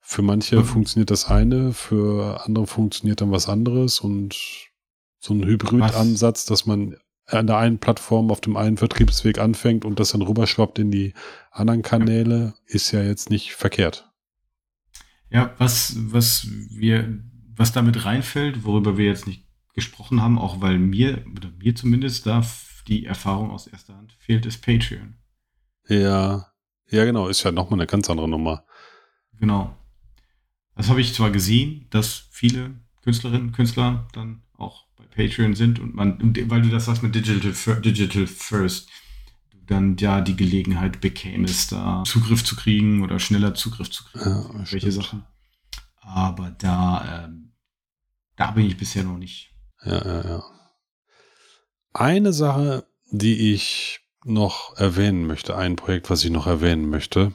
für 0.05 0.21
manche 0.21 0.57
mhm. 0.57 0.65
funktioniert 0.65 1.09
das 1.09 1.29
eine, 1.29 1.73
für 1.73 2.45
andere 2.45 2.67
funktioniert 2.67 3.21
dann 3.21 3.31
was 3.31 3.47
anderes 3.47 4.01
und 4.01 4.35
so 5.17 5.33
ein 5.33 5.45
Hybrid-Ansatz, 5.45 6.45
dass 6.45 6.65
man 6.65 6.97
an 7.25 7.47
der 7.47 7.57
einen 7.57 7.79
Plattform 7.79 8.29
auf 8.29 8.41
dem 8.41 8.57
einen 8.57 8.75
Vertriebsweg 8.75 9.39
anfängt 9.39 9.85
und 9.85 9.99
das 10.01 10.11
dann 10.11 10.21
rüberschwappt 10.21 10.77
in 10.77 10.91
die 10.91 11.13
anderen 11.51 11.81
Kanäle, 11.81 12.53
ist 12.65 12.91
ja 12.91 13.01
jetzt 13.01 13.29
nicht 13.29 13.53
verkehrt. 13.53 14.11
Ja, 15.29 15.53
was, 15.57 15.95
was 15.97 16.47
wir, 16.69 17.23
was 17.55 17.71
damit 17.71 18.03
reinfällt, 18.03 18.65
worüber 18.65 18.97
wir 18.97 19.05
jetzt 19.05 19.25
nicht 19.25 19.47
gesprochen 19.73 20.21
haben, 20.21 20.37
auch 20.37 20.59
weil 20.59 20.77
mir, 20.77 21.25
oder 21.33 21.49
mir 21.57 21.73
zumindest, 21.75 22.25
da 22.25 22.45
die 22.89 23.05
Erfahrung 23.05 23.51
aus 23.51 23.67
erster 23.67 23.95
Hand 23.95 24.17
fehlt, 24.19 24.45
ist 24.45 24.61
Patreon. 24.61 25.15
Ja, 25.87 26.47
ja, 26.89 27.05
genau, 27.05 27.29
ist 27.29 27.43
ja 27.43 27.53
nochmal 27.53 27.79
eine 27.79 27.87
ganz 27.87 28.09
andere 28.09 28.27
Nummer. 28.27 28.65
Genau. 29.39 29.77
Das 30.75 30.89
habe 30.89 31.01
ich 31.01 31.13
zwar 31.13 31.31
gesehen, 31.31 31.85
dass 31.89 32.27
viele 32.31 32.71
Künstlerinnen 33.03 33.47
und 33.47 33.53
Künstler 33.53 34.07
dann 34.13 34.41
auch 34.57 34.85
bei 34.95 35.05
Patreon 35.05 35.55
sind 35.55 35.79
und 35.79 35.93
man, 35.93 36.17
weil 36.49 36.61
du 36.61 36.69
das 36.69 36.85
sagst 36.85 37.03
mit 37.03 37.13
Digital, 37.13 37.81
Digital 37.81 38.27
First, 38.27 38.89
du 39.51 39.57
dann 39.65 39.97
ja 39.97 40.21
die 40.21 40.35
Gelegenheit 40.35 41.01
bekämest, 41.01 41.71
da 41.71 42.03
Zugriff 42.05 42.43
zu 42.43 42.55
kriegen 42.55 43.03
oder 43.03 43.19
schneller 43.19 43.53
Zugriff 43.53 43.91
zu 43.91 44.03
kriegen. 44.05 44.25
Ja, 44.25 44.49
welche 44.71 44.91
Sachen. 44.91 45.25
Aber 46.01 46.51
da, 46.51 47.25
ähm, 47.25 47.53
da 48.35 48.51
bin 48.51 48.65
ich 48.65 48.77
bisher 48.77 49.03
noch 49.03 49.17
nicht. 49.17 49.53
Ja, 49.85 50.05
ja, 50.05 50.27
ja. 50.27 50.43
Eine 51.93 52.33
Sache, 52.33 52.87
die 53.11 53.53
ich 53.53 53.99
noch 54.25 54.75
erwähnen 54.77 55.27
möchte, 55.27 55.55
ein 55.55 55.75
Projekt, 55.75 56.09
was 56.09 56.23
ich 56.23 56.31
noch 56.31 56.47
erwähnen 56.47 56.89
möchte, 56.89 57.33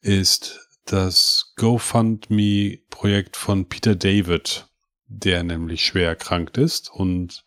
ist 0.00 0.65
das 0.86 1.52
GoFundMe-Projekt 1.56 3.36
von 3.36 3.68
Peter 3.68 3.94
David, 3.94 4.68
der 5.08 5.42
nämlich 5.42 5.84
schwer 5.84 6.08
erkrankt 6.08 6.58
ist 6.58 6.90
und 6.90 7.44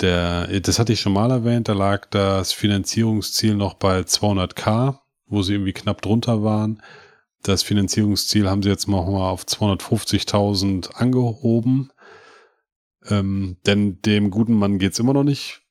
der, 0.00 0.60
das 0.60 0.78
hatte 0.78 0.92
ich 0.92 1.00
schon 1.00 1.12
mal 1.12 1.30
erwähnt, 1.30 1.68
da 1.68 1.72
lag 1.72 2.06
das 2.10 2.52
Finanzierungsziel 2.52 3.54
noch 3.54 3.74
bei 3.74 4.00
200k, 4.00 4.98
wo 5.26 5.42
sie 5.42 5.54
irgendwie 5.54 5.72
knapp 5.72 6.02
drunter 6.02 6.42
waren. 6.44 6.82
Das 7.42 7.62
Finanzierungsziel 7.62 8.48
haben 8.48 8.62
sie 8.62 8.68
jetzt 8.68 8.86
mal 8.86 8.98
auf 8.98 9.44
250.000 9.44 10.92
angehoben. 10.92 11.90
Ähm, 13.08 13.56
denn 13.66 14.00
dem 14.02 14.30
guten 14.30 14.54
Mann 14.54 14.78
geht's 14.78 14.98
immer 14.98 15.14
noch 15.14 15.24
nicht 15.24 15.62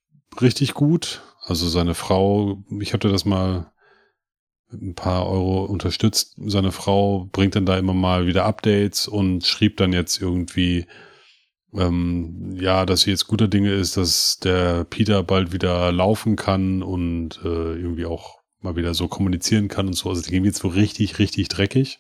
richtig 0.42 0.74
gut. 0.74 1.22
Also 1.44 1.70
seine 1.70 1.94
Frau, 1.94 2.64
ich 2.80 2.94
hatte 2.94 3.10
das 3.10 3.26
mal 3.26 3.72
ein 4.72 4.96
paar 4.96 5.28
Euro 5.28 5.66
unterstützt. 5.66 6.36
Seine 6.46 6.72
Frau 6.72 7.30
bringt 7.32 7.56
dann 7.56 7.66
da 7.66 7.78
immer 7.78 7.94
mal 7.94 8.28
wieder 8.28 8.46
Updates 8.46 9.08
und 9.08 9.46
schrieb 9.46 9.78
dann 9.78 9.94
jetzt 9.94 10.22
irgendwie, 10.22 10.86
ähm, 11.74 12.56
ja, 12.60 12.86
dass 12.86 13.02
sie 13.02 13.12
jetzt 13.12 13.28
guter 13.28 13.48
Dinge 13.48 13.72
ist, 13.74 13.98
dass 13.98 14.40
der 14.40 14.84
Peter 14.84 15.24
bald 15.24 15.54
wieder 15.54 15.92
laufen 15.92 16.36
kann 16.36 16.84
und 16.84 17.40
äh, 17.44 17.76
irgendwie 17.76 18.06
auch 18.06 18.40
mal 18.60 18.76
wieder 18.76 18.94
so 18.94 19.08
kommunizieren 19.08 19.68
kann 19.68 19.88
und 19.88 19.94
so. 19.94 20.10
Also 20.10 20.30
dem 20.30 20.44
geht's 20.44 20.60
so 20.60 20.68
richtig, 20.68 21.20
richtig 21.20 21.48
dreckig. 21.48 22.00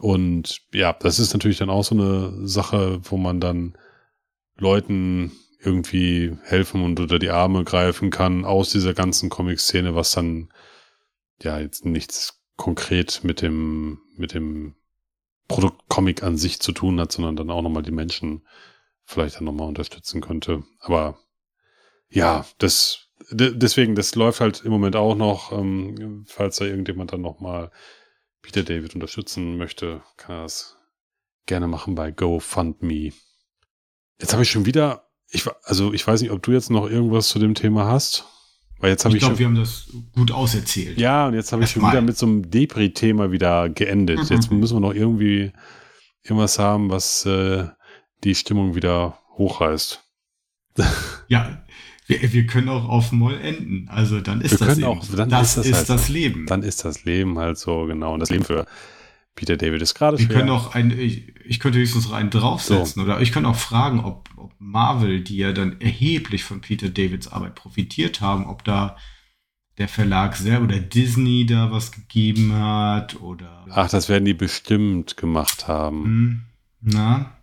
Und 0.00 0.62
ja, 0.72 0.92
das 0.94 1.18
ist 1.18 1.32
natürlich 1.34 1.58
dann 1.58 1.70
auch 1.70 1.84
so 1.84 1.94
eine 1.94 2.46
Sache, 2.48 3.00
wo 3.04 3.16
man 3.16 3.40
dann 3.40 3.74
Leuten 4.56 5.32
irgendwie 5.62 6.36
helfen 6.42 6.82
und 6.82 6.98
unter 6.98 7.18
die 7.18 7.30
Arme 7.30 7.64
greifen 7.64 8.10
kann 8.10 8.44
aus 8.46 8.70
dieser 8.70 8.94
ganzen 8.94 9.28
Comic-Szene, 9.28 9.94
was 9.94 10.12
dann 10.12 10.48
ja 11.42 11.58
jetzt 11.58 11.84
nichts 11.84 12.42
konkret 12.56 13.24
mit 13.24 13.42
dem, 13.42 14.00
mit 14.16 14.34
dem 14.34 14.74
Produkt 15.48 15.88
Comic 15.88 16.22
an 16.22 16.36
sich 16.36 16.60
zu 16.60 16.72
tun 16.72 17.00
hat, 17.00 17.10
sondern 17.10 17.36
dann 17.36 17.50
auch 17.50 17.62
nochmal 17.62 17.82
die 17.82 17.90
Menschen 17.90 18.46
vielleicht 19.04 19.36
dann 19.36 19.44
nochmal 19.44 19.68
unterstützen 19.68 20.20
könnte. 20.20 20.62
Aber 20.78 21.18
ja, 22.08 22.44
das, 22.58 23.08
deswegen, 23.30 23.94
das 23.94 24.14
läuft 24.14 24.40
halt 24.40 24.64
im 24.64 24.70
Moment 24.70 24.96
auch 24.96 25.14
noch, 25.14 25.52
ähm, 25.52 26.24
falls 26.28 26.56
da 26.56 26.64
irgendjemand 26.64 27.12
dann 27.12 27.20
nochmal 27.20 27.70
Peter 28.42 28.62
David 28.62 28.94
unterstützen 28.94 29.56
möchte, 29.56 30.02
kann 30.16 30.36
er 30.36 30.42
das 30.42 30.76
gerne 31.46 31.66
machen 31.66 31.94
bei 31.94 32.10
GoFundMe. 32.10 33.12
Jetzt 34.20 34.32
habe 34.32 34.42
ich 34.42 34.50
schon 34.50 34.66
wieder, 34.66 35.08
ich, 35.28 35.46
also 35.64 35.92
ich 35.92 36.06
weiß 36.06 36.20
nicht, 36.22 36.30
ob 36.30 36.42
du 36.42 36.52
jetzt 36.52 36.70
noch 36.70 36.88
irgendwas 36.88 37.28
zu 37.28 37.38
dem 37.38 37.54
Thema 37.54 37.86
hast. 37.86 38.26
Weil 38.80 38.90
jetzt 38.90 39.04
habe 39.04 39.14
ich, 39.14 39.22
ich 39.22 39.26
glaube, 39.26 39.38
wir 39.38 39.46
haben 39.46 39.54
das 39.54 39.88
gut 40.14 40.32
auserzählt. 40.32 40.98
Ja, 40.98 41.28
und 41.28 41.34
jetzt 41.34 41.52
habe 41.52 41.62
ich 41.64 41.70
schon 41.70 41.82
wieder 41.82 42.00
mit 42.00 42.16
so 42.16 42.26
einem 42.26 42.50
Depri-Thema 42.50 43.30
wieder 43.30 43.68
geendet. 43.68 44.18
Mhm. 44.18 44.36
Jetzt 44.36 44.50
müssen 44.50 44.76
wir 44.76 44.80
noch 44.80 44.94
irgendwie 44.94 45.52
irgendwas 46.22 46.58
haben, 46.58 46.90
was 46.90 47.26
äh, 47.26 47.66
die 48.24 48.34
Stimmung 48.34 48.74
wieder 48.74 49.18
hochreißt. 49.36 50.02
Ja, 51.28 51.62
wir, 52.06 52.32
wir 52.32 52.46
können 52.46 52.68
auch 52.68 52.88
auf 52.88 53.12
Moll 53.12 53.38
enden. 53.40 53.88
Also 53.88 54.20
dann 54.20 54.40
ist 54.40 54.58
wir 54.58 54.66
das, 54.66 54.82
auch, 54.82 55.04
dann 55.14 55.28
das, 55.28 55.48
ist 55.48 55.56
das, 55.58 55.66
ist 55.66 55.76
halt 55.76 55.88
das 55.90 56.08
Leben. 56.08 56.46
Dann 56.46 56.62
ist 56.62 56.84
das 56.84 57.04
Leben 57.04 57.38
halt 57.38 57.58
so, 57.58 57.86
genau. 57.86 58.14
Und 58.14 58.20
das 58.20 58.30
Leben 58.30 58.44
für 58.44 58.66
Peter 59.34 59.56
David 59.56 59.80
ist 59.82 59.94
gerade 59.94 60.18
schwer. 60.18 60.28
Wir 60.28 60.36
können 60.36 60.50
auch 60.50 60.74
ein, 60.74 60.96
ich, 60.98 61.34
ich 61.44 61.60
könnte 61.60 61.78
höchstens 61.78 62.06
noch 62.06 62.14
einen 62.14 62.30
draufsetzen. 62.30 62.94
So. 62.94 63.02
Oder 63.02 63.20
ich 63.20 63.32
könnte 63.32 63.48
auch 63.48 63.56
fragen, 63.56 64.00
ob, 64.00 64.28
ob 64.36 64.52
Marvel, 64.58 65.20
die 65.22 65.36
ja 65.36 65.52
dann 65.52 65.80
erheblich 65.80 66.44
von 66.44 66.60
Peter 66.60 66.88
Davids 66.88 67.28
Arbeit 67.28 67.54
profitiert 67.54 68.20
haben, 68.20 68.46
ob 68.46 68.64
da 68.64 68.96
der 69.78 69.88
Verlag 69.88 70.36
selber 70.36 70.64
oder 70.64 70.78
Disney 70.78 71.46
da 71.46 71.70
was 71.70 71.92
gegeben 71.92 72.52
hat 72.52 73.20
oder. 73.20 73.66
Ach, 73.70 73.88
das 73.88 74.08
werden 74.08 74.26
die 74.26 74.34
bestimmt 74.34 75.16
gemacht 75.16 75.68
haben. 75.68 76.04
Hm, 76.04 76.42
na? 76.82 77.36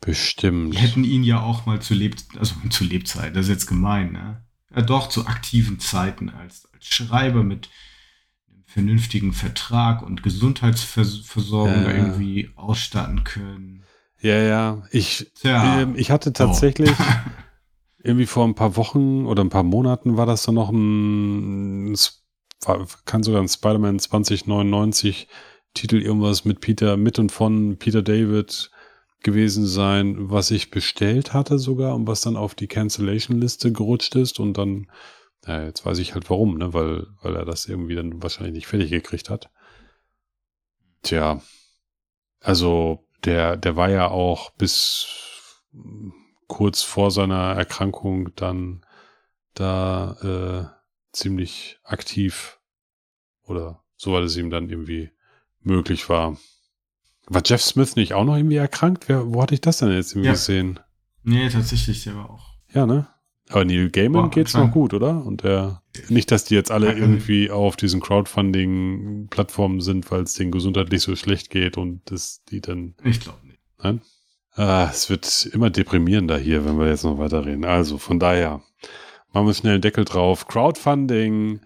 Bestimmt. 0.00 0.74
Die 0.74 0.78
hätten 0.78 1.04
ihn 1.04 1.24
ja 1.24 1.40
auch 1.40 1.66
mal 1.66 1.80
zu 1.80 1.94
Leb 1.94 2.16
also 2.38 2.54
zu 2.70 2.84
Lebzeiten, 2.84 3.34
das 3.34 3.46
ist 3.46 3.50
jetzt 3.50 3.66
gemein, 3.66 4.12
ne? 4.12 4.44
Ja, 4.74 4.82
doch, 4.82 5.08
zu 5.08 5.26
aktiven 5.26 5.80
Zeiten 5.80 6.30
als, 6.30 6.68
als 6.72 6.86
Schreiber 6.86 7.42
mit 7.42 7.68
vernünftigen 8.72 9.32
Vertrag 9.32 10.02
und 10.02 10.22
Gesundheitsversorgung 10.22 11.84
äh. 11.84 11.98
irgendwie 11.98 12.50
ausstatten 12.56 13.22
können. 13.24 13.84
Ja, 14.20 14.36
ja. 14.36 14.82
Ich, 14.90 15.30
äh, 15.44 15.92
ich 15.94 16.10
hatte 16.10 16.32
tatsächlich 16.32 16.90
oh. 16.90 17.04
irgendwie 18.02 18.26
vor 18.26 18.46
ein 18.46 18.54
paar 18.54 18.76
Wochen 18.76 19.26
oder 19.26 19.44
ein 19.44 19.50
paar 19.50 19.62
Monaten 19.62 20.16
war 20.16 20.26
das 20.26 20.44
dann 20.44 20.54
noch 20.54 20.70
ein, 20.70 21.94
kann 23.04 23.22
sogar 23.22 23.42
ein 23.42 23.48
Spider-Man 23.48 23.98
2099 23.98 25.28
Titel 25.74 25.96
irgendwas 25.96 26.44
mit 26.44 26.60
Peter, 26.60 26.96
mit 26.96 27.18
und 27.18 27.30
von 27.30 27.76
Peter 27.78 28.02
David 28.02 28.70
gewesen 29.22 29.66
sein, 29.66 30.30
was 30.30 30.50
ich 30.50 30.70
bestellt 30.70 31.32
hatte 31.34 31.58
sogar 31.58 31.94
und 31.94 32.06
was 32.06 32.22
dann 32.22 32.36
auf 32.36 32.54
die 32.54 32.68
Cancellation-Liste 32.68 33.72
gerutscht 33.72 34.14
ist 34.16 34.40
und 34.40 34.56
dann, 34.56 34.88
ja, 35.46 35.64
jetzt 35.64 35.84
weiß 35.84 35.98
ich 35.98 36.14
halt 36.14 36.30
warum, 36.30 36.58
ne, 36.58 36.72
weil, 36.72 37.06
weil 37.22 37.36
er 37.36 37.44
das 37.44 37.66
irgendwie 37.66 37.94
dann 37.94 38.22
wahrscheinlich 38.22 38.54
nicht 38.54 38.66
fertig 38.66 38.90
gekriegt 38.90 39.30
hat. 39.30 39.50
Tja, 41.02 41.42
also 42.40 43.06
der, 43.24 43.56
der 43.56 43.76
war 43.76 43.90
ja 43.90 44.08
auch 44.08 44.50
bis 44.50 45.62
kurz 46.46 46.82
vor 46.82 47.10
seiner 47.10 47.54
Erkrankung 47.54 48.34
dann 48.36 48.84
da 49.54 50.16
äh, 50.22 50.82
ziemlich 51.12 51.78
aktiv 51.84 52.60
oder 53.42 53.82
soweit 53.96 54.24
es 54.24 54.36
ihm 54.36 54.50
dann 54.50 54.68
irgendwie 54.68 55.10
möglich 55.60 56.08
war. 56.08 56.36
War 57.26 57.42
Jeff 57.44 57.62
Smith 57.62 57.96
nicht 57.96 58.14
auch 58.14 58.24
noch 58.24 58.36
irgendwie 58.36 58.56
erkrankt? 58.56 59.08
Wer, 59.08 59.32
wo 59.32 59.42
hatte 59.42 59.54
ich 59.54 59.60
das 59.60 59.78
denn 59.78 59.92
jetzt 59.92 60.12
irgendwie 60.12 60.26
ja. 60.26 60.32
gesehen? 60.32 60.80
Nee, 61.22 61.48
tatsächlich, 61.48 62.02
der 62.04 62.16
war 62.16 62.30
auch. 62.30 62.54
Ja, 62.72 62.86
ne? 62.86 63.06
Aber 63.52 63.64
Neil 63.64 63.90
Gaiman 63.90 64.24
Boah, 64.24 64.30
geht's 64.30 64.54
noch 64.54 64.70
gut, 64.70 64.94
oder? 64.94 65.24
Und 65.24 65.42
der, 65.42 65.82
nicht, 66.08 66.30
dass 66.30 66.44
die 66.44 66.54
jetzt 66.54 66.70
alle 66.70 66.92
irgendwie 66.92 67.50
auf 67.50 67.76
diesen 67.76 68.00
Crowdfunding-Plattformen 68.00 69.80
sind, 69.80 70.10
weil 70.10 70.22
es 70.22 70.34
denen 70.34 70.50
gesundheitlich 70.50 71.02
so 71.02 71.14
schlecht 71.16 71.50
geht 71.50 71.76
und 71.76 72.00
das, 72.06 72.42
die 72.50 72.60
dann. 72.60 72.94
Ich 73.04 73.20
glaube 73.20 73.46
nicht. 73.46 73.60
Nein? 73.82 74.00
Ah, 74.54 74.88
es 74.90 75.08
wird 75.08 75.48
immer 75.52 75.70
deprimierender 75.70 76.38
hier, 76.38 76.64
wenn 76.64 76.78
wir 76.78 76.88
jetzt 76.88 77.04
noch 77.04 77.18
weiterreden. 77.18 77.64
Also, 77.64 77.98
von 77.98 78.18
daher, 78.18 78.62
machen 79.32 79.46
wir 79.46 79.54
schnell 79.54 79.74
einen 79.74 79.82
Deckel 79.82 80.04
drauf. 80.04 80.46
Crowdfunding, 80.46 81.60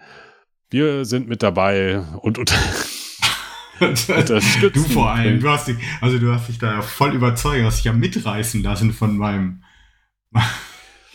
wir 0.70 1.04
sind 1.04 1.28
mit 1.28 1.42
dabei 1.42 2.00
und, 2.22 2.38
und 2.38 2.52
unterstützen. 3.80 4.72
Du 4.72 4.82
vor 4.82 5.10
allem, 5.10 5.40
du 5.40 5.48
hast 5.48 5.68
dich, 5.68 5.76
also 6.00 6.18
du 6.18 6.32
hast 6.32 6.48
dich 6.48 6.58
da 6.58 6.74
ja 6.74 6.82
voll 6.82 7.14
überzeugt, 7.14 7.64
hast 7.64 7.78
dich 7.78 7.84
ja 7.84 7.92
mitreißen 7.92 8.62
lassen 8.62 8.92
von 8.92 9.16
meinem. 9.16 9.62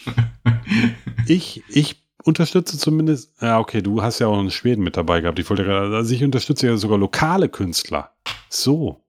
ich, 1.28 1.64
ich 1.70 2.04
unterstütze 2.24 2.78
zumindest, 2.78 3.34
ja, 3.42 3.60
okay, 3.60 3.82
du 3.82 4.02
hast 4.02 4.20
ja 4.20 4.28
auch 4.28 4.38
einen 4.38 4.52
Schweden 4.52 4.84
mit 4.84 4.98
dabei 4.98 5.22
gehabt. 5.22 5.40
Ich 5.40 5.50
wollte 5.50 5.64
gerade, 5.64 5.96
also 5.96 6.14
ich 6.14 6.24
unterstütze 6.24 6.68
ja 6.68 6.78
sogar 6.78 6.98
lokale 6.98 7.50
Künstler. 7.50 8.14
So. 8.50 9.04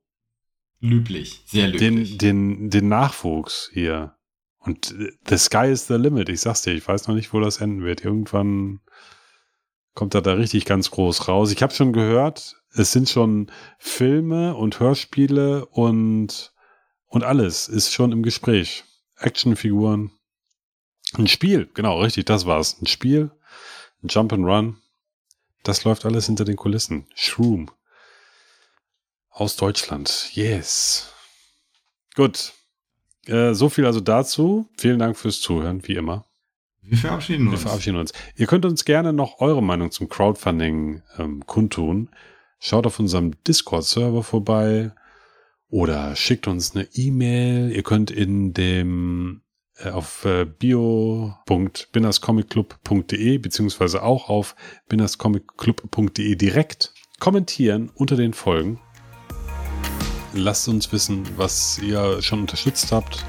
Löblich, 0.81 1.43
sehr 1.47 1.69
löblich. 1.69 2.19
Den, 2.19 2.59
den, 2.59 2.71
den 2.71 2.89
Nachwuchs 2.89 3.71
hier. 3.73 4.17
Und 4.59 4.95
the 5.29 5.37
sky 5.37 5.67
is 5.71 5.87
the 5.87 5.95
limit. 5.95 6.29
Ich 6.29 6.41
sag's 6.41 6.63
dir, 6.63 6.73
ich 6.73 6.87
weiß 6.87 7.09
noch 7.09 7.15
nicht, 7.15 7.33
wo 7.33 7.41
das 7.41 7.61
enden 7.61 7.83
wird. 7.83 8.05
Irgendwann 8.05 8.81
kommt 9.95 10.15
er 10.15 10.23
da 10.23 10.35
richtig 10.35 10.65
ganz 10.65 10.91
groß 10.91 11.29
raus. 11.29 11.53
Ich 11.53 11.63
habe 11.63 11.75
schon 11.75 11.93
gehört, 11.93 12.57
es 12.73 12.93
sind 12.93 13.09
schon 13.09 13.51
Filme 13.79 14.55
und 14.55 14.81
Hörspiele 14.81 15.67
und, 15.67 16.53
und 17.07 17.25
alles 17.25 17.69
ist 17.69 17.93
schon 17.93 18.13
im 18.13 18.23
Gespräch. 18.23 18.85
Actionfiguren. 19.17 20.13
Ein 21.17 21.29
Spiel, 21.29 21.69
genau, 21.75 22.01
richtig, 22.01 22.25
das 22.25 22.47
war's. 22.47 22.81
Ein 22.81 22.87
Spiel, 22.87 23.31
ein 24.03 24.09
Jump 24.09 24.33
and 24.33 24.47
Run. 24.47 24.77
Das 25.63 25.85
läuft 25.85 26.05
alles 26.05 26.27
hinter 26.27 26.45
den 26.45 26.57
Kulissen. 26.57 27.07
Shroom. 27.15 27.71
Aus 29.31 29.57
Deutschland. 29.57 30.31
Yes. 30.33 31.13
Gut. 32.15 32.53
Äh, 33.27 33.55
so 33.55 33.69
viel 33.69 33.87
also 33.87 34.01
dazu. 34.01 34.69
Vielen 34.77 34.99
Dank 34.99 35.17
fürs 35.17 35.41
Zuhören, 35.41 35.87
wie 35.87 35.95
immer. 35.95 36.27
Wir 36.83 36.99
verabschieden 36.99 37.47
uns. 37.47 37.61
Wir 37.61 37.69
verabschieden 37.69 37.97
uns. 37.97 38.13
Ihr 38.35 38.47
könnt 38.47 38.65
uns 38.65 38.85
gerne 38.85 39.13
noch 39.13 39.41
eure 39.41 39.63
Meinung 39.63 39.93
zum 39.93 40.09
Crowdfunding 40.09 41.03
ähm, 41.17 41.47
kundtun. 41.47 42.11
Schaut 42.59 42.87
auf 42.87 42.99
unserem 42.99 43.33
Discord-Server 43.45 44.23
vorbei 44.23 44.93
oder 45.69 46.17
schickt 46.17 46.49
uns 46.49 46.75
eine 46.75 46.89
E-Mail. 46.93 47.71
Ihr 47.75 47.83
könnt 47.83 48.11
in 48.11 48.53
dem 48.53 49.43
auf 49.91 50.25
äh, 50.25 50.45
bio.binnerscomicclub.de 50.45 53.39
beziehungsweise 53.39 54.03
auch 54.03 54.29
auf 54.29 54.55
binnerscomicclub.de 54.89 56.35
direkt 56.37 56.93
kommentieren 57.19 57.91
unter 57.95 58.17
den 58.17 58.35
Folgen. 58.35 58.81
Lasst 60.35 60.69
uns 60.69 60.93
wissen, 60.93 61.25
was 61.37 61.79
ihr 61.79 62.21
schon 62.23 62.41
unterstützt 62.41 62.93
habt. 62.93 63.25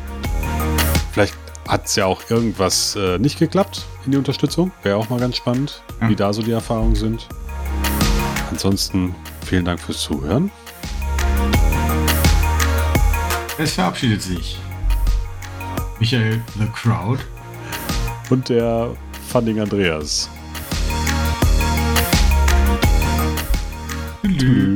Vielleicht 1.12 1.36
hat 1.68 1.86
es 1.86 1.95
ja 1.95 2.06
auch 2.06 2.30
irgendwas 2.30 2.95
äh, 2.95 3.18
nicht 3.20 3.39
geklappt 3.39 3.86
in 4.06 4.12
die 4.12 4.18
Unterstützung. 4.18 4.72
Wäre 4.84 4.97
auch 4.97 5.10
mal 5.10 5.20
ganz 5.20 5.38
spannend, 5.38 5.82
ja. 6.01 6.10
wie 6.10 6.16
da 6.16 6.34
so 6.34 6.41
die 6.41 6.51
Erfahrungen 6.51 6.95
sind. 6.95 7.28
Ansonsten 8.49 9.16
vielen 9.45 9.66
Dank 9.66 9.80
fürs 9.80 10.01
Zuhören. 10.01 10.51
Es 13.58 13.74
verabschiedet 13.74 14.22
sich 14.22 14.58
Michael 16.04 16.41
The 16.60 16.66
Crowd. 16.74 17.20
Und 18.30 18.49
der 18.49 18.93
Funding 19.30 19.62
Andreas. 19.62 20.30
Tschüss. 24.22 24.73